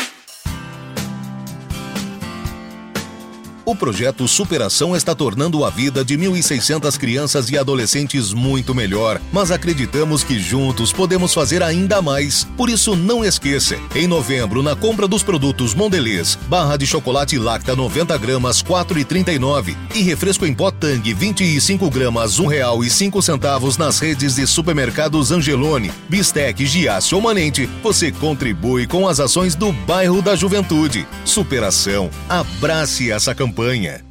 O 3.68 3.76
projeto 3.76 4.26
Superação 4.26 4.96
está 4.96 5.14
tornando 5.14 5.62
a 5.62 5.68
vida 5.68 6.02
de 6.02 6.16
1.600 6.16 6.96
crianças 6.96 7.50
e 7.50 7.58
adolescentes 7.58 8.32
muito 8.32 8.74
melhor, 8.74 9.20
mas 9.30 9.50
acreditamos 9.50 10.24
que 10.24 10.38
juntos 10.38 10.90
podemos 10.90 11.34
fazer 11.34 11.62
ainda 11.62 12.00
mais. 12.00 12.44
Por 12.56 12.70
isso, 12.70 12.96
não 12.96 13.22
esqueça, 13.22 13.78
em 13.94 14.06
novembro, 14.06 14.62
na 14.62 14.74
compra 14.74 15.06
dos 15.06 15.22
produtos 15.22 15.74
Mondelez, 15.74 16.38
barra 16.48 16.78
de 16.78 16.86
chocolate 16.86 17.36
Lacta 17.36 17.76
90 17.76 18.16
gramas, 18.16 18.62
4,39 18.62 19.76
e 19.94 20.00
refresco 20.00 20.46
em 20.46 20.54
pó 20.54 20.70
Tang 20.70 21.12
25 21.12 21.90
gramas, 21.90 22.38
R$ 22.38 22.46
1,05 22.46 23.76
nas 23.76 23.98
redes 23.98 24.36
de 24.36 24.46
supermercados 24.46 25.30
Angelone, 25.30 25.92
Bistec, 26.08 26.64
Giasse 26.64 27.14
ou 27.14 27.20
Manente, 27.20 27.68
você 27.82 28.10
contribui 28.12 28.86
com 28.86 29.06
as 29.06 29.20
ações 29.20 29.54
do 29.54 29.70
bairro 29.72 30.22
da 30.22 30.34
Juventude. 30.34 31.06
Superação. 31.22 32.08
Abrace 32.30 33.10
essa 33.10 33.34
campanha 33.34 33.57
campanha. 33.58 34.04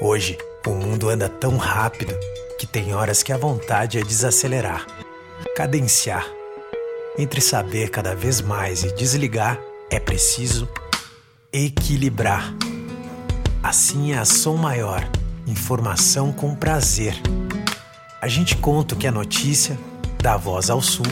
Hoje, 0.00 0.38
o 0.66 0.70
mundo 0.70 1.10
anda 1.10 1.28
tão 1.28 1.58
rápido 1.58 2.14
que 2.58 2.66
tem 2.66 2.94
horas 2.94 3.22
que 3.22 3.34
a 3.34 3.36
vontade 3.36 3.98
é 3.98 4.02
desacelerar, 4.02 4.86
cadenciar. 5.54 6.26
Entre 7.18 7.38
saber 7.42 7.90
cada 7.90 8.14
vez 8.14 8.40
mais 8.40 8.82
e 8.82 8.94
desligar, 8.94 9.60
é 9.90 10.00
preciso 10.00 10.66
equilibrar. 11.52 12.54
Assim 13.62 14.14
é 14.14 14.18
a 14.18 14.24
som 14.24 14.56
maior, 14.56 15.06
informação 15.46 16.32
com 16.32 16.54
prazer. 16.54 17.14
A 18.22 18.28
gente 18.28 18.56
conta 18.56 18.94
o 18.94 18.98
que 18.98 19.06
é 19.06 19.10
notícia, 19.10 19.78
dá 20.22 20.34
voz 20.34 20.70
ao 20.70 20.80
sul, 20.80 21.04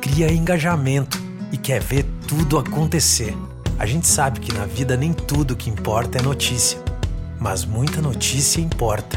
cria 0.00 0.32
engajamento 0.32 1.18
e 1.52 1.58
quer 1.58 1.82
ver 1.82 2.06
tudo 2.26 2.58
acontecer. 2.58 3.36
A 3.80 3.86
gente 3.86 4.06
sabe 4.06 4.40
que 4.40 4.52
na 4.52 4.66
vida 4.66 4.94
nem 4.94 5.10
tudo 5.10 5.56
que 5.56 5.70
importa 5.70 6.18
é 6.18 6.22
notícia, 6.22 6.78
mas 7.40 7.64
muita 7.64 8.02
notícia 8.02 8.60
importa. 8.60 9.16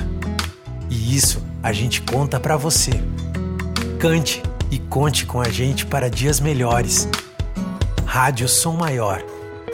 E 0.89 1.13
isso 1.17 1.45
a 1.61 1.73
gente 1.73 2.01
conta 2.01 2.39
para 2.39 2.55
você. 2.55 2.91
Cante 3.99 4.41
e 4.71 4.79
conte 4.79 5.25
com 5.25 5.41
a 5.41 5.49
gente 5.49 5.85
para 5.85 6.09
dias 6.09 6.39
melhores. 6.39 7.09
Rádio 8.05 8.47
Som 8.47 8.77
Maior. 8.77 9.21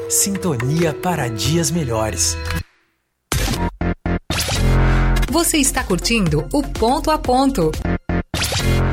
Sintonia 0.10 0.92
para 0.92 1.30
dias 1.30 1.70
melhores. 1.70 2.36
Você 5.30 5.58
está 5.60 5.84
curtindo 5.84 6.50
o 6.52 6.64
Ponto 6.64 7.12
a 7.12 7.20
Ponto. 7.20 7.70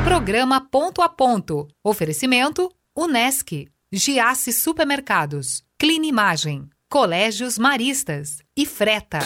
Programa 0.05 0.61
Ponto 0.61 1.01
a 1.01 1.09
Ponto. 1.09 1.67
Oferecimento 1.83 2.71
Unesc. 2.95 3.67
Giasse 3.91 4.53
Supermercados. 4.53 5.66
Clinimagem, 5.79 6.71
Colégios 6.89 7.59
Maristas 7.59 8.39
e 8.57 8.65
Freta. 8.65 9.19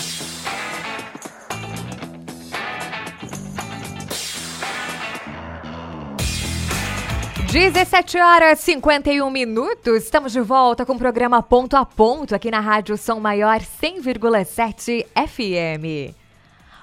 Dezessete 7.53 8.18
horas 8.18 8.59
e 8.59 8.62
51 8.64 9.30
minutos. 9.30 10.03
Estamos 10.03 10.32
de 10.32 10.40
volta 10.40 10.84
com 10.84 10.94
o 10.94 10.98
programa 10.98 11.40
Ponto 11.40 11.76
a 11.76 11.86
Ponto 11.86 12.34
aqui 12.34 12.51
na 12.51 12.59
Rádio 12.59 12.98
Som 12.98 13.20
Maior 13.20 13.61
100,7 13.61 15.07
FM. 15.14 16.20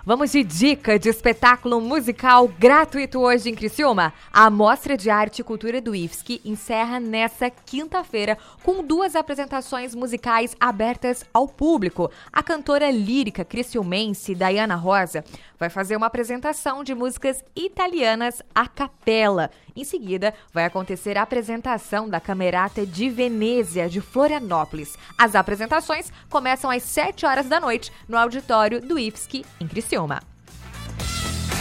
Vamos 0.08 0.32
de 0.32 0.42
dica 0.42 0.98
de 0.98 1.10
espetáculo 1.10 1.82
musical 1.82 2.48
gratuito 2.48 3.20
hoje 3.20 3.50
em 3.50 3.54
Criciúma. 3.54 4.14
A 4.32 4.50
Mostra 4.50 4.96
de 4.96 5.10
Arte 5.10 5.40
e 5.40 5.44
Cultura 5.44 5.82
do 5.82 5.94
IFSC 5.94 6.40
encerra 6.46 6.98
nessa 6.98 7.50
quinta-feira 7.50 8.38
com 8.64 8.82
duas 8.82 9.18
apresentações 9.18 9.94
musicais 9.94 10.56
abertas 10.62 11.26
ao 11.34 11.46
público. 11.46 12.10
A 12.32 12.42
cantora 12.42 12.90
lírica 12.90 13.44
criciumense 13.44 14.34
Diana 14.34 14.76
Rosa 14.76 15.26
vai 15.60 15.70
fazer 15.70 15.96
uma 15.96 16.08
apresentação 16.08 16.84
de 16.84 16.94
músicas 16.94 17.44
italianas 17.56 18.42
a 18.54 18.68
capela. 18.68 19.52
Em 19.76 19.84
seguida, 19.84 20.34
vai 20.54 20.66
acontecer 20.66 21.18
a 21.18 21.22
apresentação 21.22 22.10
da 22.10 22.20
Camerata 22.20 22.86
de 22.86 23.10
Venezia 23.10 23.90
de 23.90 24.02
Florianópolis. 24.02 24.98
As 25.18 25.36
apresentações 25.36 26.12
começam 26.30 26.70
às 26.70 26.84
7 26.84 27.26
horas 27.26 27.48
da 27.48 27.60
noite 27.60 27.92
no 28.08 28.18
auditório 28.18 28.82
do 28.82 28.98
IFSC 28.98 29.46
em 29.60 29.68
Criciúma. 29.68 30.37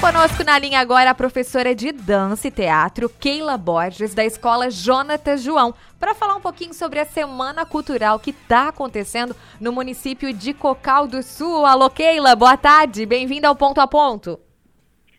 Conosco 0.01 0.45
na 0.45 0.59
linha 0.59 0.79
agora 0.79 1.11
a 1.11 1.15
professora 1.15 1.75
de 1.75 1.91
dança 1.91 2.49
e 2.49 2.51
teatro, 2.51 3.09
Keila 3.09 3.57
Borges, 3.57 4.15
da 4.15 4.25
Escola 4.25 4.71
Jonatas 4.71 5.43
João, 5.43 5.75
para 5.99 6.15
falar 6.15 6.37
um 6.37 6.41
pouquinho 6.41 6.75
sobre 6.75 7.01
a 7.01 7.05
Semana 7.05 7.65
Cultural 7.65 8.21
que 8.21 8.31
está 8.31 8.69
acontecendo 8.69 9.35
no 9.61 9.73
município 9.73 10.33
de 10.33 10.53
Cocal 10.53 11.09
do 11.09 11.23
Sul. 11.23 11.65
Alô, 11.65 11.89
Keila, 11.89 12.37
boa 12.37 12.57
tarde, 12.57 13.07
bem-vinda 13.07 13.49
ao 13.49 13.57
Ponto 13.57 13.81
a 13.81 13.87
Ponto. 13.87 14.39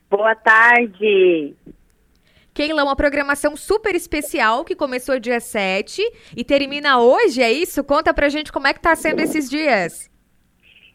Boa 0.09 0.35
tarde. 0.35 1.55
Keila, 2.53 2.83
uma 2.83 2.95
programação 2.95 3.57
super 3.57 3.95
especial 3.95 4.63
que 4.63 4.75
começou 4.75 5.19
dia 5.19 5.39
7 5.39 6.01
e 6.35 6.43
termina 6.43 6.99
hoje, 6.99 7.41
é 7.41 7.51
isso? 7.51 7.83
Conta 7.83 8.13
pra 8.13 8.29
gente 8.29 8.51
como 8.51 8.67
é 8.67 8.73
que 8.73 8.79
tá 8.79 8.95
sendo 8.95 9.19
esses 9.21 9.49
dias. 9.49 10.09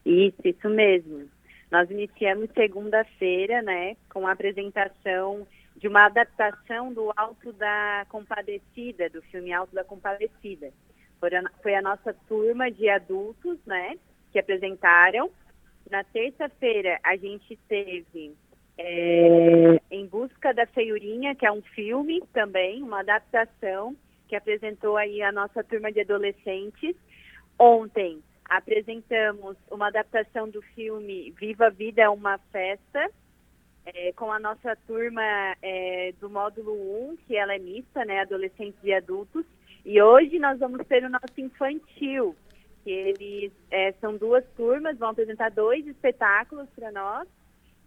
Isso, 0.07 0.39
isso 0.45 0.69
mesmo. 0.71 1.32
Nós 1.73 1.91
iniciamos 1.91 2.51
segunda-feira, 2.53 3.63
né, 3.63 3.97
com 4.11 4.27
a 4.27 4.33
apresentação 4.33 5.49
de 5.75 5.89
uma 5.89 6.05
adaptação 6.05 6.93
do 6.93 7.11
Alto 7.17 7.51
da 7.55 8.05
Compadecida, 8.11 9.09
do 9.09 9.23
filme 9.23 9.55
Alto 9.55 9.75
da 9.75 9.83
Compadecida. 9.83 10.71
Foi 11.63 11.75
a, 11.75 11.81
nossa 11.81 12.13
turma 12.29 12.71
de 12.71 12.91
adultos, 12.91 13.59
né, 13.65 13.97
que 14.31 14.39
apresentaram. 14.39 15.31
Na 15.91 16.05
terça-feira, 16.05 17.01
a 17.03 17.17
gente 17.17 17.59
teve 17.67 18.37
é, 18.77 19.81
Em 19.91 20.07
Busca 20.07 20.53
da 20.53 20.67
Feiurinha, 20.67 21.35
que 21.35 21.47
é 21.47 21.51
um 21.51 21.63
filme 21.63 22.23
também, 22.35 22.83
uma 22.83 23.01
adaptação 23.01 23.97
que 24.29 24.37
apresentou 24.37 24.99
aí 24.99 25.23
a 25.23 25.33
nossa 25.33 25.65
turma 25.65 25.91
de 25.91 26.03
adolescentes. 26.03 26.95
Ontem 27.59 28.23
apresentamos 28.45 29.57
uma 29.71 29.89
adaptação 29.89 30.49
do 30.49 30.61
filme 30.61 31.31
Viva 31.39 31.67
a 31.67 31.71
Vida 31.71 32.03
é 32.03 32.09
uma 32.09 32.39
Festa, 32.51 33.11
é, 33.85 34.13
com 34.13 34.31
a 34.31 34.39
nossa 34.39 34.77
turma 34.87 35.23
é, 35.61 36.13
do 36.21 36.31
módulo 36.31 36.73
1, 37.11 37.17
que 37.27 37.37
ela 37.37 37.55
é 37.55 37.59
mista, 37.59 38.05
né, 38.05 38.21
adolescentes 38.21 38.79
e 38.83 38.93
adultos. 38.93 39.45
E 39.85 40.01
hoje 40.01 40.39
nós 40.39 40.59
vamos 40.59 40.87
ter 40.87 41.05
o 41.05 41.11
nosso 41.11 41.39
infantil, 41.39 42.37
que 42.85 42.91
eles 42.91 43.53
é, 43.71 43.93
são 44.01 44.17
duas 44.17 44.45
turmas, 44.57 44.99
vão 44.99 45.11
apresentar 45.11 45.51
dois 45.51 45.87
espetáculos 45.87 46.69
para 46.77 46.93
nós. 46.93 47.27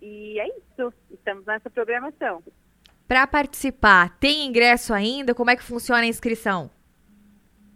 E 0.02 0.40
é 0.40 0.48
isso, 0.48 0.94
estamos 1.12 1.46
nessa 1.46 1.70
programação. 1.70 2.44
Para 3.08 3.26
participar, 3.28 4.18
tem 4.20 4.46
ingresso 4.46 4.94
ainda? 4.94 5.34
Como 5.34 5.50
é 5.50 5.56
que 5.56 5.64
funciona 5.64 6.02
a 6.02 6.08
inscrição? 6.08 6.70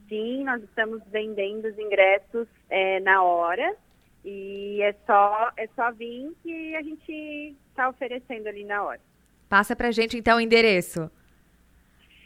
Sim, 0.10 0.44
nós 0.44 0.62
estamos 0.64 1.02
vendendo 1.12 1.68
os 1.68 1.78
ingressos 1.78 2.48
é, 2.70 3.00
na 3.00 3.24
hora 3.24 3.76
e 4.24 4.82
é 4.82 4.94
só 5.06 5.52
é 5.58 5.68
só 5.76 5.92
vir 5.92 6.36
que 6.44 6.76
a 6.76 6.82
gente 6.82 7.56
está 7.70 7.90
oferecendo 7.90 8.48
ali 8.48 8.64
na 8.64 8.84
hora. 8.84 9.02
Passa 9.48 9.76
para 9.76 9.92
gente 9.92 10.18
então 10.18 10.38
o 10.38 10.42
endereço. 10.42 11.10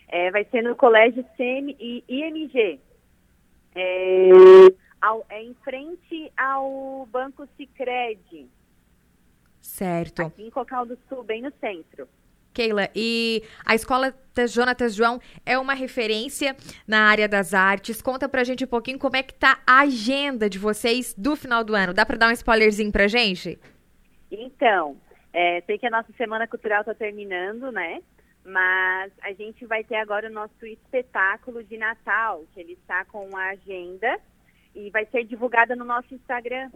É, 0.07 0.29
vai 0.31 0.45
ser 0.45 0.61
no 0.61 0.75
Colégio 0.75 1.25
CM 1.37 1.75
e 1.79 2.03
IMG. 2.07 2.79
É, 3.75 4.29
ao, 5.01 5.25
é 5.29 5.41
em 5.41 5.53
frente 5.63 6.31
ao 6.37 7.07
Banco 7.11 7.47
Sicredi. 7.57 8.47
Certo. 9.59 10.21
Aqui 10.21 10.43
em 10.43 10.49
Cocal 10.49 10.85
do 10.85 10.97
Sul, 11.07 11.23
bem 11.23 11.41
no 11.41 11.51
centro. 11.59 12.07
Keila, 12.53 12.89
e 12.95 13.43
a 13.65 13.75
escola 13.75 14.13
Jonatas 14.47 14.95
João 14.95 15.19
é 15.45 15.57
uma 15.57 15.73
referência 15.73 16.55
na 16.87 17.07
área 17.07 17.27
das 17.27 17.53
artes. 17.53 18.01
Conta 18.01 18.27
pra 18.27 18.43
gente 18.43 18.63
um 18.63 18.67
pouquinho 18.67 18.97
como 18.97 19.15
é 19.15 19.23
que 19.23 19.33
tá 19.33 19.59
a 19.65 19.81
agenda 19.81 20.49
de 20.49 20.57
vocês 20.57 21.13
do 21.17 21.35
final 21.35 21.63
do 21.63 21.75
ano. 21.75 21.93
Dá 21.93 22.05
para 22.05 22.17
dar 22.17 22.29
um 22.29 22.31
spoilerzinho 22.31 22.91
pra 22.91 23.07
gente? 23.07 23.59
Então, 24.31 24.97
é, 25.31 25.61
sei 25.61 25.77
que 25.77 25.85
a 25.85 25.91
nossa 25.91 26.11
Semana 26.13 26.47
Cultural 26.47 26.81
está 26.81 26.93
terminando, 26.93 27.71
né? 27.71 28.01
Mas 28.45 29.11
a 29.21 29.31
gente 29.33 29.65
vai 29.65 29.83
ter 29.83 29.95
agora 29.95 30.29
o 30.29 30.33
nosso 30.33 30.65
espetáculo 30.65 31.63
de 31.63 31.77
Natal, 31.77 32.43
que 32.53 32.59
ele 32.59 32.73
está 32.73 33.05
com 33.05 33.35
a 33.37 33.51
agenda 33.51 34.19
e 34.75 34.89
vai 34.89 35.05
ser 35.05 35.23
divulgada 35.23 35.75
no 35.75 35.85
nosso 35.85 36.13
Instagram. 36.13 36.69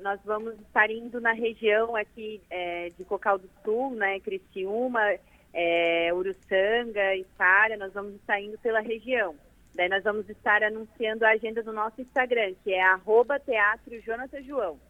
Nós 0.00 0.20
vamos 0.24 0.54
estar 0.60 0.90
indo 0.90 1.20
na 1.20 1.32
região 1.32 1.96
aqui 1.96 2.40
é, 2.50 2.90
de 2.96 3.04
Cocal 3.04 3.38
do 3.38 3.48
Sul, 3.64 3.94
né, 3.94 4.20
Criciúma, 4.20 5.00
é, 5.52 6.12
Uruçanga, 6.14 7.14
Isara, 7.16 7.76
nós 7.78 7.92
vamos 7.92 8.14
estar 8.14 8.40
indo 8.40 8.58
pela 8.58 8.80
região. 8.80 9.34
Daí 9.74 9.88
nós 9.88 10.02
vamos 10.02 10.28
estar 10.28 10.62
anunciando 10.62 11.24
a 11.24 11.30
agenda 11.30 11.62
do 11.62 11.72
nosso 11.72 12.00
Instagram, 12.00 12.54
que 12.64 12.72
é 12.72 12.82
arroba 12.82 13.38
Teatro 13.38 14.00
Jonathan 14.02 14.42
João. 14.42 14.80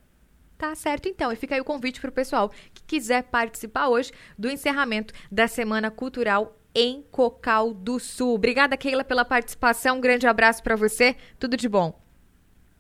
Tá 0.57 0.75
certo, 0.75 1.09
então. 1.09 1.31
E 1.31 1.37
fica 1.37 1.55
aí 1.55 1.61
o 1.61 1.65
convite 1.65 2.01
para 2.01 2.11
o 2.11 2.13
pessoal 2.13 2.51
que 2.75 2.83
quiser 2.83 3.25
participar 3.25 3.89
hoje 3.89 4.13
do 4.37 4.51
encerramento 4.51 5.15
da 5.31 5.47
Semana 5.47 5.91
Cultural 5.91 6.59
em 6.75 7.03
Cocal 7.11 7.73
do 7.73 7.99
Sul. 8.01 8.35
Obrigada, 8.35 8.77
Keila, 8.77 9.05
pela 9.05 9.25
participação. 9.25 9.99
Um 9.99 10.01
grande 10.01 10.27
abraço 10.27 10.63
para 10.63 10.75
você. 10.75 11.15
Tudo 11.39 11.57
de 11.57 11.69
bom. 11.69 12.08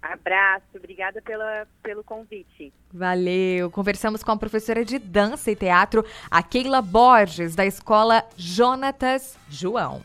Abraço, 0.09 0.65
obrigada 0.75 1.21
pela, 1.21 1.67
pelo 1.83 2.03
convite. 2.03 2.73
Valeu. 2.91 3.71
Conversamos 3.71 4.23
com 4.23 4.33
a 4.33 4.37
professora 4.39 4.83
de 4.83 4.99
dança 4.99 5.51
e 5.51 5.57
teatro, 5.57 6.03
a 6.31 6.43
Keila 6.43 6.81
Borges, 6.81 7.55
da 7.55 7.67
escola 7.67 8.25
Jonatas 8.35 9.37
João. 9.51 10.01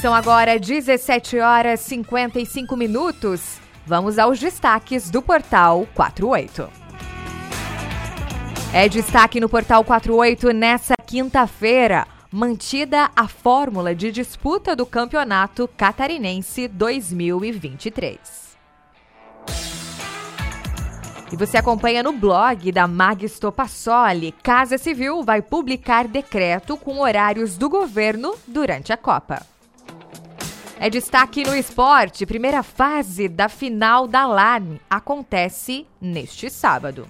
São 0.00 0.14
agora 0.14 0.58
17 0.58 1.38
horas 1.38 1.80
e 1.80 1.88
55 1.88 2.74
minutos. 2.74 3.60
Vamos 3.86 4.18
aos 4.18 4.40
destaques 4.40 5.10
do 5.10 5.20
Portal 5.20 5.86
48. 5.94 6.70
É 8.72 8.88
destaque 8.88 9.40
no 9.40 9.48
Portal 9.48 9.84
48 9.84 10.52
nessa 10.52 10.94
quinta-feira 11.06 12.06
mantida 12.34 13.12
a 13.14 13.28
fórmula 13.28 13.94
de 13.94 14.10
disputa 14.10 14.74
do 14.74 14.84
Campeonato 14.84 15.68
Catarinense 15.76 16.66
2023. 16.66 18.18
E 21.30 21.36
você 21.36 21.56
acompanha 21.56 22.02
no 22.02 22.12
blog 22.12 22.72
da 22.72 22.88
Mag 22.88 23.24
Stopassoli. 23.28 24.32
Casa 24.42 24.76
Civil 24.76 25.22
vai 25.22 25.40
publicar 25.42 26.08
decreto 26.08 26.76
com 26.76 26.98
horários 26.98 27.56
do 27.56 27.68
governo 27.68 28.34
durante 28.48 28.92
a 28.92 28.96
Copa. 28.96 29.40
É 30.80 30.90
destaque 30.90 31.44
no 31.44 31.56
esporte. 31.56 32.26
Primeira 32.26 32.64
fase 32.64 33.28
da 33.28 33.48
final 33.48 34.08
da 34.08 34.26
LAN 34.26 34.80
acontece 34.90 35.86
neste 36.00 36.50
sábado. 36.50 37.08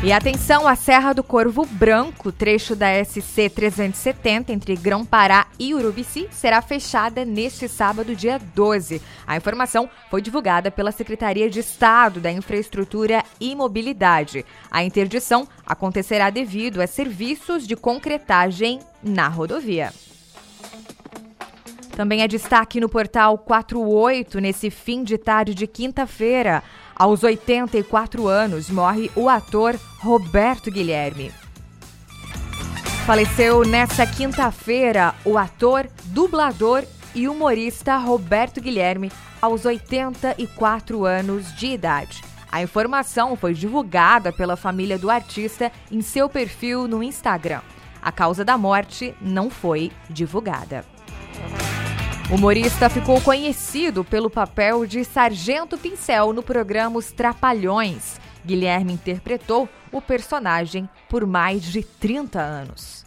E 0.00 0.12
atenção, 0.12 0.68
a 0.68 0.76
Serra 0.76 1.12
do 1.12 1.24
Corvo 1.24 1.66
Branco, 1.66 2.30
trecho 2.30 2.76
da 2.76 2.86
SC 3.04 3.50
370 3.50 4.52
entre 4.52 4.76
Grão-Pará 4.76 5.48
e 5.58 5.74
Urubici, 5.74 6.28
será 6.30 6.62
fechada 6.62 7.24
neste 7.24 7.68
sábado, 7.68 8.14
dia 8.14 8.38
12. 8.54 9.02
A 9.26 9.36
informação 9.36 9.90
foi 10.08 10.22
divulgada 10.22 10.70
pela 10.70 10.92
Secretaria 10.92 11.50
de 11.50 11.58
Estado 11.58 12.20
da 12.20 12.30
Infraestrutura 12.30 13.24
e 13.40 13.56
Mobilidade. 13.56 14.46
A 14.70 14.84
interdição 14.84 15.48
acontecerá 15.66 16.30
devido 16.30 16.80
a 16.80 16.86
serviços 16.86 17.66
de 17.66 17.74
concretagem 17.74 18.78
na 19.02 19.26
rodovia. 19.26 19.92
Também 21.98 22.22
é 22.22 22.28
destaque 22.28 22.78
no 22.78 22.88
portal 22.88 23.36
48 23.36 24.38
nesse 24.38 24.70
fim 24.70 25.02
de 25.02 25.18
tarde 25.18 25.52
de 25.52 25.66
quinta-feira. 25.66 26.62
Aos 26.94 27.24
84 27.24 28.28
anos, 28.28 28.70
morre 28.70 29.10
o 29.16 29.28
ator 29.28 29.74
Roberto 29.98 30.70
Guilherme. 30.70 31.32
Faleceu 33.04 33.64
nesta 33.64 34.06
quinta-feira 34.06 35.12
o 35.24 35.36
ator, 35.36 35.88
dublador 36.04 36.84
e 37.16 37.26
humorista 37.26 37.96
Roberto 37.96 38.60
Guilherme, 38.60 39.10
aos 39.42 39.64
84 39.64 41.04
anos 41.04 41.52
de 41.56 41.66
idade. 41.66 42.22
A 42.48 42.62
informação 42.62 43.34
foi 43.34 43.54
divulgada 43.54 44.32
pela 44.32 44.54
família 44.54 44.96
do 44.96 45.10
artista 45.10 45.72
em 45.90 46.00
seu 46.00 46.28
perfil 46.28 46.86
no 46.86 47.02
Instagram. 47.02 47.60
A 48.00 48.12
causa 48.12 48.44
da 48.44 48.56
morte 48.56 49.12
não 49.20 49.50
foi 49.50 49.90
divulgada. 50.08 50.84
O 52.30 52.34
humorista 52.34 52.90
ficou 52.90 53.18
conhecido 53.22 54.04
pelo 54.04 54.28
papel 54.28 54.84
de 54.84 55.02
Sargento 55.02 55.78
Pincel 55.78 56.34
no 56.34 56.42
programa 56.42 56.98
Os 56.98 57.10
Trapalhões. 57.10 58.20
Guilherme 58.44 58.92
interpretou 58.92 59.66
o 59.90 60.02
personagem 60.02 60.86
por 61.08 61.26
mais 61.26 61.62
de 61.62 61.82
30 61.82 62.38
anos. 62.38 63.06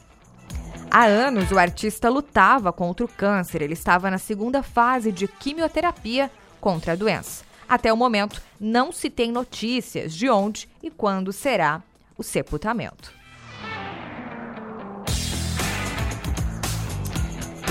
Há 0.90 1.06
anos, 1.06 1.52
o 1.52 1.60
artista 1.60 2.10
lutava 2.10 2.74
contra 2.74 3.06
o 3.06 3.08
câncer. 3.08 3.62
Ele 3.62 3.74
estava 3.74 4.10
na 4.10 4.18
segunda 4.18 4.64
fase 4.64 5.12
de 5.12 5.28
quimioterapia 5.28 6.32
contra 6.60 6.94
a 6.94 6.96
doença. 6.96 7.46
Até 7.70 7.94
o 7.94 7.98
momento, 7.98 8.42
não 8.60 8.92
se 8.92 9.08
tem 9.08 9.32
notícias 9.32 10.16
de 10.16 10.32
onde 10.32 10.68
e 10.82 10.90
quando 10.90 11.32
será 11.32 11.84
o 12.18 12.24
sepultamento. 12.24 13.21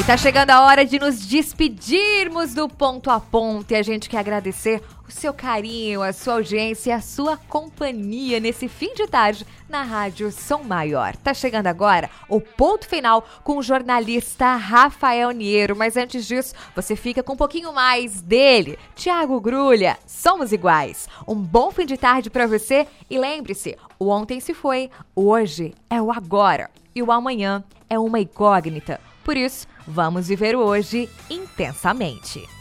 E 0.01 0.03
tá 0.03 0.17
chegando 0.17 0.49
a 0.49 0.63
hora 0.63 0.83
de 0.83 0.99
nos 0.99 1.27
despedirmos 1.27 2.55
do 2.55 2.67
ponto 2.67 3.11
a 3.11 3.21
ponto 3.21 3.71
e 3.71 3.77
a 3.77 3.83
gente 3.83 4.09
quer 4.09 4.17
agradecer 4.17 4.83
o 5.07 5.11
seu 5.11 5.35
carinho, 5.35 6.01
a 6.03 6.11
sua 6.11 6.35
audiência 6.35 6.97
a 6.97 7.03
sua 7.03 7.37
companhia 7.37 8.41
nesse 8.41 8.67
fim 8.67 8.95
de 8.95 9.07
tarde 9.07 9.47
na 9.69 9.83
Rádio 9.83 10.33
Som 10.33 10.63
Maior. 10.63 11.15
Tá 11.17 11.35
chegando 11.35 11.67
agora 11.67 12.09
o 12.31 12.41
ponto 12.41 12.89
final 12.89 13.23
com 13.45 13.59
o 13.59 13.63
jornalista 13.63 14.57
Rafael 14.57 15.33
Niero, 15.33 15.77
mas 15.77 15.99
antes 15.99 16.27
disso, 16.27 16.55
você 16.75 16.97
fica 16.97 17.23
com 17.23 17.35
um 17.35 17.37
pouquinho 17.37 17.71
mais 17.71 18.23
dele, 18.23 18.79
Tiago 18.95 19.39
Grulha. 19.39 19.99
Somos 20.07 20.51
iguais. 20.51 21.11
Um 21.29 21.35
bom 21.37 21.71
fim 21.71 21.85
de 21.85 21.99
tarde 21.99 22.31
para 22.31 22.47
você 22.47 22.87
e 23.11 23.19
lembre-se, 23.19 23.77
o 23.99 24.09
ontem 24.09 24.41
se 24.41 24.55
foi, 24.55 24.91
hoje 25.15 25.75
é 25.91 26.01
o 26.01 26.11
agora 26.11 26.71
e 26.95 27.03
o 27.03 27.13
amanhã 27.13 27.63
é 27.91 27.99
uma 27.99 28.19
incógnita. 28.19 28.99
Por 29.23 29.37
isso, 29.37 29.69
vamos 29.91 30.29
viver 30.29 30.57
hoje 30.57 31.09
intensamente. 31.29 32.60